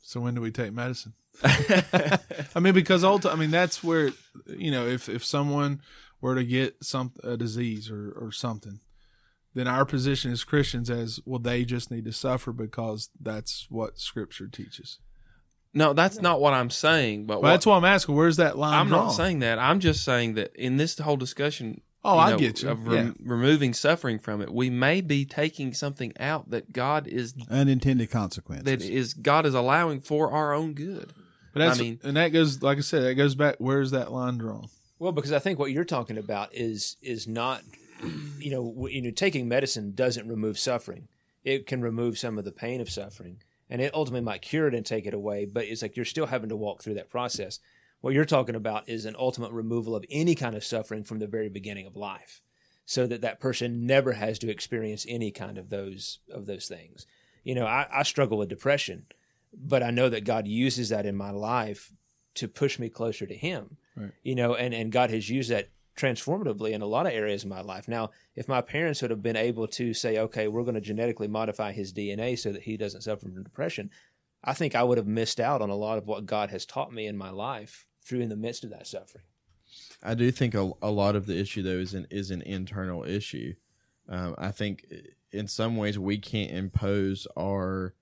So 0.01 0.21
when 0.21 0.35
do 0.35 0.41
we 0.41 0.51
take 0.51 0.73
medicine? 0.73 1.13
I 1.45 2.61
mean, 2.61 2.73
because 2.73 3.05
ulti- 3.05 3.31
I 3.31 3.37
mean 3.37 3.51
that's 3.51 3.85
where 3.85 4.11
you 4.47 4.71
know 4.71 4.87
if 4.87 5.09
if 5.09 5.25
someone 5.25 5.83
were 6.21 6.35
to 6.35 6.45
get 6.45 6.83
some 6.83 7.13
a 7.23 7.37
disease 7.37 7.91
or 7.91 8.11
or 8.13 8.33
something, 8.33 8.81
then 9.55 9.69
our 9.69 9.85
position 9.85 10.33
as 10.33 10.45
Christians 10.45 10.89
as 10.89 11.21
well 11.27 11.39
they 11.39 11.65
just 11.65 11.91
need 11.91 12.07
to 12.07 12.13
suffer 12.13 12.53
because 12.53 13.11
that's 13.21 13.67
what 13.69 13.99
Scripture 13.99 14.49
teaches. 14.49 14.99
No, 15.75 15.93
that's 15.93 16.21
not 16.21 16.41
what 16.41 16.55
I'm 16.55 16.71
saying. 16.71 17.27
But 17.27 17.35
But 17.35 17.43
what, 17.43 17.49
that's 17.51 17.67
why 17.67 17.77
I'm 17.77 17.85
asking. 17.85 18.17
Where's 18.17 18.39
that 18.39 18.57
line? 18.57 18.75
I'm 18.75 18.89
not 18.89 19.11
saying 19.11 19.41
that. 19.41 19.59
I'm 19.59 19.81
just 19.81 20.03
saying 20.05 20.35
that 20.35 20.57
in 20.57 20.77
this 20.77 20.99
whole 20.99 21.17
discussion. 21.17 21.83
Oh, 22.09 22.15
you 22.15 22.21
I 22.21 22.31
know, 22.31 22.39
get 22.39 22.63
you. 22.63 22.69
Of 22.71 22.87
rem- 22.87 23.07
Yeah. 23.07 23.13
removing 23.33 23.75
suffering 23.75 24.19
from 24.19 24.41
it, 24.43 24.53
we 24.53 24.71
may 24.71 25.01
be 25.01 25.25
taking 25.25 25.75
something 25.75 26.13
out 26.19 26.51
that 26.51 26.73
God 26.73 27.07
is 27.07 27.35
Unintended 27.51 28.11
consequences. 28.11 28.65
that 28.65 28.83
is 28.83 29.15
God 29.15 29.47
is 29.47 29.55
allowing 29.55 30.01
for 30.01 30.31
our 30.33 30.53
own 30.55 30.75
good. 30.75 31.13
But 31.53 31.61
that's, 31.61 31.79
I 31.79 31.83
mean- 31.83 32.01
and 32.03 32.17
that 32.17 32.29
goes 32.29 32.63
like 32.63 32.79
I 32.79 32.83
said, 32.83 33.03
that 33.03 33.15
goes 33.15 33.35
back. 33.35 33.57
Where's 33.59 33.91
that 33.93 34.13
line 34.13 34.39
drawn? 34.39 34.69
Well, 34.99 35.13
because 35.13 35.33
I 35.33 35.39
think 35.39 35.59
what 35.59 35.71
you're 35.71 35.85
talking 35.85 36.19
about 36.19 36.55
is 36.55 36.97
is 37.03 37.27
not, 37.29 37.63
you 38.39 38.51
know, 38.51 38.87
you 38.89 39.03
know, 39.03 39.11
taking 39.11 39.49
medicine 39.49 39.93
doesn't 39.95 40.29
remove 40.29 40.59
suffering. 40.59 41.09
It 41.45 41.67
can 41.67 41.81
remove 41.81 42.19
some 42.19 42.37
of 42.39 42.45
the 42.45 42.53
pain 42.53 42.81
of 42.81 42.91
suffering, 42.91 43.39
and 43.71 43.81
it 43.81 43.95
ultimately 43.95 44.25
might 44.25 44.43
cure 44.43 44.67
it 44.69 44.75
and 44.75 44.85
take 44.85 45.07
it 45.07 45.15
away. 45.15 45.45
But 45.47 45.65
it's 45.67 45.83
like 45.83 45.97
you're 45.97 46.05
still 46.05 46.27
having 46.27 46.49
to 46.51 46.57
walk 46.57 46.83
through 46.83 46.95
that 46.95 47.11
process. 47.11 47.59
What 48.01 48.15
you're 48.15 48.25
talking 48.25 48.55
about 48.55 48.89
is 48.89 49.05
an 49.05 49.17
ultimate 49.19 49.53
removal 49.53 49.97
of 49.97 50.05
any 50.11 50.35
kind 50.35 50.55
of 50.55 50.65
suffering 50.65 51.05
from 51.05 51.19
the 51.19 51.27
very 51.27 51.49
beginning 51.49 51.87
of 51.87 51.97
life, 51.97 52.41
so 52.87 53.07
that 53.07 53.21
that 53.23 53.41
person 53.41 53.87
never 53.87 54.13
has 54.13 54.39
to 54.41 54.51
experience 54.51 55.05
any 55.09 55.31
kind 55.31 55.59
of 55.59 55.71
those 55.71 56.21
of 56.33 56.47
those 56.47 56.69
things. 56.69 57.07
You 57.45 57.55
know, 57.55 57.67
I, 57.67 57.87
I 57.93 58.03
struggle 58.03 58.39
with 58.39 58.49
depression, 58.49 59.07
but 59.53 59.83
I 59.83 59.91
know 59.91 60.09
that 60.09 60.25
God 60.25 60.47
uses 60.47 60.91
that 60.91 61.07
in 61.07 61.17
my 61.17 61.31
life 61.31 61.93
to 62.35 62.47
push 62.47 62.79
me 62.79 62.89
closer 62.89 63.27
to 63.27 63.35
Him 63.35 63.79
you 64.23 64.35
know, 64.35 64.55
and, 64.55 64.75
and 64.75 64.93
God 64.93 65.11
has 65.11 65.29
used 65.29 65.51
that 65.51 65.71
transformatively 65.97 66.71
in 66.71 66.83
a 66.83 66.87
lot 66.87 67.07
of 67.07 67.13
areas 67.13 67.43
of 67.43 67.51
my 67.51 67.61
life. 67.61 67.89
Now, 67.89 68.11
if 68.37 68.49
my 68.49 68.61
parents 68.61 69.03
would 69.03 69.11
have 69.11 69.23
been 69.23 69.37
able 69.37 69.67
to 69.69 69.93
say, 69.93 70.19
okay, 70.19 70.47
we're 70.47 70.63
going 70.63 70.75
to 70.75 70.81
genetically 70.81 71.29
modify 71.29 71.73
his 71.73 71.93
DNA 71.93 72.39
so 72.39 72.53
that 72.53 72.63
he 72.63 72.77
doesn't 72.77 73.03
suffer 73.03 73.23
from 73.23 73.43
depression, 73.43 73.91
I 74.45 74.55
think 74.55 74.75
I 74.75 74.85
would 74.85 74.99
have 74.99 75.09
missed 75.09 75.41
out 75.41 75.61
on 75.61 75.71
a 75.71 75.77
lot 75.77 75.99
of 75.99 76.07
what 76.07 76.27
God 76.27 76.51
has 76.51 76.65
taught 76.65 76.93
me 76.93 77.07
in 77.07 77.17
my 77.17 77.31
life 77.31 77.85
through 78.09 78.21
in 78.21 78.29
the 78.29 78.37
midst 78.37 78.65
of 78.65 78.71
that 78.71 78.87
suffering. 78.87 79.25
I 80.03 80.15
do 80.15 80.31
think 80.31 80.55
a, 80.55 80.71
a 80.81 80.91
lot 80.91 81.17
of 81.17 81.27
the 81.27 81.39
issue 81.39 81.63
though 81.63 81.71
is 81.71 81.95
an 81.95 82.07
is 82.11 82.31
an 82.31 82.43
internal 82.43 83.05
issue. 83.05 83.55
Um, 84.09 84.35
I 84.39 84.51
think 84.51 84.87
in 85.33 85.47
some 85.47 85.77
ways 85.77 85.99
we 85.99 86.19
can't 86.19 86.51
impose 86.51 87.27
our 87.39 87.95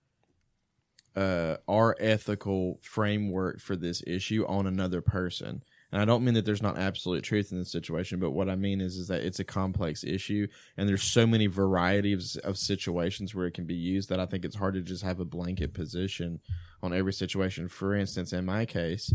uh, 1.16 1.57
our 1.66 1.97
ethical 1.99 2.79
framework 2.83 3.61
for 3.61 3.75
this 3.75 4.03
issue 4.07 4.45
on 4.47 4.66
another 4.66 5.01
person. 5.01 5.62
And 5.92 6.03
I 6.03 6.05
don't 6.05 6.25
mean 6.25 6.35
that 6.35 6.45
there's 6.45 6.62
not 6.62 6.79
absolute 6.79 7.25
truth 7.25 7.53
in 7.53 7.59
this 7.59 7.71
situation, 7.71 8.21
but 8.21 8.33
what 8.33 8.51
I 8.51 8.57
mean 8.57 8.81
is 8.81 8.97
is 8.97 9.09
that 9.09 9.23
it's 9.23 9.38
a 9.38 9.45
complex 9.45 10.05
issue, 10.05 10.47
and 10.77 10.88
there's 10.88 11.03
so 11.03 11.27
many 11.27 11.47
varieties 11.47 12.37
of 12.38 12.59
situations 12.59 13.35
where 13.35 13.47
it 13.47 13.55
can 13.55 13.64
be 13.64 13.75
used 13.75 14.09
that 14.11 14.21
I 14.21 14.27
think 14.27 14.45
it's 14.45 14.57
hard 14.57 14.75
to 14.75 14.83
just 14.83 15.05
have 15.05 15.21
a 15.21 15.25
blanket 15.25 15.73
position 15.73 16.40
on 16.83 16.92
every 16.92 17.12
situation. 17.12 17.69
For 17.69 17.95
instance, 17.95 18.33
in 18.33 18.45
my 18.45 18.66
case, 18.66 19.14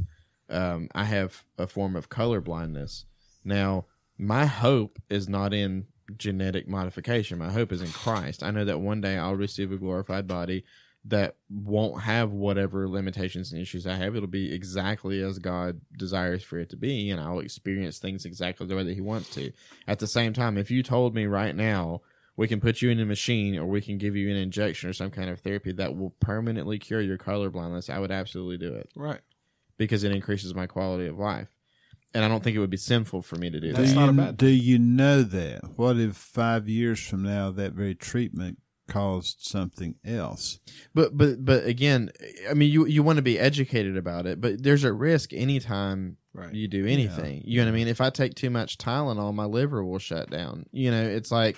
um, 0.52 0.90
I 0.94 1.06
have 1.06 1.44
a 1.58 1.68
form 1.68 1.96
of 1.96 2.10
color 2.10 2.42
blindness. 2.42 3.06
Now, 3.44 3.86
my 4.18 4.46
hope 4.46 5.00
is 5.10 5.28
not 5.28 5.54
in 5.54 5.88
genetic 6.18 6.68
modification. 6.68 7.40
My 7.40 7.52
hope 7.52 7.72
is 7.72 7.82
in 7.82 7.92
Christ. 7.92 8.44
I 8.44 8.52
know 8.52 8.66
that 8.66 8.80
one 8.82 9.02
day 9.02 9.18
I'll 9.18 9.36
receive 9.36 9.72
a 9.72 9.78
glorified 9.78 10.28
body 10.28 10.64
that 11.06 11.36
won't 11.50 12.04
have 12.04 12.32
whatever 12.32 12.88
limitations 12.88 13.52
and 13.52 13.62
issues 13.62 13.88
I 13.88 13.96
have. 13.96 14.16
It'll 14.16 14.28
be 14.28 14.54
exactly 14.54 15.22
as 15.24 15.40
God 15.40 15.82
desires 15.98 16.44
for 16.44 16.60
it 16.60 16.70
to 16.70 16.78
be, 16.78 17.10
and 17.10 17.20
I'll 17.20 17.40
experience 17.40 17.98
things 17.98 18.26
exactly 18.26 18.68
the 18.68 18.76
way 18.76 18.84
that 18.84 18.94
He 18.94 19.02
wants 19.02 19.30
to. 19.32 19.52
At 19.88 20.00
the 20.00 20.08
same 20.08 20.34
time, 20.34 20.58
if 20.58 20.70
you 20.70 20.84
told 20.84 21.16
me 21.16 21.26
right 21.26 21.56
now, 21.56 22.02
we 22.38 22.48
can 22.48 22.62
put 22.62 22.82
you 22.82 22.90
in 22.90 23.00
a 23.00 23.06
machine 23.06 23.58
or 23.58 23.66
we 23.66 23.82
can 23.82 23.98
give 23.98 24.16
you 24.16 24.30
an 24.30 24.38
injection 24.38 24.90
or 24.90 24.94
some 24.94 25.12
kind 25.12 25.30
of 25.30 25.40
therapy 25.40 25.72
that 25.74 25.98
will 25.98 26.12
permanently 26.20 26.80
cure 26.80 27.02
your 27.02 27.18
color 27.18 27.50
blindness, 27.50 27.90
I 27.90 28.00
would 28.00 28.12
absolutely 28.12 28.58
do 28.58 28.74
it 28.74 28.90
Right. 28.96 29.22
Because 29.82 30.04
it 30.04 30.12
increases 30.12 30.54
my 30.54 30.68
quality 30.68 31.08
of 31.08 31.18
life. 31.18 31.48
And 32.14 32.24
I 32.24 32.28
don't 32.28 32.44
think 32.44 32.56
it 32.56 32.60
would 32.60 32.70
be 32.70 32.78
sinful 32.78 33.24
for 33.24 33.38
me 33.38 33.50
to 33.50 33.60
do 33.60 33.68
do, 33.68 33.74
that. 33.74 33.80
That's 33.80 33.94
you, 33.94 34.00
not 34.00 34.10
a 34.10 34.14
bad 34.14 34.38
do 34.38 34.48
you 34.48 34.78
know 34.78 35.24
that? 35.24 35.62
What 35.76 35.98
if 35.98 36.16
five 36.16 36.70
years 36.70 37.00
from 37.00 37.24
now 37.24 37.50
that 37.52 37.74
very 37.74 37.96
treatment 37.96 38.60
caused 38.88 39.42
something 39.42 39.96
else? 40.06 40.60
But 40.94 41.18
but 41.18 41.44
but 41.44 41.66
again, 41.66 42.12
I 42.50 42.54
mean, 42.54 42.72
you 42.72 42.86
you 42.86 43.02
want 43.02 43.16
to 43.16 43.24
be 43.24 43.40
educated 43.40 43.98
about 43.98 44.28
it, 44.28 44.40
but 44.40 44.62
there's 44.62 44.84
a 44.84 44.94
risk 44.94 45.34
anytime 45.34 46.18
Right. 46.34 46.54
you 46.54 46.70
do 46.70 46.86
anything. 46.86 47.42
You 47.44 47.60
know 47.60 47.66
what 47.66 47.74
I 47.74 47.76
mean? 47.76 47.88
If 47.90 48.00
I 48.00 48.10
take 48.10 48.36
too 48.36 48.50
much 48.50 48.78
Tylenol, 48.78 49.34
my 49.34 49.44
liver 49.44 49.84
will 49.84 50.00
shut 50.00 50.30
down. 50.30 50.66
You 50.72 50.92
know, 50.92 51.04
it's 51.04 51.32
like 51.32 51.58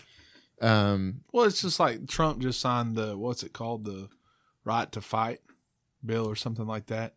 Um, 0.61 1.21
Well, 1.33 1.45
it's 1.45 1.61
just 1.61 1.79
like 1.79 2.07
Trump 2.07 2.41
just 2.41 2.61
signed 2.61 2.95
the 2.95 3.17
what's 3.17 3.43
it 3.43 3.53
called 3.53 3.85
the 3.85 4.09
right 4.63 4.89
to 4.93 5.01
fight 5.01 5.41
bill 6.05 6.25
or 6.27 6.35
something 6.35 6.65
like 6.67 6.85
that, 6.87 7.13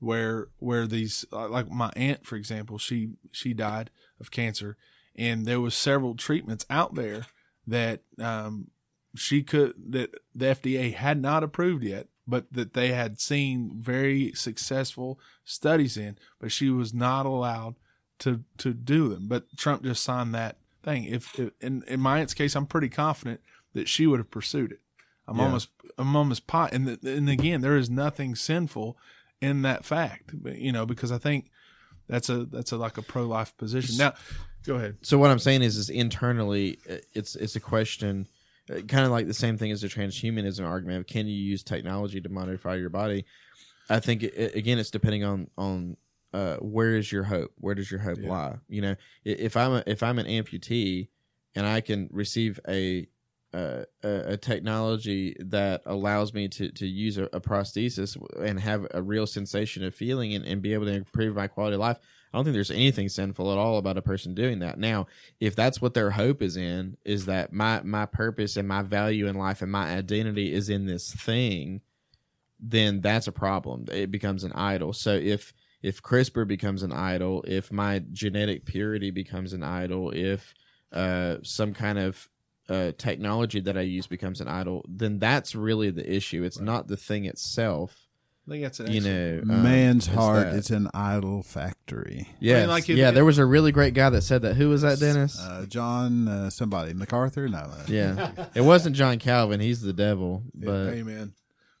where 0.00 0.48
where 0.58 0.86
these 0.86 1.24
uh, 1.32 1.48
like 1.48 1.70
my 1.70 1.90
aunt 1.96 2.26
for 2.26 2.36
example, 2.36 2.78
she 2.78 3.10
she 3.32 3.52
died 3.54 3.90
of 4.20 4.30
cancer, 4.30 4.76
and 5.16 5.46
there 5.46 5.60
was 5.60 5.74
several 5.74 6.14
treatments 6.14 6.64
out 6.70 6.94
there 6.94 7.26
that 7.66 8.02
um, 8.18 8.68
she 9.16 9.42
could 9.42 9.74
that 9.90 10.14
the 10.34 10.46
FDA 10.46 10.94
had 10.94 11.20
not 11.20 11.42
approved 11.42 11.84
yet, 11.84 12.08
but 12.26 12.52
that 12.52 12.74
they 12.74 12.88
had 12.92 13.20
seen 13.20 13.72
very 13.80 14.32
successful 14.34 15.18
studies 15.44 15.96
in, 15.96 16.16
but 16.40 16.52
she 16.52 16.70
was 16.70 16.94
not 16.94 17.26
allowed 17.26 17.74
to 18.20 18.44
to 18.58 18.72
do 18.72 19.08
them. 19.08 19.26
But 19.28 19.44
Trump 19.56 19.82
just 19.82 20.02
signed 20.04 20.34
that 20.34 20.56
thing. 20.82 21.04
If, 21.04 21.38
if 21.38 21.50
in 21.60 21.82
in 21.88 22.00
my 22.00 22.20
aunt's 22.20 22.34
case, 22.34 22.54
I'm 22.54 22.66
pretty 22.66 22.88
confident 22.88 23.40
that 23.74 23.88
she 23.88 24.06
would 24.06 24.18
have 24.20 24.30
pursued 24.30 24.72
it. 24.72 24.80
I'm 25.26 25.36
Yeah. 25.38 25.44
almost 25.44 25.68
I'm 25.98 26.16
almost 26.16 26.46
pot. 26.46 26.72
And 26.72 26.86
the, 26.86 27.16
and 27.16 27.28
again, 27.28 27.60
there 27.60 27.76
is 27.76 27.90
nothing 27.90 28.34
sinful 28.34 28.96
in 29.40 29.62
that 29.62 29.84
fact, 29.84 30.32
you 30.44 30.72
know, 30.72 30.86
because 30.86 31.12
I 31.12 31.18
think 31.18 31.50
that's 32.08 32.28
a 32.28 32.44
that's 32.44 32.72
a 32.72 32.76
like 32.76 32.98
a 32.98 33.02
pro 33.02 33.24
life 33.24 33.56
position. 33.56 33.96
Now, 33.98 34.14
go 34.64 34.76
ahead. 34.76 34.96
so 35.02 35.18
what 35.18 35.30
I'm 35.30 35.38
saying 35.38 35.62
is, 35.62 35.76
is 35.76 35.90
internally, 35.90 36.78
uh, 36.90 36.96
it's 37.14 37.36
it's 37.36 37.54
a 37.56 37.60
question, 37.60 38.26
uh, 38.70 38.80
kind 38.80 39.04
of 39.04 39.10
like 39.10 39.26
the 39.26 39.34
same 39.34 39.56
thing 39.58 39.70
as 39.70 39.82
the 39.82 39.88
transhumanism 39.88 40.66
argument. 40.66 41.00
Of 41.00 41.06
can 41.06 41.26
you 41.26 41.34
use 41.36 41.62
technology 41.62 42.20
to 42.20 42.28
modify 42.28 42.76
your 42.76 42.90
body? 42.90 43.24
I 43.90 44.00
think 44.00 44.22
it- 44.22 44.54
again, 44.54 44.78
it's 44.78 44.90
depending 44.90 45.24
on 45.24 45.48
on 45.56 45.96
uh, 46.34 46.56
where 46.56 46.96
is 46.96 47.10
your 47.12 47.24
hope? 47.24 47.52
Where 47.56 47.74
does 47.74 47.90
your 47.90 48.00
hope 48.00 48.18
Yeah. 48.20 48.28
lie? 48.30 48.56
You 48.68 48.82
know, 48.82 48.96
if 49.24 49.56
I'm 49.56 49.72
a, 49.72 49.82
if 49.86 50.02
I'm 50.02 50.18
an 50.18 50.26
amputee 50.26 51.08
and 51.54 51.66
I 51.66 51.80
can 51.80 52.08
receive 52.12 52.60
a 52.68 53.06
uh, 53.54 53.84
a, 54.02 54.36
technology 54.36 55.34
that 55.38 55.82
allows 55.86 56.34
me 56.34 56.48
to, 56.48 56.70
to 56.70 56.86
use 56.86 57.16
a, 57.16 57.24
a 57.32 57.40
prosthesis 57.40 58.16
and 58.38 58.60
have 58.60 58.86
a 58.92 59.00
real 59.00 59.26
sensation 59.26 59.82
of 59.84 59.94
feeling 59.94 60.34
and, 60.34 60.44
and 60.44 60.60
be 60.60 60.74
able 60.74 60.84
to 60.84 60.92
improve 60.92 61.34
my 61.34 61.46
quality 61.46 61.74
of 61.74 61.80
life. 61.80 61.98
I 62.32 62.36
don't 62.36 62.44
think 62.44 62.54
there's 62.54 62.70
anything 62.70 63.08
sinful 63.08 63.50
at 63.50 63.56
all 63.56 63.78
about 63.78 63.96
a 63.96 64.02
person 64.02 64.34
doing 64.34 64.58
that. 64.58 64.78
Now, 64.78 65.06
if 65.40 65.56
that's 65.56 65.80
what 65.80 65.94
their 65.94 66.10
hope 66.10 66.42
is 66.42 66.58
in, 66.58 66.98
is 67.04 67.24
that 67.24 67.52
my 67.54 67.80
my 67.82 68.04
purpose 68.04 68.58
and 68.58 68.68
my 68.68 68.82
value 68.82 69.28
in 69.28 69.36
life 69.36 69.62
and 69.62 69.72
my 69.72 69.96
identity 69.96 70.52
is 70.52 70.68
in 70.68 70.84
this 70.84 71.10
thing, 71.10 71.80
then 72.60 73.00
that's 73.00 73.28
a 73.28 73.32
problem. 73.32 73.86
It 73.90 74.10
becomes 74.10 74.44
an 74.44 74.52
idol. 74.52 74.92
So 74.92 75.14
if 75.14 75.54
if 75.82 76.02
CRISPR 76.02 76.46
becomes 76.46 76.82
an 76.82 76.92
idol, 76.92 77.44
if 77.46 77.72
my 77.72 78.00
genetic 78.12 78.66
purity 78.66 79.10
becomes 79.10 79.54
an 79.54 79.62
idol, 79.62 80.10
if 80.10 80.52
uh, 80.92 81.36
some 81.42 81.72
kind 81.72 81.98
of 81.98 82.28
uh, 82.68 82.92
technology 82.98 83.60
that 83.60 83.76
I 83.78 83.82
use 83.82 84.06
becomes 84.06 84.40
an 84.40 84.48
idol, 84.48 84.84
then 84.88 85.18
that's 85.18 85.54
really 85.54 85.90
the 85.90 86.10
issue. 86.10 86.44
It's 86.44 86.60
not 86.60 86.88
the 86.88 86.96
thing 86.96 87.24
itself. 87.24 88.04
I 88.46 88.50
think 88.50 88.62
that's 88.62 88.80
an 88.80 88.90
You 88.90 89.00
know, 89.02 89.40
um, 89.42 89.62
Man's 89.62 90.06
it's 90.06 90.14
heart 90.16 90.46
that. 90.46 90.54
is 90.54 90.70
an 90.70 90.88
idol 90.94 91.42
factory. 91.42 92.28
Yeah, 92.40 92.64
like 92.66 92.88
if- 92.88 92.96
yeah. 92.96 93.10
There 93.10 93.24
was 93.26 93.36
a 93.38 93.44
really 93.44 93.72
great 93.72 93.92
guy 93.92 94.08
that 94.10 94.22
said 94.22 94.40
that. 94.42 94.54
Who 94.56 94.70
was 94.70 94.82
that, 94.82 94.98
Dennis? 94.98 95.38
Uh, 95.38 95.66
John, 95.68 96.28
uh, 96.28 96.48
somebody, 96.50 96.94
MacArthur? 96.94 97.46
No. 97.48 97.58
Uh, 97.58 97.84
yeah, 97.88 98.30
it 98.54 98.62
wasn't 98.62 98.96
John 98.96 99.18
Calvin. 99.18 99.60
He's 99.60 99.82
the 99.82 99.92
devil. 99.92 100.44
But 100.54 100.88
Amen. 100.94 101.34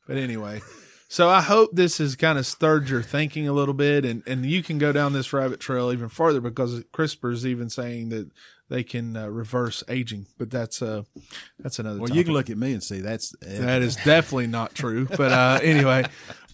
But 0.06 0.16
anyway, 0.18 0.60
so 1.08 1.28
I 1.30 1.40
hope 1.40 1.70
this 1.72 1.98
has 1.98 2.16
kind 2.16 2.38
of 2.38 2.44
stirred 2.46 2.88
your 2.90 3.02
thinking 3.02 3.48
a 3.48 3.52
little 3.54 3.74
bit, 3.74 4.04
and, 4.04 4.22
and 4.26 4.44
you 4.44 4.62
can 4.62 4.76
go 4.78 4.92
down 4.92 5.14
this 5.14 5.32
rabbit 5.32 5.60
trail 5.60 5.90
even 5.92 6.08
further 6.10 6.40
because 6.42 6.80
CRISPR 6.92 7.32
is 7.32 7.46
even 7.46 7.70
saying 7.70 8.10
that 8.10 8.30
they 8.68 8.82
can 8.82 9.16
uh, 9.16 9.28
reverse 9.28 9.82
aging. 9.88 10.26
But 10.38 10.50
that's 10.50 10.82
uh 10.82 11.02
that's 11.58 11.78
another. 11.78 11.98
Well, 11.98 12.08
topic. 12.08 12.18
you 12.18 12.24
can 12.24 12.32
look 12.32 12.50
at 12.50 12.58
me 12.58 12.72
and 12.72 12.82
see 12.82 13.00
that's 13.00 13.34
That 13.40 13.82
is 13.82 13.96
definitely 13.96 14.48
not 14.48 14.74
true. 14.74 15.06
But 15.06 15.32
uh, 15.32 15.60
anyway, 15.62 16.04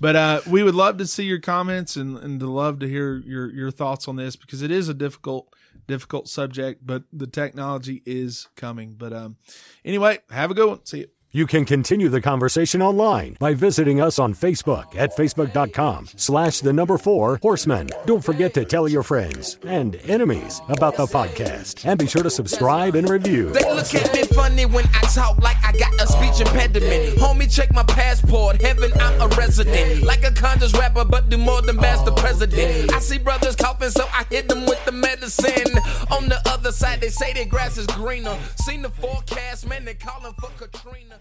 but 0.01 0.17
uh, 0.17 0.41
we 0.49 0.63
would 0.63 0.75
love 0.75 0.99
to 0.99 1.07
see 1.07 1.25
your 1.25 1.41
comments 1.41 1.97
and, 1.97 2.19
and 2.19 2.41
to 2.41 2.51
love 2.51 2.79
to 2.81 2.89
hear 2.89 3.17
your, 3.17 3.51
your 3.51 3.71
thoughts 3.71 4.09
on 4.09 4.17
this 4.17 4.37
because 4.37 4.63
it 4.63 4.71
is 4.71 4.89
a 4.89 4.95
difficult 4.95 5.49
difficult 5.87 6.29
subject, 6.29 6.85
but 6.85 7.05
the 7.13 7.27
technology 7.27 8.03
is 8.07 8.49
coming. 8.57 8.95
But 8.97 9.13
um, 9.13 9.37
anyway, 9.85 10.19
have 10.31 10.51
a 10.51 10.55
good 10.55 10.69
one. 10.69 10.85
See 10.85 11.01
you. 11.01 11.09
You 11.35 11.49
can 11.49 11.65
continue 11.65 12.09
the 12.09 12.21
conversation 12.21 12.81
online 12.81 13.37
by 13.41 13.55
visiting 13.55 14.01
us 14.01 14.21
on 14.21 14.35
Facebook 14.35 14.95
at 14.95 15.17
facebook.com 15.17 16.07
slash 16.15 16.61
the 16.61 16.73
number 16.73 16.97
four 16.97 17.41
horsemen. 17.43 17.89
Don't 18.07 18.23
forget 18.23 18.55
to 18.55 18.65
tell 18.65 18.87
your 18.87 19.03
friends 19.03 19.59
and 19.67 19.97
enemies 20.05 20.61
about 20.69 20.97
the 20.97 21.07
podcast 21.07 21.85
and 21.87 21.99
be 21.99 22.07
sure 22.07 22.23
to 22.23 22.31
subscribe 22.31 22.95
and 22.95 23.11
review. 23.11 23.51
They 23.51 23.69
look 23.75 23.93
at 23.97 24.15
me 24.15 24.23
funny 24.23 24.65
when 24.65 24.85
I 24.95 25.01
talk 25.13 25.43
like 25.43 25.57
I 25.65 25.73
got 25.73 26.01
a 26.01 26.07
speech 26.07 26.39
impediment. 26.47 27.19
Homie, 27.19 27.53
check 27.53 27.75
my 27.75 27.83
passport. 27.83 28.63
Heaven, 28.63 28.93
I'm 29.01 29.21
a 29.21 29.27
resident. 29.35 30.05
Like 30.05 30.23
a 30.23 30.31
conscious 30.31 30.73
rapper, 30.75 31.05
but 31.05 31.31
do 31.31 31.37
more 31.37 31.63
than 31.63 31.75
the 31.75 32.15
president. 32.17 32.93
I 32.93 33.01
see 33.01 33.19
brothers 33.19 33.57
coughing, 33.57 33.91
so 33.91 34.07
I 34.13 34.25
hit 34.31 34.49
them 34.49 34.67
with 34.67 34.85
the 34.85 34.93
medicine. 34.93 35.79
On 36.13 36.29
the 36.29 36.41
other 36.47 36.71
side, 36.71 37.01
they 37.01 37.09
say 37.09 37.33
their 37.33 37.47
grass 37.47 37.77
is 37.77 37.89
greener. 37.89 38.39
Seen 38.65 38.83
the 38.83 38.91
forecast, 38.91 39.67
man, 39.67 39.85
they 39.85 39.95
calling 39.95 40.35
for 40.35 40.51
Katrina. 40.57 41.19